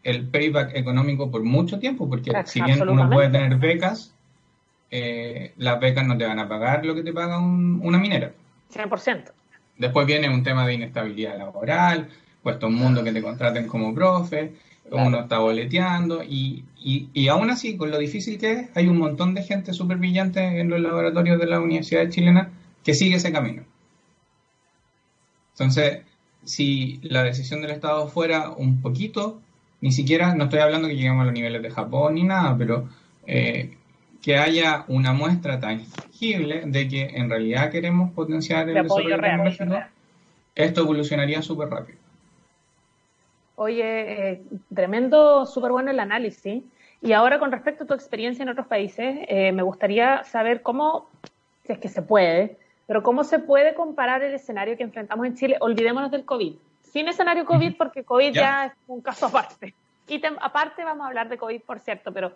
el 0.03 0.27
payback 0.27 0.75
económico 0.77 1.31
por 1.31 1.43
mucho 1.43 1.79
tiempo, 1.79 2.09
porque 2.09 2.33
si 2.47 2.63
bien 2.63 2.81
uno 2.89 3.09
puede 3.11 3.29
tener 3.29 3.57
becas, 3.57 4.15
eh, 4.91 5.53
las 5.59 5.79
becas 5.79 6.07
no 6.07 6.17
te 6.17 6.25
van 6.25 6.39
a 6.39 6.49
pagar 6.49 6.85
lo 6.85 6.95
que 6.95 7.03
te 7.03 7.13
paga 7.13 7.39
una 7.39 7.99
minera. 7.99 8.33
100%. 8.73 9.33
Después 9.79 10.07
viene 10.07 10.29
un 10.29 10.43
tema 10.43 10.67
de 10.67 10.75
inestabilidad 10.75 11.39
laboral, 11.39 12.09
puesto 12.43 12.67
un 12.67 12.75
mundo 12.75 13.05
que 13.05 13.13
te 13.13 13.23
contraten 13.23 13.67
como 13.67 13.95
profe, 13.95 14.53
uno 14.91 15.21
está 15.21 15.39
boleteando, 15.39 16.23
y, 16.23 16.65
y, 16.83 17.09
y, 17.13 17.29
aún 17.29 17.51
así, 17.51 17.77
con 17.77 17.91
lo 17.91 17.99
difícil 17.99 18.39
que 18.39 18.53
es, 18.53 18.69
hay 18.75 18.89
un 18.89 18.99
montón 18.99 19.35
de 19.35 19.43
gente 19.43 19.73
súper 19.73 19.99
brillante 19.99 20.61
en 20.61 20.69
los 20.69 20.81
laboratorios 20.81 21.39
de 21.39 21.47
la 21.47 21.61
Universidad 21.61 22.09
Chilena 22.09 22.51
que 22.83 22.95
sigue 22.95 23.17
ese 23.17 23.33
camino. 23.33 23.63
Entonces, 25.53 26.01
si 26.45 26.99
la 27.03 27.23
decisión 27.23 27.61
del 27.61 27.71
Estado 27.71 28.09
fuera 28.09 28.51
un 28.51 28.81
poquito, 28.81 29.41
ni 29.81 29.93
siquiera, 29.93 30.35
no 30.35 30.45
estoy 30.45 30.61
hablando 30.61 30.89
que 30.89 30.97
lleguemos 30.97 31.22
a 31.22 31.24
los 31.24 31.33
niveles 31.33 31.62
de 31.62 31.70
Japón 31.70 32.14
ni 32.14 32.22
nada, 32.22 32.57
pero 32.57 32.89
eh, 33.26 33.76
que 34.22 34.37
haya 34.37 34.85
una 34.89 35.12
muestra 35.12 35.59
tangible 35.59 36.62
de 36.66 36.89
que 36.89 37.03
en 37.14 37.31
realidad 37.31 37.70
queremos 37.70 38.11
potenciar 38.12 38.68
el 38.68 38.83
desarrollo 38.83 39.20
tecnológico, 39.20 39.76
esto 40.55 40.81
evolucionaría 40.83 41.41
súper 41.43 41.68
rápido. 41.68 41.99
Oye, 43.57 44.31
eh, 44.33 44.43
tremendo, 44.74 45.47
súper 45.47 45.70
bueno 45.70 45.91
el 45.91 46.01
análisis. 46.01 46.62
Y 47.03 47.12
ahora 47.12 47.39
con 47.39 47.51
respecto 47.51 47.85
a 47.85 47.87
tu 47.87 47.95
experiencia 47.95 48.43
en 48.43 48.51
otros 48.51 48.66
países, 48.66 49.20
eh, 49.28 49.53
me 49.53 49.62
gustaría 49.62 50.24
saber 50.24 50.61
cómo, 50.62 51.09
si 51.64 51.72
es 51.72 51.78
que 51.78 51.89
se 51.89 52.03
puede, 52.03 52.59
pero 52.87 53.03
cómo 53.03 53.24
se 53.24 53.39
puede 53.39 53.74
comparar 53.74 54.22
el 54.22 54.35
escenario 54.35 54.76
que 54.76 54.83
enfrentamos 54.83 55.26
en 55.26 55.35
Chile. 55.35 55.57
Olvidémonos 55.61 56.11
del 56.11 56.24
COVID. 56.24 56.55
Sin 56.93 57.09
escenario 57.09 57.45
COVID, 57.45 57.76
porque 57.76 58.05
COVID 58.05 58.32
ya, 58.32 58.66
es 58.66 58.72
un 58.86 59.01
caso 59.01 59.26
aparte. 59.28 59.74
Y 60.09 60.20
aparte 60.41 60.84
vamos 60.84 61.05
a 61.05 61.09
hablar 61.09 61.28
de 61.28 61.38
COVID, 61.38 61.61
por 61.62 61.78
cierto, 61.78 62.12
pero 62.12 62.32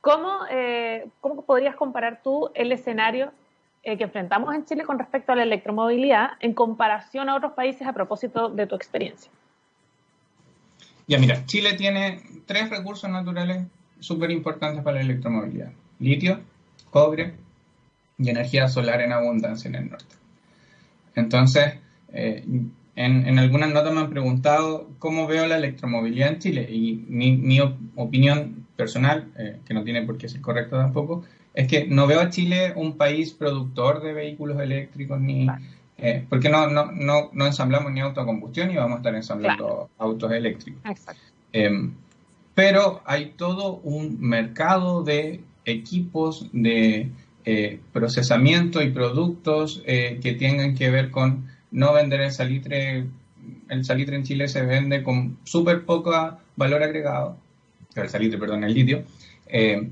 ¿cómo, 0.00 0.40
eh, 0.50 1.06
¿cómo 1.20 1.42
podrías 1.42 1.76
comparar 1.76 2.22
tú 2.22 2.50
el 2.54 2.72
escenario 2.72 3.32
eh, 3.82 3.98
que 3.98 4.04
enfrentamos 4.04 4.54
en 4.54 4.64
Chile 4.64 4.84
con 4.84 4.98
respecto 4.98 5.32
a 5.32 5.36
la 5.36 5.42
electromovilidad 5.42 6.30
en 6.40 6.54
comparación 6.54 7.28
a 7.28 7.36
otros 7.36 7.52
países 7.52 7.86
a 7.86 7.92
propósito 7.92 8.48
de 8.48 8.66
tu 8.66 8.74
experiencia? 8.74 9.30
Ya, 11.06 11.18
mira, 11.18 11.44
Chile 11.46 11.74
tiene 11.74 12.22
tres 12.46 12.70
recursos 12.70 13.08
naturales 13.08 13.66
súper 14.00 14.30
importantes 14.30 14.82
para 14.82 14.96
la 14.96 15.02
electromovilidad. 15.02 15.72
Litio, 15.98 16.40
cobre 16.90 17.34
y 18.18 18.30
energía 18.30 18.68
solar 18.68 19.00
en 19.00 19.12
abundancia 19.12 19.68
en 19.68 19.74
el 19.74 19.90
norte. 19.90 20.14
Entonces, 21.14 21.78
eh, 22.12 22.44
en, 23.00 23.38
algunas 23.38 23.72
notas 23.72 23.94
me 23.94 24.00
han 24.00 24.10
preguntado 24.10 24.90
cómo 24.98 25.28
veo 25.28 25.46
la 25.46 25.56
electromovilidad 25.56 26.30
en 26.30 26.38
Chile 26.40 26.68
y 26.68 27.04
mi, 27.08 27.60
opinión 27.94 28.66
personal, 28.74 29.28
eh, 29.38 29.60
que 29.64 29.72
no 29.72 29.84
tiene 29.84 30.02
por 30.02 30.18
qué 30.18 30.28
ser 30.28 30.40
correcta 30.40 30.78
tampoco, 30.78 31.22
es 31.54 31.68
que 31.68 31.86
no 31.86 32.08
veo 32.08 32.20
a 32.20 32.28
Chile 32.30 32.72
un 32.74 32.96
país 32.96 33.32
productor 33.32 34.02
de 34.02 34.12
vehículos 34.12 34.60
eléctricos 34.60 35.20
ni... 35.20 35.46
Eh, 35.96 36.24
porque 36.28 36.48
no, 36.48 36.68
no, 36.68 36.90
no, 36.90 37.30
no, 37.32 37.46
ensamblamos 37.46 37.92
ni 37.92 38.00
autocombustión 38.00 38.70
y 38.70 38.76
vamos 38.76 38.96
a 38.96 38.98
estar 38.98 39.14
ensamblando 39.14 39.90
autos 39.98 40.32
eléctricos. 40.32 40.80
Exacto. 40.84 41.22
Em, 41.52 41.92
pero 42.54 43.00
hay 43.04 43.32
todo 43.36 43.76
un 43.84 44.20
mercado 44.20 45.04
de 45.04 45.40
equipos 45.64 46.48
de 46.52 47.10
eh, 47.44 47.80
procesamiento 47.92 48.82
y 48.82 48.90
productos 48.90 49.82
que 49.84 50.36
tengan 50.38 50.74
que 50.74 50.90
ver 50.90 51.10
con 51.10 51.57
no 51.70 51.92
vender 51.92 52.20
el 52.20 52.32
salitre. 52.32 53.06
El 53.68 53.84
salitre 53.84 54.16
en 54.16 54.24
Chile 54.24 54.48
se 54.48 54.62
vende 54.62 55.02
con 55.02 55.38
súper 55.44 55.84
poco 55.84 56.12
valor 56.56 56.82
agregado, 56.82 57.36
el 57.94 58.08
salitre, 58.08 58.38
perdón, 58.38 58.64
el 58.64 58.74
litio. 58.74 59.04
Eh, 59.46 59.88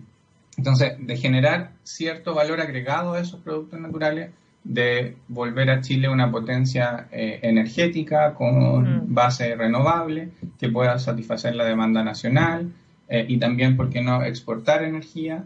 entonces, 0.56 0.94
de 0.98 1.16
generar 1.16 1.72
cierto 1.84 2.34
valor 2.34 2.60
agregado 2.60 3.12
a 3.12 3.20
esos 3.20 3.40
productos 3.40 3.78
naturales, 3.78 4.30
de 4.64 5.16
volver 5.28 5.70
a 5.70 5.80
Chile 5.80 6.08
una 6.08 6.30
potencia 6.32 7.06
energética 7.12 8.34
con 8.34 9.14
base 9.14 9.54
renovable 9.54 10.30
que 10.58 10.68
pueda 10.68 10.98
satisfacer 10.98 11.54
la 11.54 11.64
demanda 11.64 12.02
nacional, 12.02 12.72
eh, 13.08 13.24
y 13.28 13.38
también, 13.38 13.76
¿por 13.76 13.90
qué 13.90 14.02
no?, 14.02 14.22
exportar 14.24 14.82
energía 14.82 15.44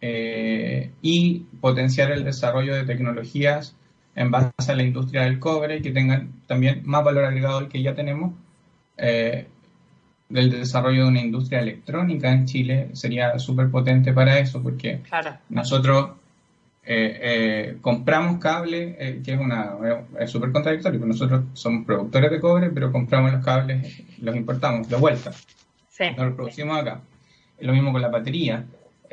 eh, 0.00 0.90
y 1.02 1.40
potenciar 1.60 2.10
el 2.10 2.24
desarrollo 2.24 2.74
de 2.74 2.84
tecnologías 2.84 3.76
en 4.14 4.30
base 4.30 4.50
a 4.68 4.74
la 4.74 4.82
industria 4.82 5.22
del 5.22 5.38
cobre 5.38 5.78
y 5.78 5.82
que 5.82 5.90
tengan 5.90 6.32
también 6.46 6.82
más 6.84 7.04
valor 7.04 7.24
agregado 7.24 7.60
del 7.60 7.68
que 7.68 7.82
ya 7.82 7.94
tenemos. 7.94 8.32
Eh, 8.96 9.46
del 10.28 10.50
desarrollo 10.50 11.02
de 11.02 11.08
una 11.08 11.20
industria 11.20 11.60
electrónica 11.60 12.32
en 12.32 12.46
Chile 12.46 12.88
sería 12.94 13.38
súper 13.38 13.70
potente 13.70 14.14
para 14.14 14.38
eso, 14.38 14.62
porque 14.62 15.02
nosotros 15.50 16.12
compramos 17.82 18.38
cable, 18.38 19.20
que 19.22 19.34
es 19.34 19.38
una 19.38 19.74
es 20.18 20.30
súper 20.30 20.50
contradictorio, 20.50 20.98
porque 20.98 21.12
nosotros 21.12 21.44
somos 21.52 21.84
productores 21.84 22.30
de 22.30 22.40
cobre, 22.40 22.70
pero 22.70 22.90
compramos 22.90 23.30
los 23.30 23.44
cables, 23.44 24.02
los 24.20 24.34
importamos 24.34 24.88
de 24.88 24.96
vuelta. 24.96 25.32
No 26.16 26.24
lo 26.24 26.34
producimos 26.34 26.78
acá. 26.78 27.00
Lo 27.60 27.72
mismo 27.72 27.92
con 27.92 28.02
la 28.02 28.08
batería. 28.08 28.64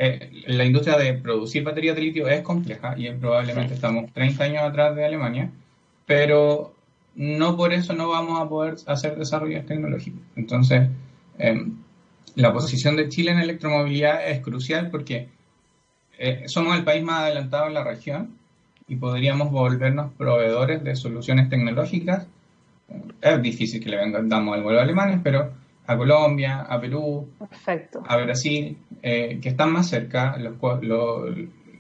Eh, 0.01 0.43
la 0.47 0.63
industria 0.63 0.97
de 0.97 1.13
producir 1.15 1.61
baterías 1.61 1.93
de 1.93 2.01
litio 2.01 2.25
es 2.29 2.41
compleja 2.41 2.95
y 2.97 3.11
probablemente 3.11 3.73
estamos 3.73 4.09
30 4.13 4.45
años 4.45 4.63
atrás 4.63 4.95
de 4.95 5.03
Alemania, 5.03 5.51
pero 6.05 6.73
no 7.15 7.57
por 7.57 7.73
eso 7.73 7.91
no 7.91 8.07
vamos 8.07 8.39
a 8.39 8.47
poder 8.47 8.75
hacer 8.87 9.17
desarrollos 9.17 9.65
tecnológicos. 9.65 10.21
Entonces, 10.37 10.87
em, 11.37 11.75
la 12.35 12.53
posición 12.53 12.95
de 12.95 13.09
Chile 13.09 13.31
en 13.31 13.39
electromovilidad 13.39 14.25
es 14.25 14.39
crucial 14.39 14.89
porque 14.89 15.27
eh, 16.17 16.43
somos 16.47 16.77
el 16.77 16.85
país 16.85 17.03
más 17.03 17.23
adelantado 17.23 17.67
en 17.67 17.73
la 17.73 17.83
región 17.83 18.37
y 18.87 18.95
podríamos 18.95 19.51
volvernos 19.51 20.13
proveedores 20.13 20.81
de 20.81 20.95
soluciones 20.95 21.49
tecnológicas. 21.49 22.25
Es 23.19 23.41
difícil 23.41 23.83
que 23.83 23.89
le 23.89 23.97
vendamos 23.97 24.55
al 24.55 24.63
vuelo 24.63 24.79
a 24.79 24.83
alemanes, 24.83 25.19
pero 25.21 25.51
a 25.89 25.97
Colombia, 25.97 26.61
a 26.69 26.79
Perú, 26.79 27.27
a 28.07 28.17
Brasil, 28.17 28.77
eh, 29.01 29.39
que 29.41 29.49
están 29.49 29.71
más 29.71 29.89
cerca. 29.89 30.35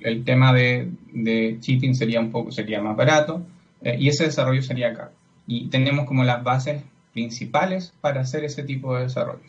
el 0.01 0.23
tema 0.25 0.51
de, 0.51 0.89
de, 1.13 1.57
cheating 1.59 1.93
sería 1.93 2.19
un 2.19 2.31
poco 2.31 2.51
sería 2.51 2.81
más 2.81 2.97
barato 2.97 3.45
eh, 3.83 3.97
y 3.99 4.09
ese 4.09 4.23
desarrollo 4.23 4.63
sería 4.63 4.89
acá. 4.89 5.11
Y 5.45 5.69
tenemos 5.69 6.07
como 6.07 6.23
las 6.23 6.43
bases 6.43 6.81
principales 7.13 7.93
para 8.01 8.21
hacer 8.21 8.43
ese 8.45 8.63
tipo 8.63 8.95
de 8.95 9.03
desarrollo. 9.03 9.45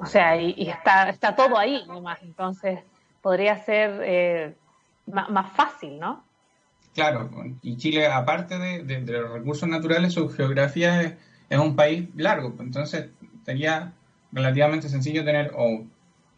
O 0.00 0.06
sea, 0.06 0.40
y, 0.40 0.66
está, 0.66 1.10
está 1.10 1.36
todo 1.36 1.58
ahí 1.58 1.84
nomás, 1.86 2.22
entonces 2.22 2.80
podría 3.20 3.56
ser 3.56 4.00
eh, 4.04 4.54
más, 5.06 5.52
fácil, 5.52 5.98
¿no? 6.00 6.24
Claro, 6.94 7.28
y 7.60 7.76
Chile, 7.76 8.06
aparte 8.06 8.58
de, 8.58 9.00
los 9.00 9.32
recursos 9.32 9.68
naturales, 9.68 10.14
su 10.14 10.30
geografía 10.30 11.02
es, 11.02 11.14
es 11.50 11.58
un 11.58 11.76
país 11.76 12.08
largo, 12.16 12.54
entonces 12.58 13.10
sería 13.44 13.92
relativamente 14.32 14.88
sencillo 14.88 15.24
tener 15.24 15.52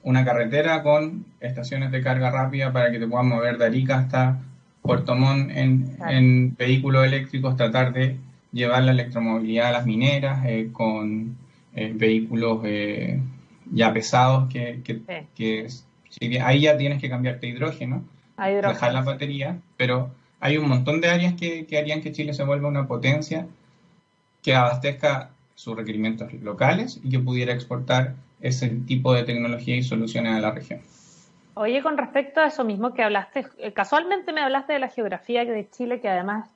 una 0.03 0.25
carretera 0.25 0.83
con 0.83 1.25
estaciones 1.41 1.91
de 1.91 2.03
carga 2.03 2.31
rápida 2.31 2.73
para 2.73 2.91
que 2.91 2.99
te 2.99 3.07
puedas 3.07 3.27
mover 3.27 3.59
de 3.59 3.67
Arica 3.67 3.99
hasta 3.99 4.39
Puerto 4.83 5.17
Montt 5.17 5.51
en, 5.51 6.55
vehículos 6.57 7.05
eléctricos, 7.05 7.57
tratar 7.57 7.93
de 7.93 8.17
llevar 8.53 8.85
la 8.85 8.93
electromovilidad 8.93 9.69
a 9.69 9.73
las 9.73 9.87
mineras 9.87 10.45
eh, 10.47 10.69
con 10.73 11.37
eh, 11.75 11.93
vehículos 11.95 12.61
eh, 12.65 13.21
ya 13.73 13.93
pesados 13.93 14.49
que, 14.49 14.81
ahí 16.43 16.61
ya 16.61 16.79
tienes 16.79 17.01
que 17.01 17.11
cambiarte 17.11 17.49
hidrógeno, 17.49 18.05
hidrógeno, 18.39 18.69
dejar 18.69 18.93
la 18.93 19.03
batería, 19.03 19.59
pero 19.77 20.11
hay 20.39 20.57
un 20.57 20.69
montón 20.69 21.01
de 21.01 21.09
áreas 21.09 21.35
que, 21.35 21.67
que 21.67 21.79
harían 21.79 22.01
que 22.01 22.13
Chile 22.13 22.33
se 22.33 22.45
vuelva 22.45 22.69
una 22.69 22.87
potencia 22.87 23.47
que 24.43 24.55
abastezca 24.55 25.31
sus 25.57 25.77
requerimientos 25.77 26.33
locales 26.35 27.01
y 27.03 27.11
que 27.11 27.19
pudiera 27.19 27.53
exportar 27.53 28.15
ese 28.41 28.69
tipo 28.69 29.13
de 29.13 29.25
tecnología 29.25 29.75
y 29.75 29.83
soluciones 29.83 30.37
a 30.37 30.41
la 30.41 30.53
región. 30.53 30.81
Oye, 31.55 31.83
con 31.83 31.97
respecto 31.97 32.41
a 32.41 32.47
eso 32.47 32.63
mismo 32.65 32.95
que 32.95 33.03
hablaste, 33.03 33.47
eh, 33.59 33.73
casualmente 33.73 34.33
me 34.33 34.43
hablaste 34.43 34.75
de 34.75 34.79
la 34.79 34.89
geografía 34.89 35.45
de 35.45 35.69
Chile, 35.71 36.01
que 36.01 36.09
además 36.09 36.49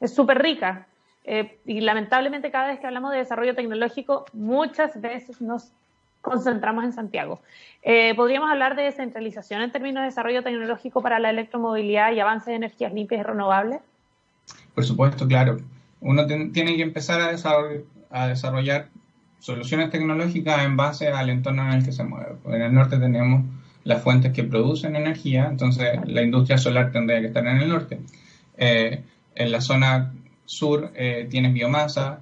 es 0.00 0.14
súper 0.14 0.40
rica. 0.40 0.86
Eh, 1.24 1.58
y 1.66 1.80
lamentablemente 1.80 2.52
cada 2.52 2.68
vez 2.68 2.78
que 2.78 2.86
hablamos 2.86 3.10
de 3.10 3.18
desarrollo 3.18 3.54
tecnológico, 3.54 4.26
muchas 4.32 5.00
veces 5.00 5.40
nos 5.40 5.72
concentramos 6.20 6.84
en 6.84 6.92
Santiago. 6.92 7.40
Eh, 7.82 8.14
¿Podríamos 8.14 8.50
hablar 8.50 8.76
de 8.76 8.82
descentralización 8.82 9.62
en 9.62 9.72
términos 9.72 10.02
de 10.02 10.06
desarrollo 10.06 10.42
tecnológico 10.42 11.00
para 11.00 11.18
la 11.18 11.30
electromovilidad 11.30 12.12
y 12.12 12.20
avance 12.20 12.50
de 12.50 12.56
energías 12.56 12.92
limpias 12.92 13.20
y 13.20 13.24
renovables? 13.24 13.80
Por 14.74 14.84
supuesto, 14.84 15.26
claro. 15.26 15.56
Uno 16.00 16.26
tiene 16.26 16.76
que 16.76 16.82
empezar 16.82 17.20
a 17.20 17.32
desarrollar, 17.32 17.82
a 18.10 18.28
desarrollar 18.28 18.88
soluciones 19.38 19.90
tecnológicas 19.90 20.64
en 20.64 20.76
base 20.76 21.08
al 21.08 21.30
entorno 21.30 21.62
en 21.68 21.78
el 21.78 21.84
que 21.84 21.92
se 21.92 22.04
mueve. 22.04 22.36
En 22.46 22.62
el 22.62 22.74
norte 22.74 22.98
tenemos 22.98 23.44
las 23.84 24.02
fuentes 24.02 24.32
que 24.32 24.42
producen 24.42 24.96
energía, 24.96 25.46
entonces 25.48 26.00
la 26.06 26.22
industria 26.22 26.58
solar 26.58 26.90
tendría 26.90 27.20
que 27.20 27.28
estar 27.28 27.46
en 27.46 27.58
el 27.58 27.68
norte. 27.68 28.00
Eh, 28.56 29.04
en 29.34 29.52
la 29.52 29.60
zona 29.60 30.12
sur 30.44 30.90
eh, 30.96 31.28
tienes 31.30 31.52
biomasa, 31.52 32.18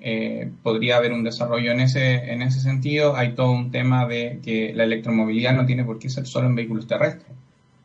eh, 0.00 0.48
podría 0.62 0.98
haber 0.98 1.12
un 1.12 1.24
desarrollo 1.24 1.72
en 1.72 1.80
ese, 1.80 2.32
en 2.32 2.42
ese 2.42 2.60
sentido. 2.60 3.16
Hay 3.16 3.32
todo 3.32 3.50
un 3.50 3.72
tema 3.72 4.06
de 4.06 4.38
que 4.44 4.72
la 4.72 4.84
electromovilidad 4.84 5.54
no 5.54 5.66
tiene 5.66 5.84
por 5.84 5.98
qué 5.98 6.08
ser 6.08 6.26
solo 6.26 6.46
en 6.46 6.54
vehículos 6.54 6.86
terrestres. 6.86 7.32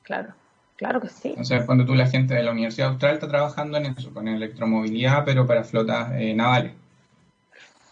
Claro, 0.03 0.33
claro 0.75 1.01
que 1.01 1.09
sí. 1.09 1.29
Entonces, 1.29 1.63
cuando 1.65 1.85
tú, 1.85 1.95
la 1.95 2.07
gente 2.07 2.35
de 2.35 2.43
la 2.43 2.51
Universidad 2.51 2.89
Austral, 2.89 3.15
está 3.15 3.27
trabajando 3.27 3.79
en 3.79 3.87
eso, 3.87 4.13
con 4.13 4.27
electromovilidad, 4.27 5.25
pero 5.25 5.47
para 5.47 5.63
flotas 5.63 6.11
navales. 6.35 6.73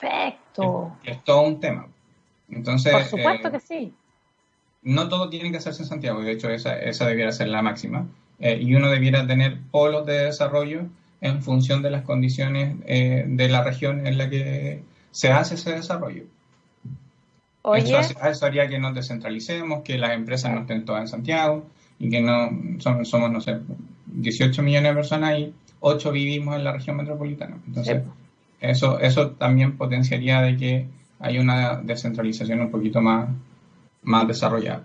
Perfecto. 0.01 0.97
Es, 1.03 1.23
todo 1.23 1.41
un 1.41 1.59
tema. 1.59 1.87
Entonces, 2.49 2.91
Por 2.91 3.03
supuesto 3.03 3.47
eh, 3.47 3.51
que 3.51 3.59
sí. 3.59 3.93
No 4.81 5.07
todo 5.07 5.29
tiene 5.29 5.51
que 5.51 5.57
hacerse 5.57 5.83
en 5.83 5.89
Santiago, 5.89 6.21
de 6.21 6.31
hecho 6.31 6.49
esa, 6.49 6.77
esa 6.79 7.07
debiera 7.07 7.31
ser 7.31 7.49
la 7.49 7.61
máxima. 7.61 8.07
Eh, 8.39 8.57
y 8.59 8.73
uno 8.73 8.89
debiera 8.89 9.27
tener 9.27 9.59
polos 9.69 10.05
de 10.07 10.25
desarrollo 10.25 10.87
en 11.21 11.43
función 11.43 11.83
de 11.83 11.91
las 11.91 12.01
condiciones 12.01 12.77
eh, 12.87 13.23
de 13.27 13.47
la 13.47 13.63
región 13.63 14.07
en 14.07 14.17
la 14.17 14.29
que 14.29 14.81
se 15.11 15.31
hace 15.31 15.53
ese 15.55 15.73
desarrollo. 15.73 16.23
Oye. 17.61 17.95
Eso, 17.99 18.45
haría 18.47 18.67
que 18.67 18.79
nos 18.79 18.95
descentralicemos, 18.95 19.83
que 19.83 19.99
las 19.99 20.13
empresas 20.13 20.51
no 20.51 20.61
estén 20.61 20.83
todas 20.83 21.01
en 21.01 21.07
Santiago 21.07 21.63
y 21.99 22.09
que 22.09 22.21
no 22.21 22.49
somos, 22.79 23.31
no 23.31 23.39
sé, 23.39 23.59
18 24.07 24.63
millones 24.63 24.91
de 24.91 24.95
personas 24.95 25.37
y 25.37 25.53
8 25.79 26.11
vivimos 26.11 26.55
en 26.55 26.63
la 26.63 26.71
región 26.71 26.97
metropolitana. 26.97 27.57
Entonces, 27.67 28.01
eso, 28.61 28.99
eso 28.99 29.31
también 29.31 29.75
potenciaría 29.75 30.41
de 30.41 30.55
que 30.55 30.87
hay 31.19 31.39
una 31.39 31.77
descentralización 31.81 32.61
un 32.61 32.71
poquito 32.71 33.01
más, 33.01 33.29
más 34.03 34.27
desarrollada. 34.27 34.83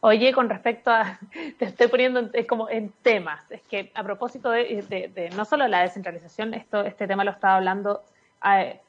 Oye, 0.00 0.32
con 0.32 0.48
respecto 0.48 0.90
a, 0.90 1.18
te 1.58 1.66
estoy 1.66 1.88
poniendo 1.88 2.30
como 2.48 2.70
en 2.70 2.90
temas, 3.02 3.50
es 3.50 3.60
que 3.62 3.92
a 3.94 4.02
propósito 4.02 4.50
de, 4.50 5.30
no 5.36 5.44
solo 5.44 5.68
la 5.68 5.82
descentralización, 5.82 6.54
esto, 6.54 6.82
este 6.84 7.06
tema 7.06 7.22
lo 7.22 7.30
estaba 7.30 7.56
hablando 7.56 8.02
eh, 8.46 8.80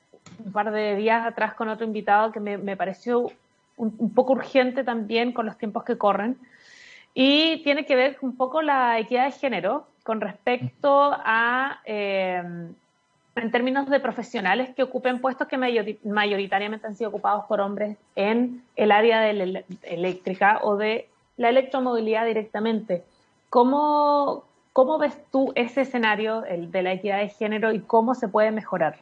un 0.44 0.52
par 0.54 0.72
de 0.72 0.96
días 0.96 1.26
atrás 1.26 1.54
con 1.54 1.68
otro 1.68 1.86
invitado 1.86 2.32
que 2.32 2.40
me, 2.40 2.78
pareció 2.78 3.30
un, 3.76 4.14
poco 4.14 4.34
urgente 4.34 4.84
también 4.84 5.34
con 5.34 5.46
los 5.46 5.58
tiempos 5.58 5.84
que 5.84 5.98
corren, 5.98 6.38
y 7.14 7.62
tiene 7.64 7.86
que 7.86 7.96
ver 7.98 8.18
un 8.22 8.38
poco 8.38 8.62
la 8.62 8.98
equidad 8.98 9.26
de 9.26 9.32
género 9.32 9.88
con 10.04 10.22
respecto 10.22 11.12
a 11.14 11.82
eh, 11.84 12.42
en 13.36 13.52
términos 13.52 13.90
de 13.90 14.00
profesionales 14.00 14.70
que 14.76 14.84
ocupen 14.84 15.20
puestos 15.20 15.48
que 15.48 15.58
mayoritariamente 15.58 16.88
han 16.88 16.96
sido 16.96 17.10
ocupados 17.10 17.46
por 17.46 17.62
hombres 17.62 17.98
en 18.16 18.62
el 18.76 18.92
área 18.92 19.22
de 19.22 19.34
la 19.34 19.64
eléctrica 19.84 20.60
o 20.64 20.76
de 20.76 21.08
la 21.38 21.50
electromovilidad 21.50 22.26
directamente. 22.26 23.04
¿Cómo, 23.50 24.44
cómo 24.74 24.98
ves 24.98 25.18
tú 25.32 25.54
ese 25.56 25.82
escenario, 25.82 26.46
el 26.46 26.72
de 26.72 26.84
la 26.84 26.94
equidad 26.94 27.20
de 27.20 27.30
género, 27.30 27.72
y 27.72 27.80
cómo 27.80 28.16
se 28.16 28.28
puede 28.28 28.52
mejorar? 28.52 28.98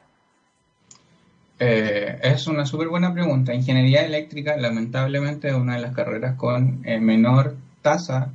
Eh, 1.60 2.20
es 2.22 2.48
una 2.48 2.66
súper 2.66 2.88
buena 2.88 3.14
pregunta. 3.14 3.54
Ingeniería 3.54 4.06
eléctrica, 4.06 4.56
lamentablemente, 4.58 5.50
es 5.50 5.56
una 5.56 5.76
de 5.76 5.82
las 5.82 5.94
carreras 5.94 6.36
con 6.38 6.82
eh, 6.86 7.00
menor 7.00 7.56
tasa 7.82 8.32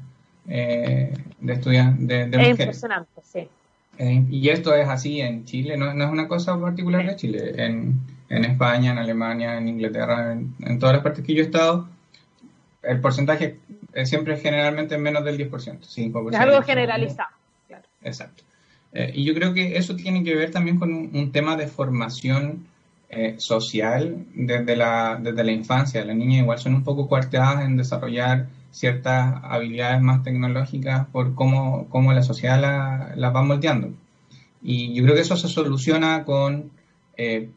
eh, 0.49 1.16
de 1.40 1.53
estudiantes 1.53 2.07
de, 2.07 2.26
de 2.26 2.36
mujeres. 2.36 2.61
Impresionante, 2.61 3.22
sí. 3.22 3.49
Eh, 3.99 4.24
y 4.30 4.49
esto 4.49 4.74
es 4.74 4.88
así 4.88 5.20
en 5.20 5.45
Chile, 5.45 5.76
no, 5.76 5.90
es 5.90 6.11
una 6.11 6.28
cosa 6.28 6.59
particular 6.61 7.07
de 7.07 7.16
Chile. 7.16 7.53
En, 7.57 8.01
España, 8.28 8.90
en 8.90 8.99
Alemania, 8.99 9.59
en 9.59 9.68
Inglaterra, 9.68 10.32
en, 10.32 10.78
todas 10.80 10.95
las 10.95 11.05
partes 11.05 11.24
que 11.24 11.34
yo 11.34 11.42
he 11.42 11.47
estado, 11.47 11.88
el 12.82 13.01
porcentaje 13.01 13.59
es 13.92 14.09
siempre 14.09 14.36
generalmente 14.38 14.99
menos 14.99 15.24
del 15.24 15.38
10%, 15.38 15.51
5%. 15.51 16.34
Es 16.34 16.40
algo 16.40 16.62
generalizado. 16.62 17.28
Claro. 17.68 17.84
Exacto. 18.03 18.42
Eh, 18.92 19.12
y 19.14 19.24
yo 19.24 19.34
creo 19.34 19.55
que 19.55 19.76
eso 19.76 19.95
tiene 19.95 20.24
que 20.24 20.34
ver 20.34 20.51
también 20.51 20.78
con 20.78 20.92
un, 20.92 21.32
tema 21.32 21.57
de 21.57 21.68
formación 21.68 22.66
eh, 23.09 23.36
social 23.38 24.24
desde 24.34 24.74
la, 24.74 25.18
desde 25.22 25.45
la 25.45 25.53
infancia. 25.53 26.05
Las 26.05 26.16
niñas 26.16 26.42
igual 26.42 26.59
son 26.59 26.74
un 26.74 26.82
poco 26.82 27.07
cuarteadas 27.09 27.64
en 27.64 27.76
desarrollar 27.76 28.47
ciertas 28.75 29.37
habilidades 29.45 30.03
más 30.03 30.25
tecnológicas 30.25 31.07
por 31.07 31.35
cómo, 31.37 31.89
cómo 31.91 32.12
la 32.12 32.25
sociedad 32.25 32.61
las 32.61 33.16
la 33.16 33.31
va 33.31 33.43
moldeando. 33.43 33.93
Y 34.62 34.95
yo 34.95 35.05
creo 35.05 35.14
que 35.14 35.20
eso 35.20 35.37
se 35.37 35.49
soluciona 35.49 36.25
con, 36.25 36.70
eh, 37.16 37.51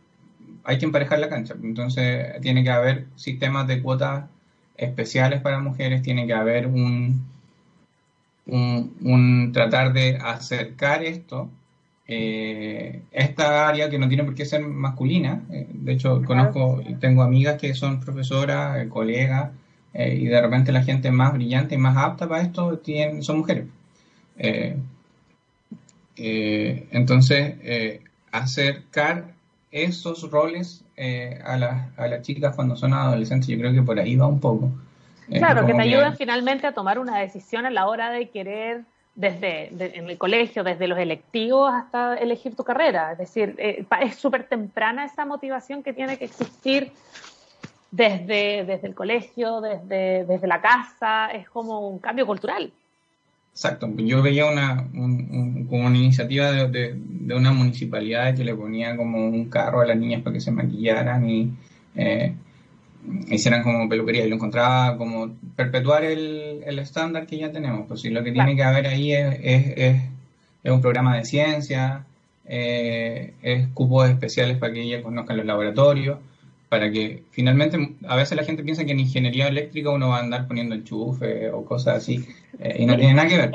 hay 0.63 0.77
que 0.77 0.85
emparejar 0.85 1.19
la 1.19 1.29
cancha, 1.29 1.55
entonces 1.63 2.39
tiene 2.41 2.63
que 2.63 2.69
haber 2.69 3.07
sistemas 3.15 3.67
de 3.67 3.81
cuotas 3.81 4.25
especiales 4.77 5.41
para 5.41 5.59
mujeres, 5.59 6.03
tiene 6.03 6.27
que 6.27 6.33
haber 6.33 6.67
un, 6.67 7.25
un, 8.45 9.51
tratar 9.53 9.93
de 9.93 10.17
acercar 10.17 11.03
esto, 11.03 11.49
eh, 12.07 13.01
esta 13.11 13.67
área 13.67 13.89
que 13.89 13.97
no 13.97 14.07
tiene 14.07 14.23
por 14.23 14.35
qué 14.35 14.45
ser 14.45 14.61
masculina, 14.61 15.41
eh, 15.51 15.67
de 15.71 15.93
hecho 15.93 16.21
conozco, 16.23 16.83
tengo 16.99 17.23
amigas 17.23 17.59
que 17.59 17.73
son 17.73 17.99
profesoras, 18.01 18.85
colegas, 18.89 19.51
eh, 19.97 20.13
y 20.13 20.27
de 20.27 20.39
repente 20.39 20.71
la 20.71 20.83
gente 20.83 21.09
más 21.09 21.33
brillante 21.33 21.73
y 21.73 21.79
más 21.79 21.97
apta 21.97 22.29
para 22.29 22.43
esto 22.43 22.77
tienen, 22.77 23.23
son 23.23 23.39
mujeres. 23.39 23.65
Eh, 24.37 24.77
eh, 26.17 26.87
entonces, 26.91 27.55
acercar 28.31 29.33
esos 29.71 30.29
roles 30.29 30.83
a, 31.43 31.57
las 31.57 32.21
chicas 32.21 32.55
cuando 32.55 32.75
son 32.75 32.93
adolescentes, 32.93 33.47
yo 33.47 33.57
creo 33.57 33.73
que 33.73 33.81
por 33.81 33.99
ahí 33.99 34.15
va 34.15 34.27
un 34.27 34.39
poco. 34.39 34.69
Claro, 35.31 35.65
que 35.65 35.73
te 35.73 35.81
ayuden 35.81 36.15
finalmente 36.15 36.67
a 36.67 36.73
tomar 36.73 36.99
una 36.99 37.17
decisión 37.17 37.65
a 37.65 37.71
la 37.71 37.87
hora 37.87 38.11
de 38.11 38.29
querer 38.29 38.83
desde 39.15 39.97
en 39.97 40.11
el 40.11 40.17
colegio, 40.19 40.63
desde 40.63 40.87
los 40.87 40.99
electivos 40.99 41.73
hasta 41.73 42.15
elegir 42.17 42.55
tu 42.55 42.63
carrera. 42.63 43.13
Es 43.13 43.17
decir, 43.17 43.55
es 43.57 44.15
súper 44.15 44.47
temprana 44.47 45.05
esa 45.05 45.25
motivación 45.25 45.81
que 45.81 45.91
tiene 45.91 46.17
que 46.19 46.25
existir 46.25 46.91
desde, 47.91 48.65
desde 48.65 48.87
el 48.87 48.95
colegio, 48.95 49.61
desde, 49.61 50.25
desde 50.25 50.47
la 50.47 50.61
casa, 50.61 51.27
es 51.27 51.49
como 51.49 51.87
un 51.87 51.99
cambio 51.99 52.25
cultural. 52.25 52.71
Exacto, 53.51 53.89
yo 53.97 54.21
veía 54.21 54.45
una, 54.45 54.87
como 54.91 55.87
una 55.87 55.97
iniciativa 55.97 56.51
de, 56.51 56.95
de, 56.95 57.35
una 57.35 57.51
municipalidad 57.51 58.35
que 58.35 58.43
le 58.43 58.53
ponía 58.53 58.95
como 58.95 59.27
un 59.27 59.49
carro 59.49 59.81
a 59.81 59.85
las 59.87 59.97
niñas 59.97 60.21
para 60.21 60.35
que 60.35 60.41
se 60.41 60.51
maquillaran 60.51 61.27
y 61.27 61.51
eh, 61.95 62.35
hicieran 63.29 63.63
como 63.63 63.89
peluquería 63.89 64.25
y 64.25 64.29
lo 64.29 64.35
encontraba 64.35 64.95
como 64.97 65.35
perpetuar 65.55 66.03
el, 66.03 66.61
el 66.67 66.77
estándar 66.77 67.25
que 67.25 67.39
ya 67.39 67.51
tenemos. 67.51 67.87
Pues 67.87 68.01
sí, 68.01 68.09
lo 68.09 68.23
que 68.23 68.31
tiene 68.31 68.55
que 68.55 68.63
haber 68.63 68.85
ahí 68.85 69.13
es, 69.13 69.39
es, 69.41 69.73
es, 70.63 70.71
un 70.71 70.81
programa 70.81 71.17
de 71.17 71.25
ciencia, 71.25 72.05
eh, 72.45 73.33
es 73.41 73.67
cupos 73.69 74.07
especiales 74.07 74.57
para 74.57 74.73
que 74.73 74.81
ellas 74.81 75.01
conozcan 75.01 75.37
los 75.37 75.45
laboratorios 75.47 76.19
para 76.69 76.91
que 76.91 77.23
finalmente 77.31 77.95
a 78.07 78.15
veces 78.15 78.37
la 78.37 78.43
gente 78.43 78.63
piensa 78.63 78.83
que 78.85 78.91
en 78.91 78.99
ingeniería 78.99 79.47
eléctrica 79.47 79.89
uno 79.89 80.09
va 80.09 80.17
a 80.17 80.21
andar 80.21 80.47
poniendo 80.47 80.75
enchufe 80.75 81.49
o 81.49 81.63
cosas 81.63 81.97
así 81.97 82.27
eh, 82.59 82.77
y 82.79 82.85
no 82.85 82.97
tiene 82.97 83.13
nada 83.13 83.27
que 83.27 83.37
ver. 83.37 83.51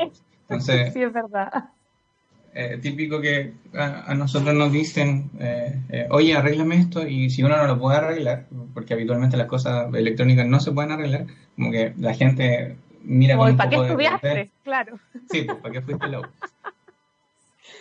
Entonces, 0.49 0.93
sí, 0.95 1.03
es 1.03 1.13
verdad. 1.13 1.71
Eh, 2.55 2.79
típico 2.83 3.21
que 3.21 3.53
a, 3.75 4.15
nosotros 4.15 4.55
nos 4.55 4.73
dicen, 4.73 5.31
eh, 5.41 6.07
oye, 6.11 6.35
arréglame 6.35 6.77
esto 6.77 7.07
y 7.07 7.31
si 7.31 7.43
uno 7.43 7.57
no 7.57 7.67
lo 7.67 7.79
puede 7.79 7.99
arreglar, 7.99 8.47
porque 8.75 8.95
habitualmente 8.95 9.37
las 9.37 9.47
cosas 9.47 9.93
electrónicas 9.95 10.47
no 10.47 10.61
se 10.61 10.73
pueden 10.73 10.93
arreglar, 10.93 11.27
como 11.57 11.71
que 11.71 11.95
la 11.99 12.15
gente 12.15 12.77
mira 13.03 13.37
como 13.37 13.57
¿Para 13.57 13.71
qué 13.71 13.77
estudiaste? 13.77 14.51
claro. 14.65 14.99
Sí, 15.31 15.43
pues, 15.43 15.59
¿para 15.59 15.73
qué 15.73 15.83
fuiste 15.83 16.09
loco? 16.09 16.29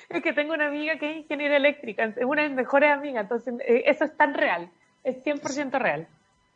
Es 0.10 0.22
que 0.22 0.34
tengo 0.34 0.54
una 0.54 0.68
amiga 0.68 1.00
que 1.00 1.10
es 1.10 1.18
ingeniera 1.20 1.56
eléctrica, 1.56 2.04
es 2.04 2.26
una 2.26 2.44
de 2.44 2.50
mis 2.50 2.58
mejores 2.58 2.92
amigas, 2.92 3.24
entonces 3.24 3.54
eso 3.86 4.04
es 4.04 4.18
tan 4.18 4.34
real 4.34 4.70
es 5.04 5.24
100% 5.24 5.80
real. 5.80 6.08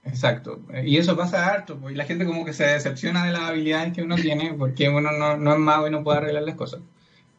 Exacto. 0.03 0.61
Y 0.83 0.97
eso 0.97 1.17
pasa 1.17 1.47
harto, 1.47 1.77
pues, 1.77 1.93
y 1.93 1.97
la 1.97 2.05
gente 2.05 2.25
como 2.25 2.45
que 2.45 2.53
se 2.53 2.65
decepciona 2.65 3.25
de 3.25 3.31
las 3.31 3.41
habilidades 3.41 3.93
que 3.93 4.03
uno 4.03 4.15
tiene 4.15 4.53
porque 4.53 4.87
uno 4.87 5.11
no, 5.11 5.37
no 5.37 5.53
es 5.53 5.59
mago 5.59 5.87
y 5.87 5.91
no 5.91 6.03
puede 6.03 6.19
arreglar 6.19 6.43
las 6.43 6.55
cosas. 6.55 6.81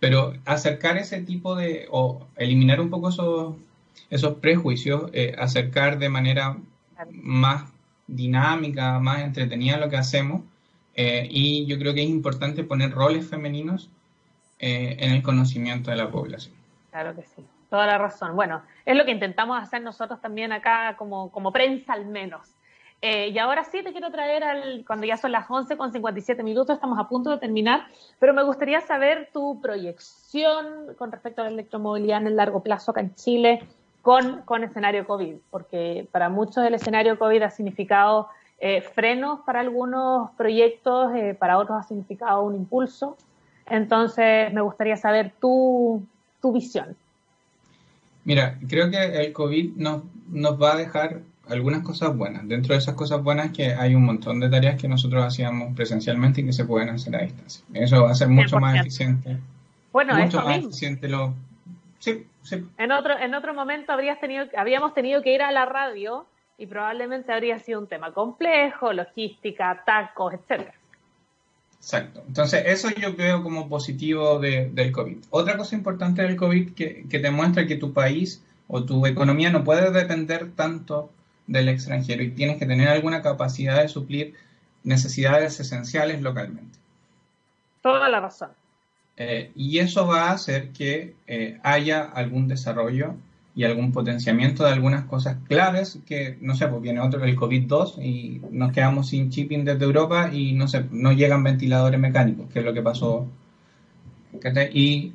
Pero 0.00 0.34
acercar 0.44 0.96
ese 0.98 1.22
tipo 1.22 1.54
de, 1.54 1.86
o 1.90 2.26
eliminar 2.36 2.80
un 2.80 2.90
poco 2.90 3.08
esos, 3.08 3.54
esos 4.10 4.34
prejuicios, 4.38 5.10
eh, 5.12 5.34
acercar 5.38 5.98
de 5.98 6.08
manera 6.08 6.56
más 7.10 7.70
dinámica, 8.06 8.98
más 8.98 9.20
entretenida 9.20 9.78
lo 9.78 9.88
que 9.88 9.96
hacemos. 9.96 10.42
Eh, 10.94 11.28
y 11.30 11.66
yo 11.66 11.78
creo 11.78 11.94
que 11.94 12.02
es 12.02 12.08
importante 12.08 12.64
poner 12.64 12.90
roles 12.90 13.26
femeninos 13.26 13.90
eh, 14.58 14.96
en 14.98 15.12
el 15.12 15.22
conocimiento 15.22 15.90
de 15.90 15.98
la 15.98 16.10
población. 16.10 16.54
Claro 16.90 17.14
que 17.14 17.22
sí. 17.22 17.44
Toda 17.70 17.86
la 17.86 17.98
razón. 17.98 18.36
Bueno, 18.36 18.62
es 18.84 18.96
lo 18.96 19.04
que 19.04 19.10
intentamos 19.10 19.60
hacer 19.60 19.82
nosotros 19.82 20.20
también 20.20 20.52
acá 20.52 20.96
como, 20.96 21.30
como 21.30 21.52
prensa 21.52 21.92
al 21.92 22.06
menos. 22.06 22.56
Eh, 23.02 23.28
y 23.28 23.38
ahora 23.38 23.64
sí 23.64 23.82
te 23.82 23.92
quiero 23.92 24.10
traer 24.10 24.42
al, 24.42 24.84
cuando 24.86 25.06
ya 25.06 25.16
son 25.16 25.30
las 25.32 25.50
11 25.50 25.76
con 25.76 25.92
57 25.92 26.42
minutos, 26.42 26.74
estamos 26.74 26.98
a 26.98 27.08
punto 27.08 27.30
de 27.30 27.38
terminar, 27.38 27.86
pero 28.18 28.32
me 28.32 28.42
gustaría 28.42 28.80
saber 28.80 29.28
tu 29.32 29.60
proyección 29.60 30.94
con 30.96 31.12
respecto 31.12 31.42
a 31.42 31.44
la 31.44 31.50
electromovilidad 31.50 32.22
en 32.22 32.28
el 32.28 32.36
largo 32.36 32.62
plazo 32.62 32.92
acá 32.92 33.00
en 33.00 33.14
Chile 33.14 33.62
con, 34.00 34.42
con 34.42 34.64
escenario 34.64 35.06
COVID, 35.06 35.36
porque 35.50 36.08
para 36.10 36.30
muchos 36.30 36.64
el 36.64 36.74
escenario 36.74 37.18
COVID 37.18 37.42
ha 37.42 37.50
significado 37.50 38.28
eh, 38.58 38.80
frenos 38.80 39.40
para 39.40 39.60
algunos 39.60 40.30
proyectos, 40.32 41.14
eh, 41.14 41.36
para 41.38 41.58
otros 41.58 41.78
ha 41.78 41.82
significado 41.82 42.42
un 42.42 42.54
impulso. 42.54 43.16
Entonces, 43.66 44.52
me 44.52 44.62
gustaría 44.62 44.96
saber 44.96 45.34
tu, 45.38 46.02
tu 46.40 46.52
visión. 46.52 46.96
Mira, 48.26 48.58
creo 48.68 48.90
que 48.90 48.98
el 48.98 49.32
COVID 49.32 49.76
nos, 49.76 50.02
nos 50.28 50.60
va 50.60 50.74
a 50.74 50.76
dejar 50.76 51.20
algunas 51.48 51.82
cosas 51.82 52.14
buenas. 52.16 52.46
Dentro 52.48 52.74
de 52.74 52.78
esas 52.78 52.96
cosas 52.96 53.22
buenas 53.22 53.52
que 53.52 53.72
hay 53.72 53.94
un 53.94 54.04
montón 54.04 54.40
de 54.40 54.50
tareas 54.50 54.80
que 54.80 54.88
nosotros 54.88 55.24
hacíamos 55.24 55.76
presencialmente 55.76 56.40
y 56.40 56.46
que 56.46 56.52
se 56.52 56.64
pueden 56.64 56.88
hacer 56.88 57.14
a 57.14 57.22
distancia. 57.22 57.64
Eso 57.72 58.02
va 58.02 58.10
a 58.10 58.14
ser 58.16 58.28
mucho 58.28 58.58
más 58.58 58.80
eficiente. 58.80 59.36
Bueno, 59.92 60.16
mucho 60.16 60.42
más 60.42 60.58
eficiente 60.58 61.08
lo... 61.08 61.34
Sí, 62.00 62.26
sí. 62.42 62.66
En 62.78 62.90
otro, 62.90 63.16
en 63.16 63.32
otro 63.32 63.54
momento 63.54 63.92
habrías 63.92 64.18
tenido, 64.18 64.46
habíamos 64.56 64.92
tenido 64.92 65.22
que 65.22 65.32
ir 65.32 65.42
a 65.42 65.52
la 65.52 65.64
radio 65.64 66.26
y 66.58 66.66
probablemente 66.66 67.32
habría 67.32 67.60
sido 67.60 67.78
un 67.78 67.86
tema 67.86 68.10
complejo, 68.10 68.92
logística, 68.92 69.84
tacos, 69.86 70.34
etcétera. 70.34 70.74
Exacto. 71.86 72.24
Entonces, 72.26 72.64
eso 72.66 72.90
yo 72.90 73.14
veo 73.14 73.44
como 73.44 73.68
positivo 73.68 74.40
del 74.40 74.90
COVID. 74.90 75.18
Otra 75.30 75.56
cosa 75.56 75.76
importante 75.76 76.20
del 76.20 76.34
COVID 76.34 76.72
que, 76.72 77.06
que 77.08 77.20
te 77.20 77.30
muestra 77.30 77.64
que 77.68 77.76
tu 77.76 77.92
país 77.92 78.42
o 78.66 78.82
tu 78.82 79.06
economía 79.06 79.50
no 79.50 79.62
puede 79.62 79.92
depender 79.92 80.50
tanto 80.50 81.12
del 81.46 81.68
extranjero 81.68 82.24
y 82.24 82.32
tienes 82.32 82.58
que 82.58 82.66
tener 82.66 82.88
alguna 82.88 83.22
capacidad 83.22 83.80
de 83.80 83.88
suplir 83.88 84.34
necesidades 84.82 85.60
esenciales 85.60 86.20
localmente. 86.22 86.76
Toda 87.82 88.08
la 88.08 88.18
razón. 88.18 88.50
Eh, 89.16 89.52
y 89.54 89.78
eso 89.78 90.08
va 90.08 90.30
a 90.30 90.32
hacer 90.32 90.70
que 90.70 91.14
eh, 91.28 91.60
haya 91.62 92.02
algún 92.02 92.48
desarrollo 92.48 93.14
y 93.56 93.64
algún 93.64 93.90
potenciamiento 93.90 94.64
de 94.64 94.72
algunas 94.72 95.06
cosas 95.06 95.38
claves 95.48 95.98
que, 96.04 96.36
no 96.42 96.54
sé, 96.54 96.68
pues 96.68 96.82
viene 96.82 97.00
otro, 97.00 97.24
el 97.24 97.34
COVID-2 97.34 98.04
y 98.04 98.42
nos 98.50 98.70
quedamos 98.70 99.08
sin 99.08 99.30
shipping 99.30 99.64
desde 99.64 99.82
Europa 99.82 100.30
y 100.30 100.52
no 100.52 100.68
sé, 100.68 100.84
no 100.90 101.10
llegan 101.12 101.42
ventiladores 101.42 101.98
mecánicos, 101.98 102.52
que 102.52 102.58
es 102.58 102.64
lo 102.66 102.74
que 102.74 102.82
pasó. 102.82 103.26
Y 104.74 105.14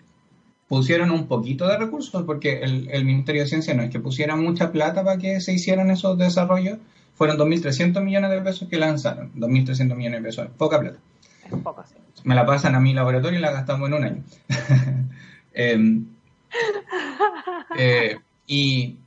pusieron 0.68 1.12
un 1.12 1.28
poquito 1.28 1.68
de 1.68 1.78
recursos, 1.78 2.24
porque 2.24 2.62
el, 2.62 3.06
Ministerio 3.06 3.44
de 3.44 3.48
Ciencia 3.48 3.76
no 3.76 3.84
es 3.84 3.92
que 3.92 4.00
pusiera 4.00 4.36
mucha 4.36 4.72
plata 4.72 5.04
para 5.04 5.20
que 5.20 5.40
se 5.40 5.54
hicieran 5.54 5.92
esos 5.92 6.18
desarrollos, 6.18 6.80
fueron 7.14 7.38
2.300 7.38 8.04
millones 8.04 8.32
de 8.32 8.42
pesos 8.42 8.68
que 8.68 8.78
lanzaron, 8.78 9.32
2.300 9.36 9.96
millones 9.96 10.20
de 10.20 10.26
pesos, 10.26 10.48
poca 10.58 10.80
plata. 10.80 10.98
Es 11.46 11.60
poco, 11.60 11.84
sí. 11.88 11.96
Me 12.24 12.34
la 12.34 12.48
pasan 12.48 12.74
a 12.74 12.80
mi 12.80 12.96
laboratorio 12.96 13.38
y 13.38 13.42
la 13.42 13.52
gastamos 13.52 13.88
en 13.88 13.94
un 13.94 14.04
año. 14.04 14.24
Em, 15.54 16.06
eh, 17.78 18.18
y 18.52 18.98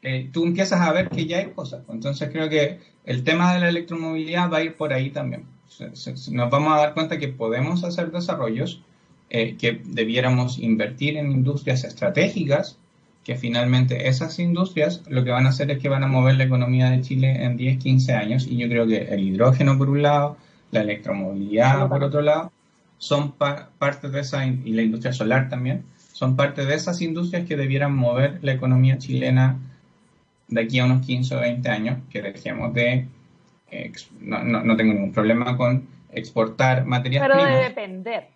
eh, 0.00 0.30
tú 0.32 0.46
empiezas 0.46 0.80
a 0.80 0.90
ver 0.90 1.10
que 1.10 1.26
ya 1.26 1.36
hay 1.36 1.50
cosas. 1.50 1.82
Entonces 1.90 2.30
creo 2.32 2.48
que 2.48 2.80
el 3.04 3.24
tema 3.24 3.52
de 3.52 3.60
la 3.60 3.68
electromovilidad 3.68 4.50
va 4.50 4.56
a 4.56 4.62
ir 4.62 4.74
por 4.74 4.94
ahí 4.94 5.10
también. 5.10 5.44
Nos 5.78 6.50
vamos 6.50 6.72
a 6.72 6.80
dar 6.80 6.94
cuenta 6.94 7.18
que 7.18 7.28
podemos 7.28 7.84
hacer 7.84 8.10
desarrollos 8.10 8.80
eh, 9.28 9.56
que 9.58 9.82
debiéramos 9.84 10.58
invertir 10.58 11.18
en 11.18 11.30
industrias 11.30 11.84
estratégicas, 11.84 12.78
que 13.22 13.36
finalmente 13.36 14.08
esas 14.08 14.38
industrias 14.38 15.02
lo 15.08 15.24
que 15.24 15.30
van 15.30 15.44
a 15.44 15.50
hacer 15.50 15.70
es 15.70 15.78
que 15.78 15.90
van 15.90 16.02
a 16.02 16.06
mover 16.06 16.36
la 16.36 16.44
economía 16.44 16.88
de 16.90 17.02
Chile 17.02 17.44
en 17.44 17.58
10, 17.58 17.78
15 17.78 18.14
años 18.14 18.46
y 18.46 18.56
yo 18.56 18.66
creo 18.66 18.86
que 18.86 18.96
el 18.96 19.20
hidrógeno 19.20 19.76
por 19.76 19.90
un 19.90 20.00
lado, 20.00 20.38
la 20.70 20.80
electromovilidad 20.80 21.86
por 21.86 22.02
otro 22.02 22.22
lado, 22.22 22.50
son 22.96 23.32
parte 23.32 24.08
de 24.08 24.20
esa, 24.20 24.46
y 24.46 24.72
la 24.72 24.82
industria 24.82 25.12
solar 25.12 25.50
también, 25.50 25.84
son 26.20 26.36
parte 26.36 26.66
de 26.66 26.74
esas 26.74 27.00
industrias 27.00 27.48
que 27.48 27.56
debieran 27.56 27.96
mover 27.96 28.38
la 28.42 28.52
economía 28.52 28.98
chilena 28.98 29.56
de 30.48 30.60
aquí 30.60 30.78
a 30.78 30.84
unos 30.84 31.06
15 31.06 31.34
o 31.34 31.40
20 31.40 31.66
años, 31.70 31.98
que 32.10 32.20
dejemos 32.20 32.74
de, 32.74 33.06
no, 34.20 34.44
no, 34.44 34.76
tengo 34.76 34.92
ningún 34.92 35.12
problema 35.12 35.56
con 35.56 35.88
exportar 36.12 36.84
materias 36.84 37.26
Pero 37.26 37.42
de 37.42 37.56
depender 37.62 38.28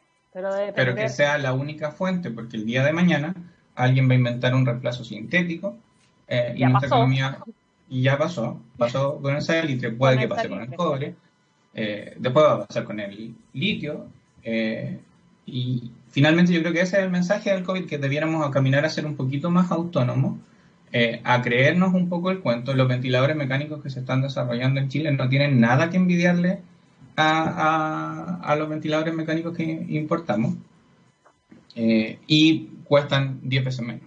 pero, 0.74 0.94
que 0.94 1.10
sea 1.10 1.36
la 1.36 1.52
única 1.52 1.90
fuente, 1.90 2.30
porque 2.30 2.56
el 2.56 2.64
día 2.64 2.82
de 2.82 2.94
mañana 2.94 3.34
alguien 3.74 4.08
va 4.08 4.14
a 4.14 4.16
inventar 4.16 4.54
un 4.54 4.64
reemplazo 4.64 5.04
sintético 5.04 5.76
eh, 6.26 6.54
y 6.56 6.64
nuestra 6.64 6.86
economía 6.86 7.38
y 7.90 8.00
ya 8.00 8.16
pasó, 8.16 8.62
pasó 8.78 9.20
con 9.20 9.36
el 9.36 9.42
salitre, 9.42 9.90
puede 9.90 10.18
que 10.18 10.26
pase 10.26 10.48
con 10.48 10.62
el 10.62 10.74
cobre, 10.74 11.14
eh, 11.74 12.14
después 12.18 12.46
va 12.46 12.54
a 12.54 12.66
pasar 12.66 12.84
con 12.84 12.98
el 12.98 13.34
litio 13.52 14.06
eh, 14.42 14.98
y 15.44 15.90
finalmente 16.14 16.54
yo 16.54 16.60
creo 16.60 16.72
que 16.72 16.80
ese 16.80 16.96
es 16.96 17.04
el 17.04 17.10
mensaje 17.10 17.50
del 17.50 17.64
COVID, 17.64 17.86
que 17.86 17.98
debiéramos 17.98 18.48
caminar 18.50 18.86
a 18.86 18.88
ser 18.88 19.04
un 19.04 19.16
poquito 19.16 19.50
más 19.50 19.70
autónomos, 19.70 20.38
a 21.24 21.42
creernos 21.42 21.92
un 21.92 22.08
poco 22.08 22.30
el 22.30 22.38
cuento. 22.38 22.72
Los 22.72 22.86
ventiladores 22.86 23.34
mecánicos 23.34 23.82
que 23.82 23.90
se 23.90 23.98
están 23.98 24.22
desarrollando 24.22 24.78
en 24.80 24.88
Chile 24.88 25.10
no 25.10 25.28
tienen 25.28 25.60
nada 25.60 25.90
que 25.90 25.96
envidiarle 25.96 26.60
a, 27.16 28.54
los 28.58 28.68
ventiladores 28.68 29.14
mecánicos 29.14 29.56
que 29.56 29.64
importamos 29.64 30.54
eh, 31.76 32.18
y 32.26 32.66
cuestan 32.84 33.40
10 33.42 33.64
veces 33.64 33.86
menos. 33.86 34.02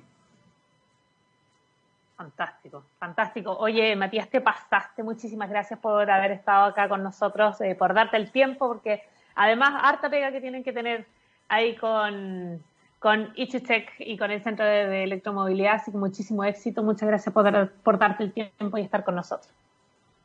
Fantástico, 2.15 2.83
fantástico. 2.97 3.55
Oye, 3.57 3.95
Matías, 3.95 4.27
te 4.29 4.41
pasaste. 4.41 5.03
Muchísimas 5.03 5.49
gracias 5.49 5.79
por 5.79 6.09
haber 6.09 6.31
estado 6.31 6.65
acá 6.65 6.89
con 6.89 7.03
nosotros, 7.03 7.61
eh, 7.61 7.75
por 7.75 7.93
darte 7.93 8.17
el 8.17 8.31
tiempo, 8.31 8.67
porque 8.67 9.03
además, 9.35 9.79
harta 9.83 10.09
pega 10.09 10.31
que 10.31 10.41
tienen 10.41 10.63
que 10.63 10.73
tener 10.73 11.05
ahí 11.49 11.75
con, 11.75 12.61
con 12.99 13.29
Ichutech 13.35 13.89
y 13.99 14.17
con 14.17 14.31
el 14.31 14.41
Centro 14.43 14.65
de, 14.65 15.03
Electromovilidad. 15.03 15.75
Así 15.75 15.91
que 15.91 15.97
muchísimo 15.97 16.43
éxito. 16.43 16.83
Muchas 16.83 17.07
gracias 17.07 17.33
por, 17.33 17.69
por 17.83 17.97
darte 17.97 18.23
el 18.23 18.31
tiempo 18.33 18.77
y 18.77 18.81
estar 18.81 19.03
con 19.03 19.15
nosotros. 19.15 19.49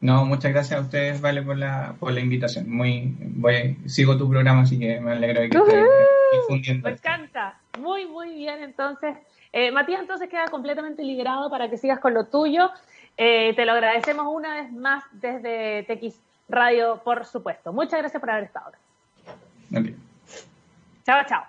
No, 0.03 0.25
muchas 0.25 0.53
gracias 0.53 0.81
a 0.81 0.83
ustedes, 0.83 1.21
Vale, 1.21 1.43
por 1.43 1.57
la, 1.57 1.95
por 2.01 2.13
la 2.13 2.19
invitación. 2.19 2.69
Muy, 2.69 3.15
voy, 3.21 3.79
sigo 3.87 4.19
tu 4.19 4.29
programa, 4.29 4.63
así 4.63 4.77
que 4.77 5.01
me 5.01 5.13
alegro 5.13 5.41
de 5.41 5.49
que 5.49 5.57
estés 5.57 5.85
difundiendo. 6.33 6.89
Me 6.89 6.95
encanta. 6.95 7.57
Muy, 7.79 8.07
muy 8.07 8.35
bien, 8.35 8.65
entonces. 8.65 9.15
Eh, 9.53 9.71
Matías, 9.71 10.01
entonces 10.01 10.29
queda 10.29 10.47
completamente 10.47 11.05
liberado 11.05 11.49
para 11.51 11.71
que 11.71 11.77
sigas 11.77 12.01
con 12.01 12.15
lo 12.15 12.25
tuyo. 12.25 12.71
Eh, 13.17 13.55
te 13.55 13.65
lo 13.65 13.73
agradecemos 13.73 14.27
una 14.29 14.57
vez 14.57 14.73
más 14.73 15.05
desde 15.13 15.85
TX 15.85 16.19
Radio, 16.49 17.01
por 17.05 17.25
supuesto. 17.25 17.73
Muchas 17.73 18.01
gracias 18.01 18.21
por 18.21 18.31
haber 18.31 18.45
estado 18.45 18.69
acá. 18.69 18.79
Chao, 21.05 21.25
chao. 21.27 21.43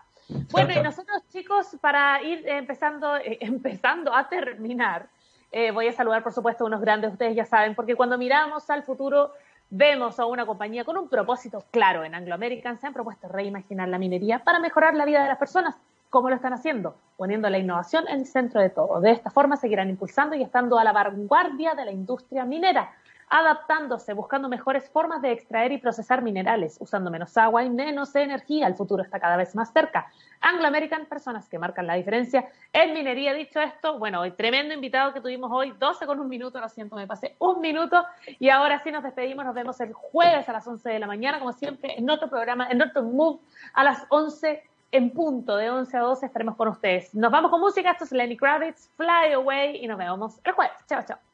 Bueno, 0.51 0.73
y 0.73 0.81
nosotros, 0.81 1.21
chicos, 1.29 1.77
para 1.79 2.21
ir 2.23 2.47
empezando, 2.47 3.17
eh, 3.17 3.37
empezando 3.41 4.13
a 4.13 4.27
terminar, 4.27 5.07
eh, 5.51 5.71
voy 5.71 5.87
a 5.87 5.91
saludar, 5.93 6.23
por 6.23 6.33
supuesto, 6.33 6.63
a 6.63 6.67
unos 6.67 6.81
grandes, 6.81 7.11
ustedes 7.11 7.35
ya 7.35 7.45
saben, 7.45 7.75
porque 7.75 7.95
cuando 7.95 8.17
miramos 8.17 8.69
al 8.69 8.83
futuro 8.83 9.33
vemos 9.69 10.19
a 10.19 10.25
una 10.25 10.45
compañía 10.45 10.83
con 10.83 10.97
un 10.97 11.09
propósito 11.09 11.63
claro. 11.71 12.03
En 12.03 12.15
Anglo 12.15 12.35
American 12.35 12.79
se 12.79 12.87
han 12.87 12.93
propuesto 12.93 13.27
reimaginar 13.27 13.87
la 13.89 13.97
minería 13.97 14.39
para 14.43 14.59
mejorar 14.59 14.93
la 14.95 15.05
vida 15.05 15.21
de 15.21 15.29
las 15.29 15.37
personas. 15.37 15.75
¿Cómo 16.09 16.29
lo 16.29 16.35
están 16.35 16.53
haciendo? 16.53 16.95
Poniendo 17.17 17.49
la 17.49 17.57
innovación 17.57 18.07
en 18.07 18.19
el 18.19 18.25
centro 18.27 18.61
de 18.61 18.69
todo. 18.69 19.01
De 19.01 19.11
esta 19.11 19.31
forma 19.31 19.55
seguirán 19.57 19.89
impulsando 19.89 20.35
y 20.35 20.43
estando 20.43 20.77
a 20.77 20.83
la 20.83 20.91
vanguardia 20.91 21.73
de 21.73 21.85
la 21.85 21.91
industria 21.91 22.45
minera 22.45 22.91
adaptándose, 23.33 24.13
buscando 24.13 24.47
mejores 24.47 24.87
formas 24.91 25.19
de 25.23 25.31
extraer 25.31 25.71
y 25.71 25.79
procesar 25.79 26.21
minerales, 26.21 26.77
usando 26.79 27.09
menos 27.09 27.35
agua 27.35 27.63
y 27.63 27.69
menos 27.71 28.15
energía. 28.15 28.67
El 28.67 28.75
futuro 28.75 29.01
está 29.01 29.19
cada 29.19 29.37
vez 29.37 29.55
más 29.55 29.73
cerca. 29.73 30.05
Anglo 30.39 30.67
American, 30.67 31.07
personas 31.07 31.49
que 31.49 31.57
marcan 31.57 31.87
la 31.87 31.95
diferencia 31.95 32.47
en 32.71 32.93
minería. 32.93 33.33
Dicho 33.33 33.59
esto, 33.59 33.97
bueno, 33.97 34.23
el 34.23 34.35
tremendo 34.35 34.75
invitado 34.75 35.13
que 35.13 35.19
tuvimos 35.19 35.51
hoy, 35.51 35.73
12 35.79 36.05
con 36.05 36.19
un 36.19 36.29
minuto, 36.29 36.59
lo 36.59 36.69
siento, 36.69 36.95
me 36.95 37.07
pasé 37.07 37.35
un 37.39 37.59
minuto 37.59 38.05
y 38.27 38.49
ahora 38.49 38.83
sí 38.83 38.91
nos 38.91 39.01
despedimos, 39.01 39.43
nos 39.43 39.55
vemos 39.55 39.81
el 39.81 39.93
jueves 39.93 40.47
a 40.47 40.53
las 40.53 40.67
11 40.67 40.87
de 40.87 40.99
la 40.99 41.07
mañana, 41.07 41.39
como 41.39 41.53
siempre, 41.53 41.97
en 41.97 42.07
otro 42.11 42.29
programa, 42.29 42.67
en 42.69 42.83
otro 42.83 43.01
Move, 43.01 43.39
a 43.73 43.83
las 43.83 44.05
11 44.09 44.61
en 44.91 45.09
punto, 45.09 45.57
de 45.57 45.71
11 45.71 45.97
a 45.97 46.01
12 46.01 46.27
estaremos 46.27 46.55
con 46.55 46.67
ustedes. 46.67 47.15
Nos 47.15 47.31
vamos 47.31 47.49
con 47.49 47.61
música, 47.61 47.89
esto 47.89 48.03
es 48.03 48.11
Lenny 48.11 48.37
Kravitz, 48.37 48.91
Fly 48.95 49.33
Away 49.33 49.83
y 49.83 49.87
nos 49.87 49.97
vemos 49.97 50.39
el 50.43 50.51
jueves. 50.51 50.77
Chao, 50.87 51.01
chao. 51.03 51.32